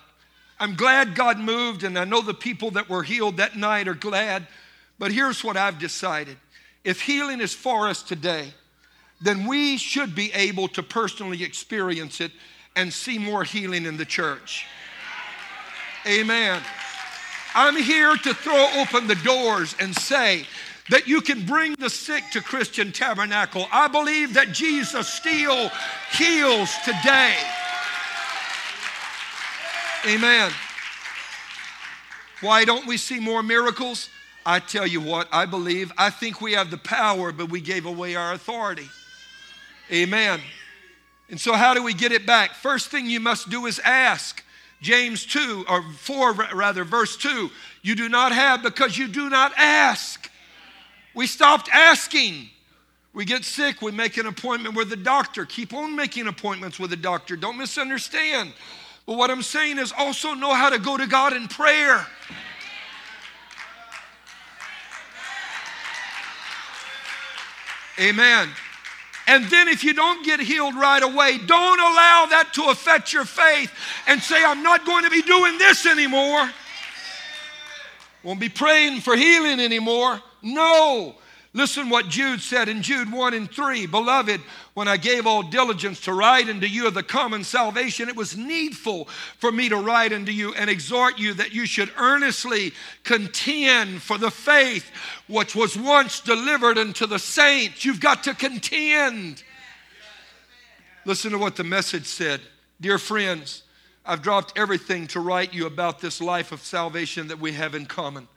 I'm 0.59 0.75
glad 0.75 1.15
God 1.15 1.39
moved, 1.39 1.83
and 1.83 1.97
I 1.97 2.03
know 2.03 2.21
the 2.21 2.33
people 2.33 2.71
that 2.71 2.89
were 2.89 3.03
healed 3.03 3.37
that 3.37 3.55
night 3.55 3.87
are 3.87 3.93
glad, 3.93 4.47
but 4.97 5.11
here's 5.11 5.43
what 5.43 5.57
I've 5.57 5.79
decided 5.79 6.37
if 6.83 7.01
healing 7.01 7.41
is 7.41 7.53
for 7.53 7.89
us 7.89 8.01
today, 8.01 8.53
then 9.19 9.45
we 9.45 9.77
should 9.77 10.15
be 10.15 10.31
able 10.33 10.67
to 10.69 10.81
personally 10.81 11.43
experience 11.43 12.21
it 12.21 12.31
and 12.75 12.93
see 12.93 13.17
more 13.17 13.43
healing 13.43 13.85
in 13.85 13.97
the 13.97 14.05
church. 14.05 14.65
Amen. 16.07 16.61
I'm 17.53 17.75
here 17.75 18.15
to 18.15 18.33
throw 18.33 18.69
open 18.79 19.07
the 19.07 19.15
doors 19.15 19.75
and 19.79 19.93
say 19.93 20.45
that 20.89 21.07
you 21.07 21.21
can 21.21 21.45
bring 21.45 21.73
the 21.73 21.89
sick 21.89 22.23
to 22.31 22.41
Christian 22.41 22.91
Tabernacle. 22.91 23.67
I 23.71 23.87
believe 23.87 24.35
that 24.35 24.53
Jesus 24.53 25.09
still 25.09 25.69
heals 26.13 26.71
today. 26.85 27.35
Amen. 30.07 30.51
Why 32.39 32.63
don't 32.63 32.87
we 32.87 32.95
see 32.95 33.19
more 33.19 33.43
miracles? 33.43 34.09
I 34.45 34.59
tell 34.59 34.87
you 34.87 35.01
what, 35.01 35.27
I 35.33 35.45
believe, 35.45 35.91
I 35.97 36.09
think 36.09 36.39
we 36.39 36.53
have 36.53 36.71
the 36.71 36.77
power, 36.77 37.33
but 37.33 37.49
we 37.49 37.59
gave 37.59 37.85
away 37.85 38.15
our 38.15 38.31
authority. 38.31 38.87
Amen. 39.91 40.39
And 41.29 41.39
so, 41.39 41.53
how 41.53 41.73
do 41.73 41.83
we 41.83 41.93
get 41.93 42.13
it 42.13 42.25
back? 42.25 42.53
First 42.53 42.89
thing 42.89 43.07
you 43.07 43.19
must 43.19 43.49
do 43.49 43.65
is 43.65 43.79
ask. 43.79 44.43
James 44.79 45.25
2, 45.25 45.65
or 45.67 45.83
4 45.91 46.33
rather, 46.53 46.83
verse 46.85 47.17
2 47.17 47.49
you 47.81 47.95
do 47.95 48.09
not 48.09 48.31
have 48.31 48.63
because 48.63 48.97
you 48.97 49.07
do 49.07 49.29
not 49.29 49.53
ask. 49.57 50.29
We 51.15 51.25
stopped 51.25 51.69
asking. 51.73 52.49
We 53.13 53.25
get 53.25 53.43
sick, 53.43 53.81
we 53.81 53.91
make 53.91 54.17
an 54.17 54.27
appointment 54.27 54.75
with 54.75 54.89
the 54.89 54.95
doctor. 54.95 55.45
Keep 55.45 55.73
on 55.73 55.95
making 55.95 56.27
appointments 56.27 56.79
with 56.79 56.91
the 56.91 56.97
doctor. 56.97 57.35
Don't 57.35 57.57
misunderstand. 57.57 58.53
But 59.07 59.15
what 59.15 59.31
I'm 59.31 59.41
saying 59.41 59.79
is 59.79 59.93
also 59.97 60.33
know 60.33 60.53
how 60.53 60.69
to 60.69 60.77
go 60.77 60.97
to 60.97 61.07
God 61.07 61.33
in 61.33 61.47
prayer. 61.47 62.05
Amen. 67.99 68.49
And 69.27 69.45
then 69.45 69.67
if 69.69 69.83
you 69.83 69.93
don't 69.93 70.25
get 70.25 70.39
healed 70.39 70.75
right 70.75 71.01
away, 71.01 71.37
don't 71.37 71.79
allow 71.79 72.27
that 72.29 72.51
to 72.53 72.65
affect 72.65 73.11
your 73.11 73.25
faith 73.25 73.71
and 74.07 74.21
say, 74.21 74.43
I'm 74.43 74.61
not 74.61 74.85
going 74.85 75.05
to 75.05 75.09
be 75.09 75.21
doing 75.21 75.57
this 75.57 75.85
anymore. 75.85 76.49
Won't 78.23 78.39
be 78.39 78.49
praying 78.49 79.01
for 79.01 79.15
healing 79.15 79.59
anymore. 79.59 80.21
No. 80.41 81.15
Listen 81.57 81.89
what 81.89 82.07
Jude 82.07 82.39
said 82.39 82.69
in 82.69 82.83
Jude 82.83 83.11
1 83.11 83.33
and 83.33 83.49
3. 83.49 83.87
Beloved, 83.87 84.41
when 84.75 84.87
I 84.87 84.95
gave 84.95 85.25
all 85.25 85.41
diligence 85.41 85.99
to 86.01 86.13
write 86.13 86.47
unto 86.49 86.67
you 86.67 86.85
of 86.85 86.93
the 86.93 87.01
common 87.01 87.43
salvation, 87.43 88.09
it 88.09 88.15
was 88.15 88.37
needful 88.37 89.05
for 89.39 89.51
me 89.51 89.67
to 89.69 89.77
write 89.77 90.13
unto 90.13 90.31
you 90.31 90.53
and 90.53 90.69
exhort 90.69 91.17
you 91.17 91.33
that 91.33 91.55
you 91.55 91.65
should 91.65 91.91
earnestly 91.97 92.73
contend 93.03 94.03
for 94.03 94.19
the 94.19 94.29
faith 94.29 94.91
which 95.27 95.55
was 95.55 95.75
once 95.75 96.19
delivered 96.19 96.77
unto 96.77 97.07
the 97.07 97.17
saints. 97.17 97.83
You've 97.83 97.99
got 97.99 98.23
to 98.25 98.35
contend. 98.35 99.41
Listen 101.05 101.31
to 101.31 101.39
what 101.39 101.55
the 101.55 101.63
message 101.63 102.05
said. 102.05 102.39
Dear 102.79 102.99
friends, 102.99 103.63
I've 104.05 104.21
dropped 104.21 104.55
everything 104.59 105.07
to 105.07 105.19
write 105.19 105.55
you 105.55 105.65
about 105.65 106.01
this 106.01 106.21
life 106.21 106.51
of 106.51 106.61
salvation 106.61 107.29
that 107.29 107.39
we 107.39 107.53
have 107.53 107.73
in 107.73 107.87
common. 107.87 108.27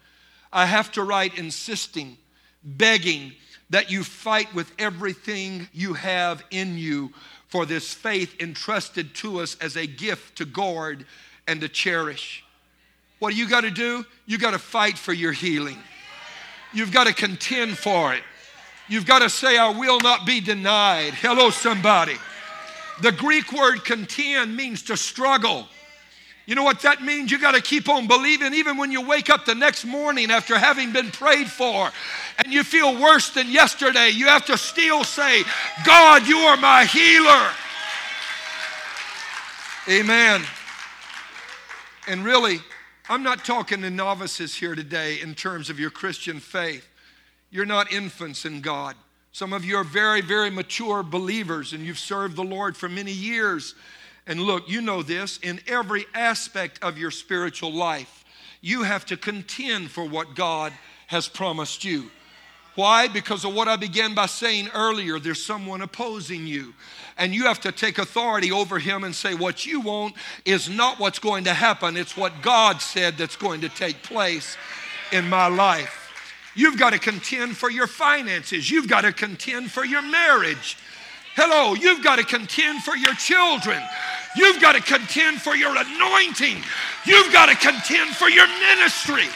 I 0.50 0.64
have 0.64 0.90
to 0.92 1.02
write 1.02 1.36
insisting, 1.36 2.16
begging 2.64 3.32
that 3.70 3.90
you 3.90 4.02
fight 4.04 4.52
with 4.54 4.72
everything 4.78 5.68
you 5.72 5.94
have 5.94 6.42
in 6.50 6.76
you 6.76 7.12
for 7.48 7.66
this 7.66 7.92
faith 7.92 8.40
entrusted 8.40 9.14
to 9.14 9.40
us 9.40 9.56
as 9.60 9.76
a 9.76 9.86
gift 9.86 10.38
to 10.38 10.44
guard 10.44 11.04
and 11.46 11.60
to 11.60 11.68
cherish. 11.68 12.44
What 13.18 13.32
do 13.32 13.36
you 13.36 13.48
got 13.48 13.62
to 13.62 13.70
do? 13.70 14.04
You 14.26 14.38
got 14.38 14.52
to 14.52 14.58
fight 14.58 14.96
for 14.96 15.12
your 15.12 15.32
healing. 15.32 15.78
You've 16.72 16.92
got 16.92 17.06
to 17.06 17.14
contend 17.14 17.76
for 17.76 18.14
it. 18.14 18.22
You've 18.88 19.06
got 19.06 19.20
to 19.20 19.30
say, 19.30 19.58
I 19.58 19.70
will 19.70 20.00
not 20.00 20.26
be 20.26 20.40
denied. 20.40 21.14
Hello, 21.14 21.50
somebody. 21.50 22.16
The 23.02 23.12
Greek 23.12 23.52
word 23.52 23.84
contend 23.84 24.56
means 24.56 24.82
to 24.84 24.96
struggle. 24.96 25.68
You 26.50 26.56
know 26.56 26.64
what 26.64 26.80
that 26.80 27.00
means? 27.00 27.30
You 27.30 27.38
got 27.38 27.54
to 27.54 27.60
keep 27.60 27.88
on 27.88 28.08
believing 28.08 28.54
even 28.54 28.76
when 28.76 28.90
you 28.90 29.02
wake 29.02 29.30
up 29.30 29.44
the 29.44 29.54
next 29.54 29.84
morning 29.84 30.32
after 30.32 30.58
having 30.58 30.92
been 30.92 31.12
prayed 31.12 31.48
for 31.48 31.92
and 32.42 32.52
you 32.52 32.64
feel 32.64 33.00
worse 33.00 33.30
than 33.30 33.48
yesterday. 33.48 34.08
You 34.08 34.26
have 34.26 34.46
to 34.46 34.58
still 34.58 35.04
say, 35.04 35.44
God, 35.86 36.26
you 36.26 36.38
are 36.38 36.56
my 36.56 36.86
healer. 36.86 37.50
Amen. 39.88 40.42
And 42.08 42.24
really, 42.24 42.58
I'm 43.08 43.22
not 43.22 43.44
talking 43.44 43.82
to 43.82 43.90
novices 43.90 44.52
here 44.52 44.74
today 44.74 45.20
in 45.20 45.36
terms 45.36 45.70
of 45.70 45.78
your 45.78 45.90
Christian 45.90 46.40
faith. 46.40 46.88
You're 47.52 47.64
not 47.64 47.92
infants 47.92 48.44
in 48.44 48.60
God. 48.60 48.96
Some 49.30 49.52
of 49.52 49.64
you 49.64 49.76
are 49.76 49.84
very, 49.84 50.20
very 50.20 50.50
mature 50.50 51.04
believers 51.04 51.74
and 51.74 51.86
you've 51.86 52.00
served 52.00 52.34
the 52.34 52.42
Lord 52.42 52.76
for 52.76 52.88
many 52.88 53.12
years. 53.12 53.76
And 54.26 54.40
look, 54.40 54.68
you 54.68 54.80
know 54.80 55.02
this 55.02 55.38
in 55.38 55.60
every 55.66 56.06
aspect 56.14 56.78
of 56.82 56.98
your 56.98 57.10
spiritual 57.10 57.72
life, 57.72 58.24
you 58.60 58.82
have 58.82 59.06
to 59.06 59.16
contend 59.16 59.90
for 59.90 60.04
what 60.04 60.34
God 60.34 60.72
has 61.06 61.28
promised 61.28 61.84
you. 61.84 62.10
Why? 62.76 63.08
Because 63.08 63.44
of 63.44 63.54
what 63.54 63.68
I 63.68 63.76
began 63.76 64.14
by 64.14 64.26
saying 64.26 64.68
earlier. 64.74 65.18
There's 65.18 65.44
someone 65.44 65.82
opposing 65.82 66.46
you. 66.46 66.72
And 67.18 67.34
you 67.34 67.44
have 67.44 67.60
to 67.60 67.72
take 67.72 67.98
authority 67.98 68.52
over 68.52 68.78
him 68.78 69.04
and 69.04 69.14
say, 69.14 69.34
What 69.34 69.66
you 69.66 69.80
want 69.80 70.14
is 70.44 70.68
not 70.68 70.98
what's 70.98 71.18
going 71.18 71.44
to 71.44 71.54
happen, 71.54 71.96
it's 71.96 72.16
what 72.16 72.42
God 72.42 72.80
said 72.80 73.18
that's 73.18 73.36
going 73.36 73.60
to 73.62 73.68
take 73.68 74.02
place 74.02 74.56
in 75.12 75.28
my 75.28 75.48
life. 75.48 76.00
You've 76.54 76.78
got 76.78 76.90
to 76.90 76.98
contend 76.98 77.56
for 77.56 77.70
your 77.70 77.86
finances, 77.86 78.70
you've 78.70 78.88
got 78.88 79.02
to 79.02 79.12
contend 79.12 79.70
for 79.70 79.84
your 79.84 80.02
marriage. 80.02 80.76
Hello, 81.36 81.74
you've 81.74 82.02
got 82.02 82.16
to 82.16 82.24
contend 82.24 82.82
for 82.82 82.96
your 82.96 83.14
children. 83.14 83.80
You've 84.36 84.60
got 84.60 84.72
to 84.72 84.82
contend 84.82 85.40
for 85.40 85.54
your 85.54 85.74
anointing. 85.76 86.62
You've 87.04 87.32
got 87.32 87.46
to 87.46 87.56
contend 87.56 88.16
for 88.16 88.28
your 88.28 88.46
ministry. 88.46 89.28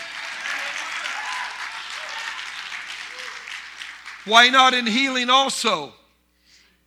Why 4.24 4.48
not 4.48 4.74
in 4.74 4.86
healing 4.86 5.30
also? 5.30 5.92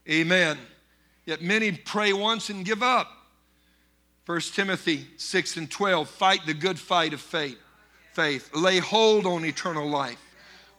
Amen. 0.10 0.58
Yet 1.26 1.42
many 1.42 1.72
pray 1.72 2.14
once 2.14 2.50
and 2.50 2.66
give 2.66 2.82
up. 2.82 3.12
1 4.26 4.42
Timothy 4.54 5.08
6 5.18 5.58
and 5.58 5.72
12 5.72 6.10
fight 6.10 6.46
the 6.46 6.54
good 6.54 6.80
fight 6.80 7.14
of 7.14 7.22
faith. 7.22 7.58
Faith. 8.14 8.50
Lay 8.56 8.80
hold 8.80 9.26
on 9.26 9.46
eternal 9.46 9.88
life. 9.88 10.20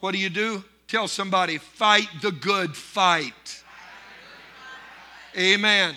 What 0.00 0.12
do 0.12 0.18
you 0.18 0.30
do? 0.30 0.64
Tell 0.86 1.06
somebody, 1.06 1.58
fight 1.58 2.08
the 2.22 2.32
good 2.32 2.74
fight. 2.76 3.62
Amen. 5.36 5.94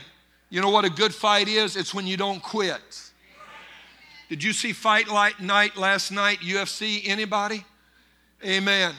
You 0.49 0.61
know 0.61 0.69
what 0.69 0.85
a 0.85 0.89
good 0.89 1.13
fight 1.13 1.47
is? 1.47 1.75
It's 1.75 1.93
when 1.93 2.07
you 2.07 2.17
don't 2.17 2.41
quit. 2.41 3.11
Did 4.29 4.43
you 4.43 4.53
see 4.53 4.73
Fight 4.73 5.07
Night 5.39 5.77
last 5.77 6.11
night, 6.11 6.39
UFC? 6.39 7.01
Anybody? 7.05 7.65
Amen. 8.45 8.93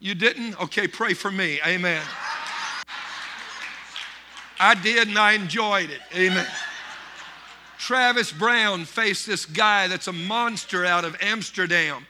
You 0.00 0.14
didn't? 0.14 0.60
Okay, 0.60 0.88
pray 0.88 1.14
for 1.14 1.30
me. 1.30 1.60
Amen. 1.66 2.02
I 4.58 4.74
did 4.74 5.08
and 5.08 5.18
I 5.18 5.32
enjoyed 5.32 5.90
it. 5.90 6.00
Amen. 6.14 6.46
Travis 7.78 8.30
Browne 8.30 8.84
faced 8.84 9.26
this 9.26 9.44
guy 9.44 9.88
that's 9.88 10.06
a 10.06 10.12
monster 10.12 10.84
out 10.84 11.04
of 11.04 11.16
Amsterdam. 11.20 12.06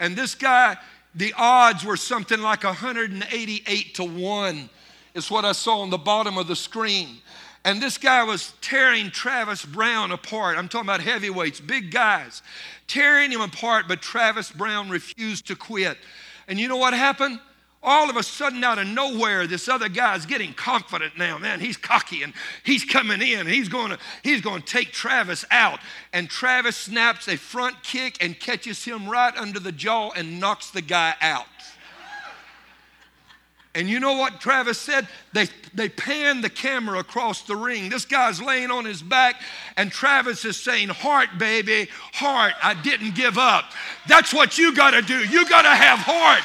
And 0.00 0.16
this 0.16 0.34
guy, 0.34 0.76
the 1.14 1.32
odds 1.38 1.84
were 1.84 1.96
something 1.96 2.40
like 2.40 2.64
188 2.64 3.94
to 3.94 4.04
1, 4.04 4.70
is 5.14 5.30
what 5.30 5.44
I 5.44 5.52
saw 5.52 5.80
on 5.80 5.90
the 5.90 5.98
bottom 5.98 6.38
of 6.38 6.46
the 6.46 6.56
screen. 6.56 7.18
And 7.64 7.80
this 7.80 7.96
guy 7.96 8.24
was 8.24 8.54
tearing 8.60 9.10
Travis 9.10 9.64
Browne 9.64 10.10
apart. 10.10 10.58
I'm 10.58 10.68
talking 10.68 10.86
about 10.86 11.00
heavyweights, 11.00 11.60
big 11.60 11.92
guys, 11.92 12.42
tearing 12.88 13.30
him 13.30 13.40
apart, 13.40 13.86
but 13.86 14.02
Travis 14.02 14.50
Browne 14.50 14.90
refused 14.90 15.46
to 15.46 15.56
quit. 15.56 15.96
And 16.48 16.58
you 16.58 16.66
know 16.66 16.76
what 16.76 16.94
happened? 16.94 17.38
all 17.82 18.08
of 18.08 18.16
a 18.16 18.22
sudden 18.22 18.62
out 18.62 18.78
of 18.78 18.86
nowhere 18.86 19.46
this 19.46 19.68
other 19.68 19.88
guy's 19.88 20.24
getting 20.24 20.54
confident 20.54 21.18
now 21.18 21.36
man 21.36 21.58
he's 21.58 21.76
cocky 21.76 22.22
and 22.22 22.32
he's 22.64 22.84
coming 22.84 23.20
in 23.20 23.46
he's 23.46 23.68
going 23.68 23.90
to 23.90 23.98
he's 24.22 24.40
going 24.40 24.62
to 24.62 24.66
take 24.66 24.92
travis 24.92 25.44
out 25.50 25.80
and 26.12 26.30
travis 26.30 26.76
snaps 26.76 27.28
a 27.28 27.36
front 27.36 27.82
kick 27.82 28.16
and 28.20 28.38
catches 28.38 28.84
him 28.84 29.08
right 29.08 29.36
under 29.36 29.58
the 29.58 29.72
jaw 29.72 30.10
and 30.16 30.38
knocks 30.38 30.70
the 30.70 30.82
guy 30.82 31.14
out 31.20 31.46
and 33.74 33.88
you 33.88 34.00
know 34.00 34.12
what 34.12 34.38
Travis 34.38 34.78
said? 34.78 35.08
They, 35.32 35.46
they 35.72 35.88
pan 35.88 36.42
the 36.42 36.50
camera 36.50 36.98
across 36.98 37.42
the 37.42 37.56
ring. 37.56 37.88
This 37.88 38.04
guy's 38.04 38.40
laying 38.40 38.70
on 38.70 38.84
his 38.84 39.00
back, 39.00 39.40
and 39.78 39.90
Travis 39.90 40.44
is 40.44 40.58
saying, 40.58 40.90
Heart, 40.90 41.38
baby, 41.38 41.88
heart, 42.12 42.52
I 42.62 42.74
didn't 42.74 43.14
give 43.14 43.38
up. 43.38 43.64
That's 44.06 44.34
what 44.34 44.58
you 44.58 44.74
got 44.74 44.90
to 44.90 45.00
do. 45.00 45.20
You 45.24 45.48
got 45.48 45.62
to 45.62 45.70
have 45.70 46.00
heart. 46.00 46.42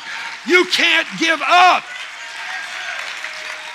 You 0.47 0.65
can't 0.71 1.07
give 1.19 1.41
up. 1.45 1.83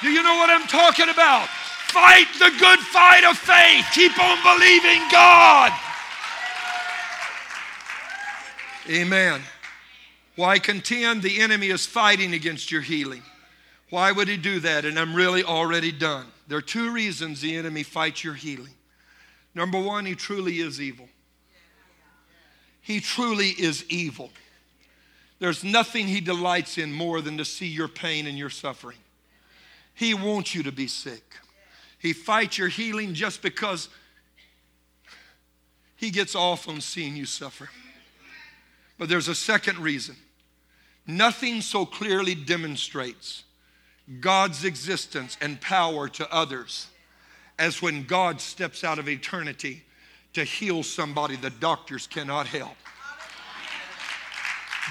Do 0.00 0.10
you 0.10 0.22
know 0.22 0.36
what 0.36 0.48
I'm 0.48 0.66
talking 0.66 1.10
about? 1.10 1.46
Fight 1.48 2.26
the 2.38 2.50
good 2.58 2.78
fight 2.78 3.24
of 3.24 3.36
faith. 3.36 3.84
Keep 3.92 4.18
on 4.18 4.38
believing 4.42 5.06
God. 5.12 5.72
Amen. 8.88 9.42
Why 10.36 10.58
contend? 10.58 11.22
The 11.22 11.40
enemy 11.42 11.68
is 11.68 11.84
fighting 11.84 12.32
against 12.32 12.72
your 12.72 12.80
healing. 12.80 13.22
Why 13.92 14.10
would 14.10 14.26
he 14.26 14.38
do 14.38 14.58
that? 14.60 14.86
And 14.86 14.98
I'm 14.98 15.14
really 15.14 15.44
already 15.44 15.92
done. 15.92 16.24
There 16.48 16.56
are 16.56 16.62
two 16.62 16.90
reasons 16.92 17.42
the 17.42 17.54
enemy 17.54 17.82
fights 17.82 18.24
your 18.24 18.32
healing. 18.32 18.72
Number 19.54 19.78
one, 19.78 20.06
he 20.06 20.14
truly 20.14 20.60
is 20.60 20.80
evil. 20.80 21.10
He 22.80 23.00
truly 23.00 23.48
is 23.48 23.84
evil. 23.90 24.30
There's 25.40 25.62
nothing 25.62 26.08
he 26.08 26.22
delights 26.22 26.78
in 26.78 26.90
more 26.90 27.20
than 27.20 27.36
to 27.36 27.44
see 27.44 27.66
your 27.66 27.86
pain 27.86 28.26
and 28.26 28.38
your 28.38 28.48
suffering. 28.48 28.96
He 29.92 30.14
wants 30.14 30.54
you 30.54 30.62
to 30.62 30.72
be 30.72 30.86
sick. 30.86 31.36
He 31.98 32.14
fights 32.14 32.56
your 32.56 32.68
healing 32.68 33.12
just 33.12 33.42
because 33.42 33.90
he 35.96 36.08
gets 36.08 36.34
off 36.34 36.66
on 36.66 36.80
seeing 36.80 37.14
you 37.14 37.26
suffer. 37.26 37.68
But 38.96 39.10
there's 39.10 39.28
a 39.28 39.34
second 39.34 39.80
reason. 39.80 40.16
Nothing 41.06 41.60
so 41.60 41.84
clearly 41.84 42.34
demonstrates 42.34 43.44
God's 44.20 44.64
existence 44.64 45.36
and 45.40 45.60
power 45.60 46.08
to 46.08 46.32
others 46.32 46.88
as 47.58 47.80
when 47.80 48.04
God 48.04 48.40
steps 48.40 48.82
out 48.82 48.98
of 48.98 49.08
eternity 49.08 49.84
to 50.32 50.44
heal 50.44 50.82
somebody 50.82 51.36
the 51.36 51.50
doctors 51.50 52.06
cannot 52.06 52.46
help. 52.46 52.76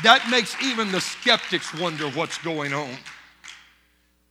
That 0.03 0.27
makes 0.31 0.55
even 0.63 0.91
the 0.91 1.01
skeptics 1.01 1.77
wonder 1.77 2.09
what's 2.09 2.37
going 2.39 2.73
on. 2.73 2.95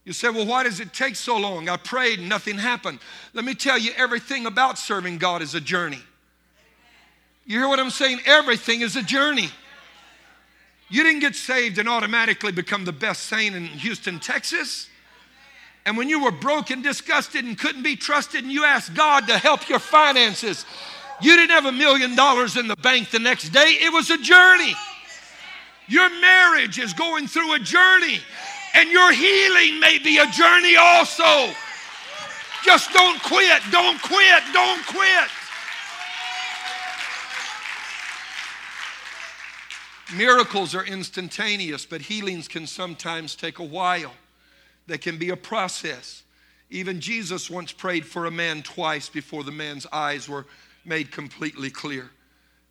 You 0.04 0.14
say, 0.14 0.30
well, 0.30 0.46
why 0.46 0.64
does 0.64 0.80
it 0.80 0.92
take 0.94 1.14
so 1.14 1.36
long? 1.36 1.68
I 1.68 1.76
prayed 1.76 2.18
and 2.18 2.28
nothing 2.28 2.56
happened. 2.56 3.00
Let 3.34 3.44
me 3.44 3.54
tell 3.54 3.78
you, 3.78 3.92
everything 3.96 4.46
about 4.46 4.78
serving 4.78 5.18
God 5.18 5.42
is 5.42 5.54
a 5.54 5.60
journey. 5.60 6.00
You 7.44 7.58
hear 7.58 7.68
what 7.68 7.78
I'm 7.78 7.90
saying? 7.90 8.20
Everything 8.24 8.80
is 8.80 8.96
a 8.96 9.02
journey. 9.02 9.50
You 10.90 11.04
didn't 11.04 11.20
get 11.20 11.36
saved 11.36 11.78
and 11.78 11.88
automatically 11.88 12.50
become 12.50 12.84
the 12.84 12.92
best 12.92 13.24
saint 13.26 13.54
in 13.54 13.64
Houston, 13.64 14.18
Texas. 14.18 14.88
And 15.86 15.96
when 15.96 16.08
you 16.08 16.22
were 16.22 16.32
broke 16.32 16.70
and 16.70 16.82
disgusted 16.82 17.44
and 17.44 17.56
couldn't 17.56 17.84
be 17.84 17.96
trusted, 17.96 18.42
and 18.42 18.52
you 18.52 18.64
asked 18.64 18.94
God 18.94 19.28
to 19.28 19.38
help 19.38 19.68
your 19.68 19.78
finances, 19.78 20.66
you 21.22 21.36
didn't 21.36 21.50
have 21.50 21.66
a 21.66 21.72
million 21.72 22.16
dollars 22.16 22.56
in 22.56 22.66
the 22.66 22.76
bank 22.76 23.10
the 23.10 23.20
next 23.20 23.50
day. 23.50 23.78
It 23.80 23.92
was 23.92 24.10
a 24.10 24.18
journey. 24.18 24.74
Your 25.88 26.10
marriage 26.20 26.78
is 26.78 26.92
going 26.92 27.28
through 27.28 27.54
a 27.54 27.58
journey, 27.58 28.18
and 28.74 28.90
your 28.90 29.12
healing 29.12 29.80
may 29.80 29.98
be 29.98 30.18
a 30.18 30.26
journey 30.26 30.76
also. 30.76 31.54
Just 32.64 32.92
don't 32.92 33.22
quit, 33.22 33.62
don't 33.70 34.00
quit, 34.02 34.42
don't 34.52 34.84
quit. 34.86 35.28
Miracles 40.16 40.74
are 40.74 40.84
instantaneous, 40.84 41.86
but 41.86 42.00
healings 42.00 42.48
can 42.48 42.66
sometimes 42.66 43.36
take 43.36 43.58
a 43.58 43.64
while. 43.64 44.12
They 44.86 44.98
can 44.98 45.18
be 45.18 45.30
a 45.30 45.36
process. 45.36 46.24
Even 46.68 47.00
Jesus 47.00 47.48
once 47.48 47.72
prayed 47.72 48.04
for 48.04 48.26
a 48.26 48.30
man 48.30 48.62
twice 48.62 49.08
before 49.08 49.44
the 49.44 49.52
man's 49.52 49.86
eyes 49.92 50.28
were 50.28 50.46
made 50.84 51.12
completely 51.12 51.70
clear. 51.70 52.10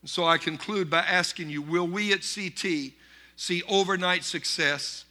And 0.02 0.10
so 0.10 0.26
I 0.26 0.38
conclude 0.38 0.90
by 0.90 1.00
asking 1.00 1.50
you 1.50 1.62
Will 1.62 1.88
we 1.88 2.12
at 2.14 2.22
CT 2.22 2.94
see 3.36 3.64
overnight 3.70 4.26
success 4.26 5.06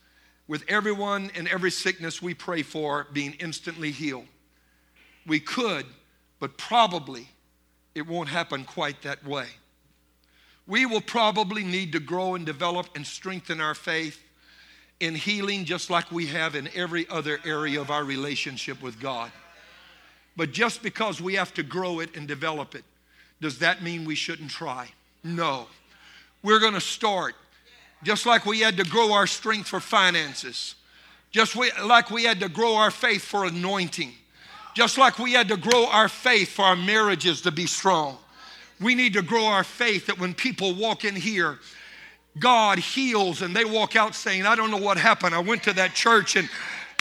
with 0.48 0.64
everyone 0.68 1.30
and 1.34 1.46
every 1.48 1.70
sickness 1.70 2.20
we 2.20 2.34
pray 2.34 2.62
for 2.62 3.06
being 3.12 3.34
instantly 3.38 3.90
healed. 3.90 4.26
We 5.26 5.40
could, 5.40 5.86
but 6.40 6.56
probably 6.56 7.28
it 7.94 8.06
won't 8.06 8.30
happen 8.30 8.64
quite 8.64 9.02
that 9.02 9.24
way. 9.24 9.46
We 10.68 10.84
will 10.84 11.00
probably 11.00 11.64
need 11.64 11.92
to 11.92 11.98
grow 11.98 12.34
and 12.34 12.44
develop 12.46 12.88
and 12.94 13.04
strengthen 13.04 13.60
our 13.60 13.74
faith 13.74 14.22
in 15.00 15.14
healing 15.14 15.64
just 15.64 15.88
like 15.88 16.12
we 16.12 16.26
have 16.26 16.54
in 16.54 16.68
every 16.74 17.08
other 17.08 17.40
area 17.44 17.80
of 17.80 17.90
our 17.90 18.04
relationship 18.04 18.82
with 18.82 19.00
God. 19.00 19.32
But 20.36 20.52
just 20.52 20.82
because 20.82 21.20
we 21.20 21.34
have 21.34 21.54
to 21.54 21.62
grow 21.62 22.00
it 22.00 22.14
and 22.14 22.28
develop 22.28 22.74
it, 22.74 22.84
does 23.40 23.58
that 23.60 23.82
mean 23.82 24.04
we 24.04 24.14
shouldn't 24.14 24.50
try? 24.50 24.90
No. 25.24 25.68
We're 26.42 26.60
going 26.60 26.74
to 26.74 26.80
start 26.80 27.34
just 28.02 28.26
like 28.26 28.44
we 28.44 28.60
had 28.60 28.76
to 28.76 28.84
grow 28.84 29.12
our 29.12 29.26
strength 29.26 29.68
for 29.68 29.80
finances, 29.80 30.74
just 31.30 31.56
we, 31.56 31.72
like 31.82 32.10
we 32.10 32.24
had 32.24 32.40
to 32.40 32.48
grow 32.48 32.76
our 32.76 32.90
faith 32.90 33.24
for 33.24 33.44
anointing, 33.46 34.12
just 34.74 34.98
like 34.98 35.18
we 35.18 35.32
had 35.32 35.48
to 35.48 35.56
grow 35.56 35.86
our 35.86 36.08
faith 36.08 36.50
for 36.50 36.64
our 36.64 36.76
marriages 36.76 37.40
to 37.42 37.50
be 37.50 37.66
strong. 37.66 38.18
We 38.80 38.94
need 38.94 39.14
to 39.14 39.22
grow 39.22 39.46
our 39.46 39.64
faith 39.64 40.06
that 40.06 40.18
when 40.18 40.34
people 40.34 40.74
walk 40.74 41.04
in 41.04 41.16
here, 41.16 41.58
God 42.38 42.78
heals 42.78 43.42
and 43.42 43.54
they 43.54 43.64
walk 43.64 43.96
out 43.96 44.14
saying, 44.14 44.46
I 44.46 44.54
don't 44.54 44.70
know 44.70 44.76
what 44.76 44.96
happened. 44.98 45.34
I 45.34 45.40
went 45.40 45.64
to 45.64 45.72
that 45.74 45.94
church 45.94 46.36
and 46.36 46.48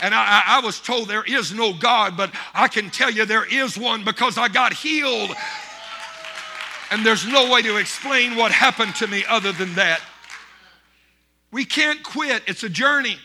and 0.00 0.14
I, 0.14 0.42
I, 0.46 0.60
was 0.60 0.78
told 0.78 1.08
there 1.08 1.24
is 1.24 1.52
no 1.52 1.72
God, 1.72 2.16
but 2.16 2.32
I 2.54 2.68
can 2.68 2.88
tell 2.88 3.10
you 3.10 3.24
there 3.24 3.52
is 3.52 3.76
one 3.76 4.04
because 4.04 4.38
I 4.38 4.46
got 4.46 4.72
healed. 4.72 5.34
And 6.92 7.04
there's 7.04 7.26
no 7.26 7.50
way 7.50 7.62
to 7.62 7.78
explain 7.78 8.36
what 8.36 8.52
happened 8.52 8.94
to 8.96 9.08
me 9.08 9.24
other 9.28 9.50
than 9.50 9.74
that. 9.74 10.00
We 11.50 11.64
can't 11.64 12.00
quit, 12.04 12.44
it's 12.46 12.62
a 12.62 12.68
journey. 12.68 13.16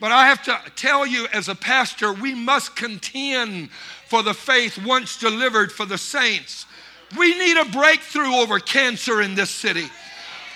But 0.00 0.12
I 0.12 0.26
have 0.26 0.42
to 0.42 0.60
tell 0.76 1.06
you, 1.06 1.28
as 1.32 1.48
a 1.48 1.54
pastor, 1.54 2.12
we 2.12 2.34
must 2.34 2.76
contend 2.76 3.70
for 4.08 4.22
the 4.22 4.34
faith 4.34 4.84
once 4.84 5.16
delivered 5.16 5.72
for 5.72 5.86
the 5.86 5.96
saints. 5.96 6.66
We 7.18 7.38
need 7.38 7.56
a 7.58 7.64
breakthrough 7.66 8.34
over 8.34 8.58
cancer 8.58 9.20
in 9.20 9.34
this 9.34 9.50
city. 9.50 9.86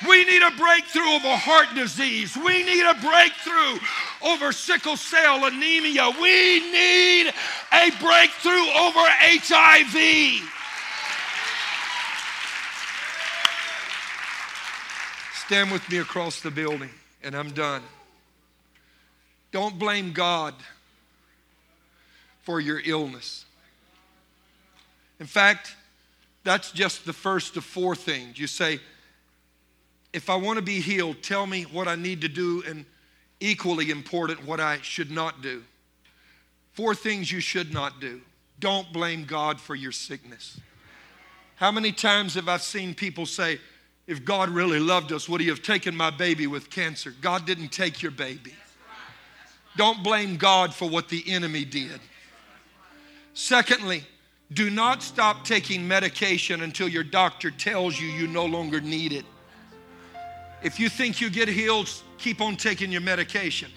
We 0.06 0.24
need 0.24 0.42
a 0.42 0.50
breakthrough 0.52 1.08
over 1.08 1.36
heart 1.36 1.68
disease. 1.74 2.36
We 2.36 2.62
need 2.62 2.84
a 2.84 2.94
breakthrough 2.94 3.78
over 4.22 4.52
sickle 4.52 4.96
cell 4.96 5.44
anemia. 5.44 6.10
We 6.20 6.60
need 6.70 7.32
a 7.72 7.90
breakthrough 8.00 8.68
over 8.78 9.00
HIV. 9.00 10.52
Stand 15.46 15.70
with 15.70 15.88
me 15.90 15.98
across 15.98 16.40
the 16.40 16.50
building, 16.50 16.90
and 17.22 17.34
I'm 17.34 17.50
done. 17.52 17.82
Don't 19.52 19.78
blame 19.78 20.12
God 20.12 20.54
for 22.42 22.60
your 22.60 22.80
illness. 22.84 23.44
In 25.20 25.26
fact, 25.26 25.74
that's 26.46 26.70
just 26.70 27.04
the 27.04 27.12
first 27.12 27.56
of 27.56 27.64
four 27.64 27.96
things. 27.96 28.38
You 28.38 28.46
say, 28.46 28.78
if 30.12 30.30
I 30.30 30.36
want 30.36 30.58
to 30.58 30.62
be 30.62 30.80
healed, 30.80 31.20
tell 31.20 31.44
me 31.44 31.64
what 31.64 31.88
I 31.88 31.96
need 31.96 32.20
to 32.20 32.28
do, 32.28 32.62
and 32.66 32.86
equally 33.40 33.90
important, 33.90 34.46
what 34.46 34.60
I 34.60 34.78
should 34.80 35.10
not 35.10 35.42
do. 35.42 35.64
Four 36.72 36.94
things 36.94 37.32
you 37.32 37.40
should 37.40 37.74
not 37.74 38.00
do. 38.00 38.20
Don't 38.60 38.92
blame 38.92 39.24
God 39.24 39.60
for 39.60 39.74
your 39.74 39.90
sickness. 39.90 40.60
How 41.56 41.72
many 41.72 41.90
times 41.90 42.34
have 42.34 42.48
I 42.48 42.58
seen 42.58 42.94
people 42.94 43.26
say, 43.26 43.58
if 44.06 44.24
God 44.24 44.48
really 44.48 44.78
loved 44.78 45.10
us, 45.10 45.28
would 45.28 45.40
He 45.40 45.48
have 45.48 45.62
taken 45.62 45.96
my 45.96 46.10
baby 46.10 46.46
with 46.46 46.70
cancer? 46.70 47.12
God 47.20 47.44
didn't 47.44 47.72
take 47.72 48.02
your 48.02 48.12
baby. 48.12 48.54
Don't 49.76 50.04
blame 50.04 50.36
God 50.36 50.72
for 50.72 50.88
what 50.88 51.08
the 51.08 51.24
enemy 51.26 51.64
did. 51.64 51.98
Secondly, 53.34 54.04
do 54.52 54.70
not 54.70 55.02
stop 55.02 55.44
taking 55.44 55.86
medication 55.86 56.62
until 56.62 56.88
your 56.88 57.02
doctor 57.02 57.50
tells 57.50 58.00
you 58.00 58.06
you 58.06 58.28
no 58.28 58.44
longer 58.46 58.80
need 58.80 59.12
it. 59.12 59.24
If 60.62 60.78
you 60.78 60.88
think 60.88 61.20
you 61.20 61.30
get 61.30 61.48
healed, 61.48 61.90
keep 62.18 62.40
on 62.40 62.56
taking 62.56 62.92
your 62.92 63.00
medication 63.00 63.70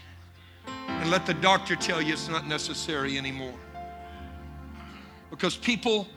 and 0.67 1.09
let 1.09 1.25
the 1.25 1.33
doctor 1.33 1.75
tell 1.75 2.01
you 2.01 2.13
it's 2.13 2.29
not 2.29 2.47
necessary 2.47 3.17
anymore. 3.17 3.53
Because 5.29 5.57
people 5.57 6.07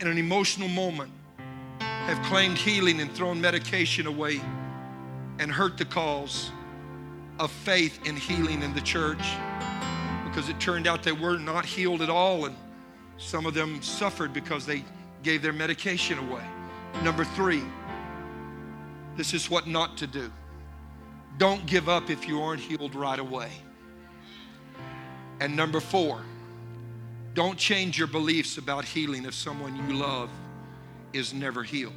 in 0.00 0.08
an 0.08 0.18
emotional 0.18 0.68
moment 0.68 1.10
have 1.78 2.20
claimed 2.26 2.58
healing 2.58 3.00
and 3.00 3.10
thrown 3.12 3.40
medication 3.40 4.06
away 4.06 4.40
and 5.38 5.50
hurt 5.50 5.78
the 5.78 5.84
cause 5.84 6.50
of 7.38 7.50
faith 7.50 8.04
in 8.06 8.16
healing 8.16 8.62
in 8.62 8.74
the 8.74 8.80
church 8.80 9.24
because 10.24 10.48
it 10.48 10.58
turned 10.60 10.86
out 10.86 11.02
they 11.02 11.12
were 11.12 11.38
not 11.38 11.64
healed 11.64 12.02
at 12.02 12.10
all 12.10 12.44
and 12.44 12.56
some 13.16 13.46
of 13.46 13.54
them 13.54 13.82
suffered 13.82 14.32
because 14.32 14.66
they 14.66 14.84
gave 15.22 15.42
their 15.42 15.52
medication 15.52 16.18
away. 16.18 16.44
Number 17.02 17.24
three, 17.24 17.62
this 19.16 19.34
is 19.34 19.48
what 19.48 19.66
not 19.66 19.96
to 19.98 20.06
do. 20.06 20.30
Don't 21.38 21.64
give 21.66 21.88
up 21.88 22.10
if 22.10 22.28
you 22.28 22.40
aren't 22.42 22.60
healed 22.60 22.94
right 22.94 23.18
away. 23.18 23.50
And 25.40 25.56
number 25.56 25.80
four, 25.80 26.22
don't 27.34 27.58
change 27.58 27.98
your 27.98 28.06
beliefs 28.06 28.58
about 28.58 28.84
healing 28.84 29.24
if 29.24 29.34
someone 29.34 29.76
you 29.88 29.96
love 29.96 30.30
is 31.12 31.34
never 31.34 31.64
healed. 31.64 31.92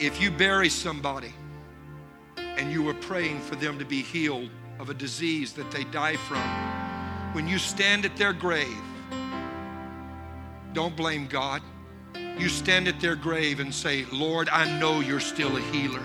If 0.00 0.20
you 0.20 0.30
bury 0.30 0.70
somebody 0.70 1.34
and 2.36 2.72
you 2.72 2.82
were 2.82 2.94
praying 2.94 3.40
for 3.40 3.56
them 3.56 3.78
to 3.78 3.84
be 3.84 4.02
healed 4.02 4.50
of 4.78 4.88
a 4.88 4.94
disease 4.94 5.52
that 5.52 5.70
they 5.70 5.84
die 5.84 6.16
from, 6.16 6.42
when 7.34 7.46
you 7.46 7.58
stand 7.58 8.04
at 8.04 8.16
their 8.16 8.32
grave, 8.32 8.82
don't 10.72 10.96
blame 10.96 11.26
God. 11.26 11.62
You 12.38 12.48
stand 12.48 12.88
at 12.88 12.98
their 12.98 13.14
grave 13.14 13.60
and 13.60 13.74
say, 13.74 14.06
Lord, 14.10 14.48
I 14.48 14.78
know 14.78 15.00
you're 15.00 15.20
still 15.20 15.56
a 15.56 15.60
healer. 15.60 16.02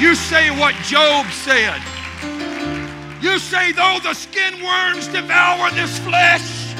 You 0.00 0.14
say 0.14 0.50
what 0.58 0.74
Job 0.82 1.26
said. 1.30 1.80
You 3.20 3.38
say, 3.38 3.72
though 3.72 3.98
the 4.02 4.14
skin 4.14 4.62
worms 4.64 5.06
devour 5.06 5.70
this 5.70 5.98
flesh, 6.00 6.74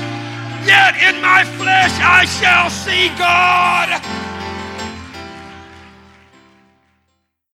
yet 0.66 0.96
in 0.96 1.20
my 1.22 1.44
flesh 1.44 1.92
I 2.00 2.24
shall 2.24 2.68
see 2.68 3.08
God. 3.18 4.31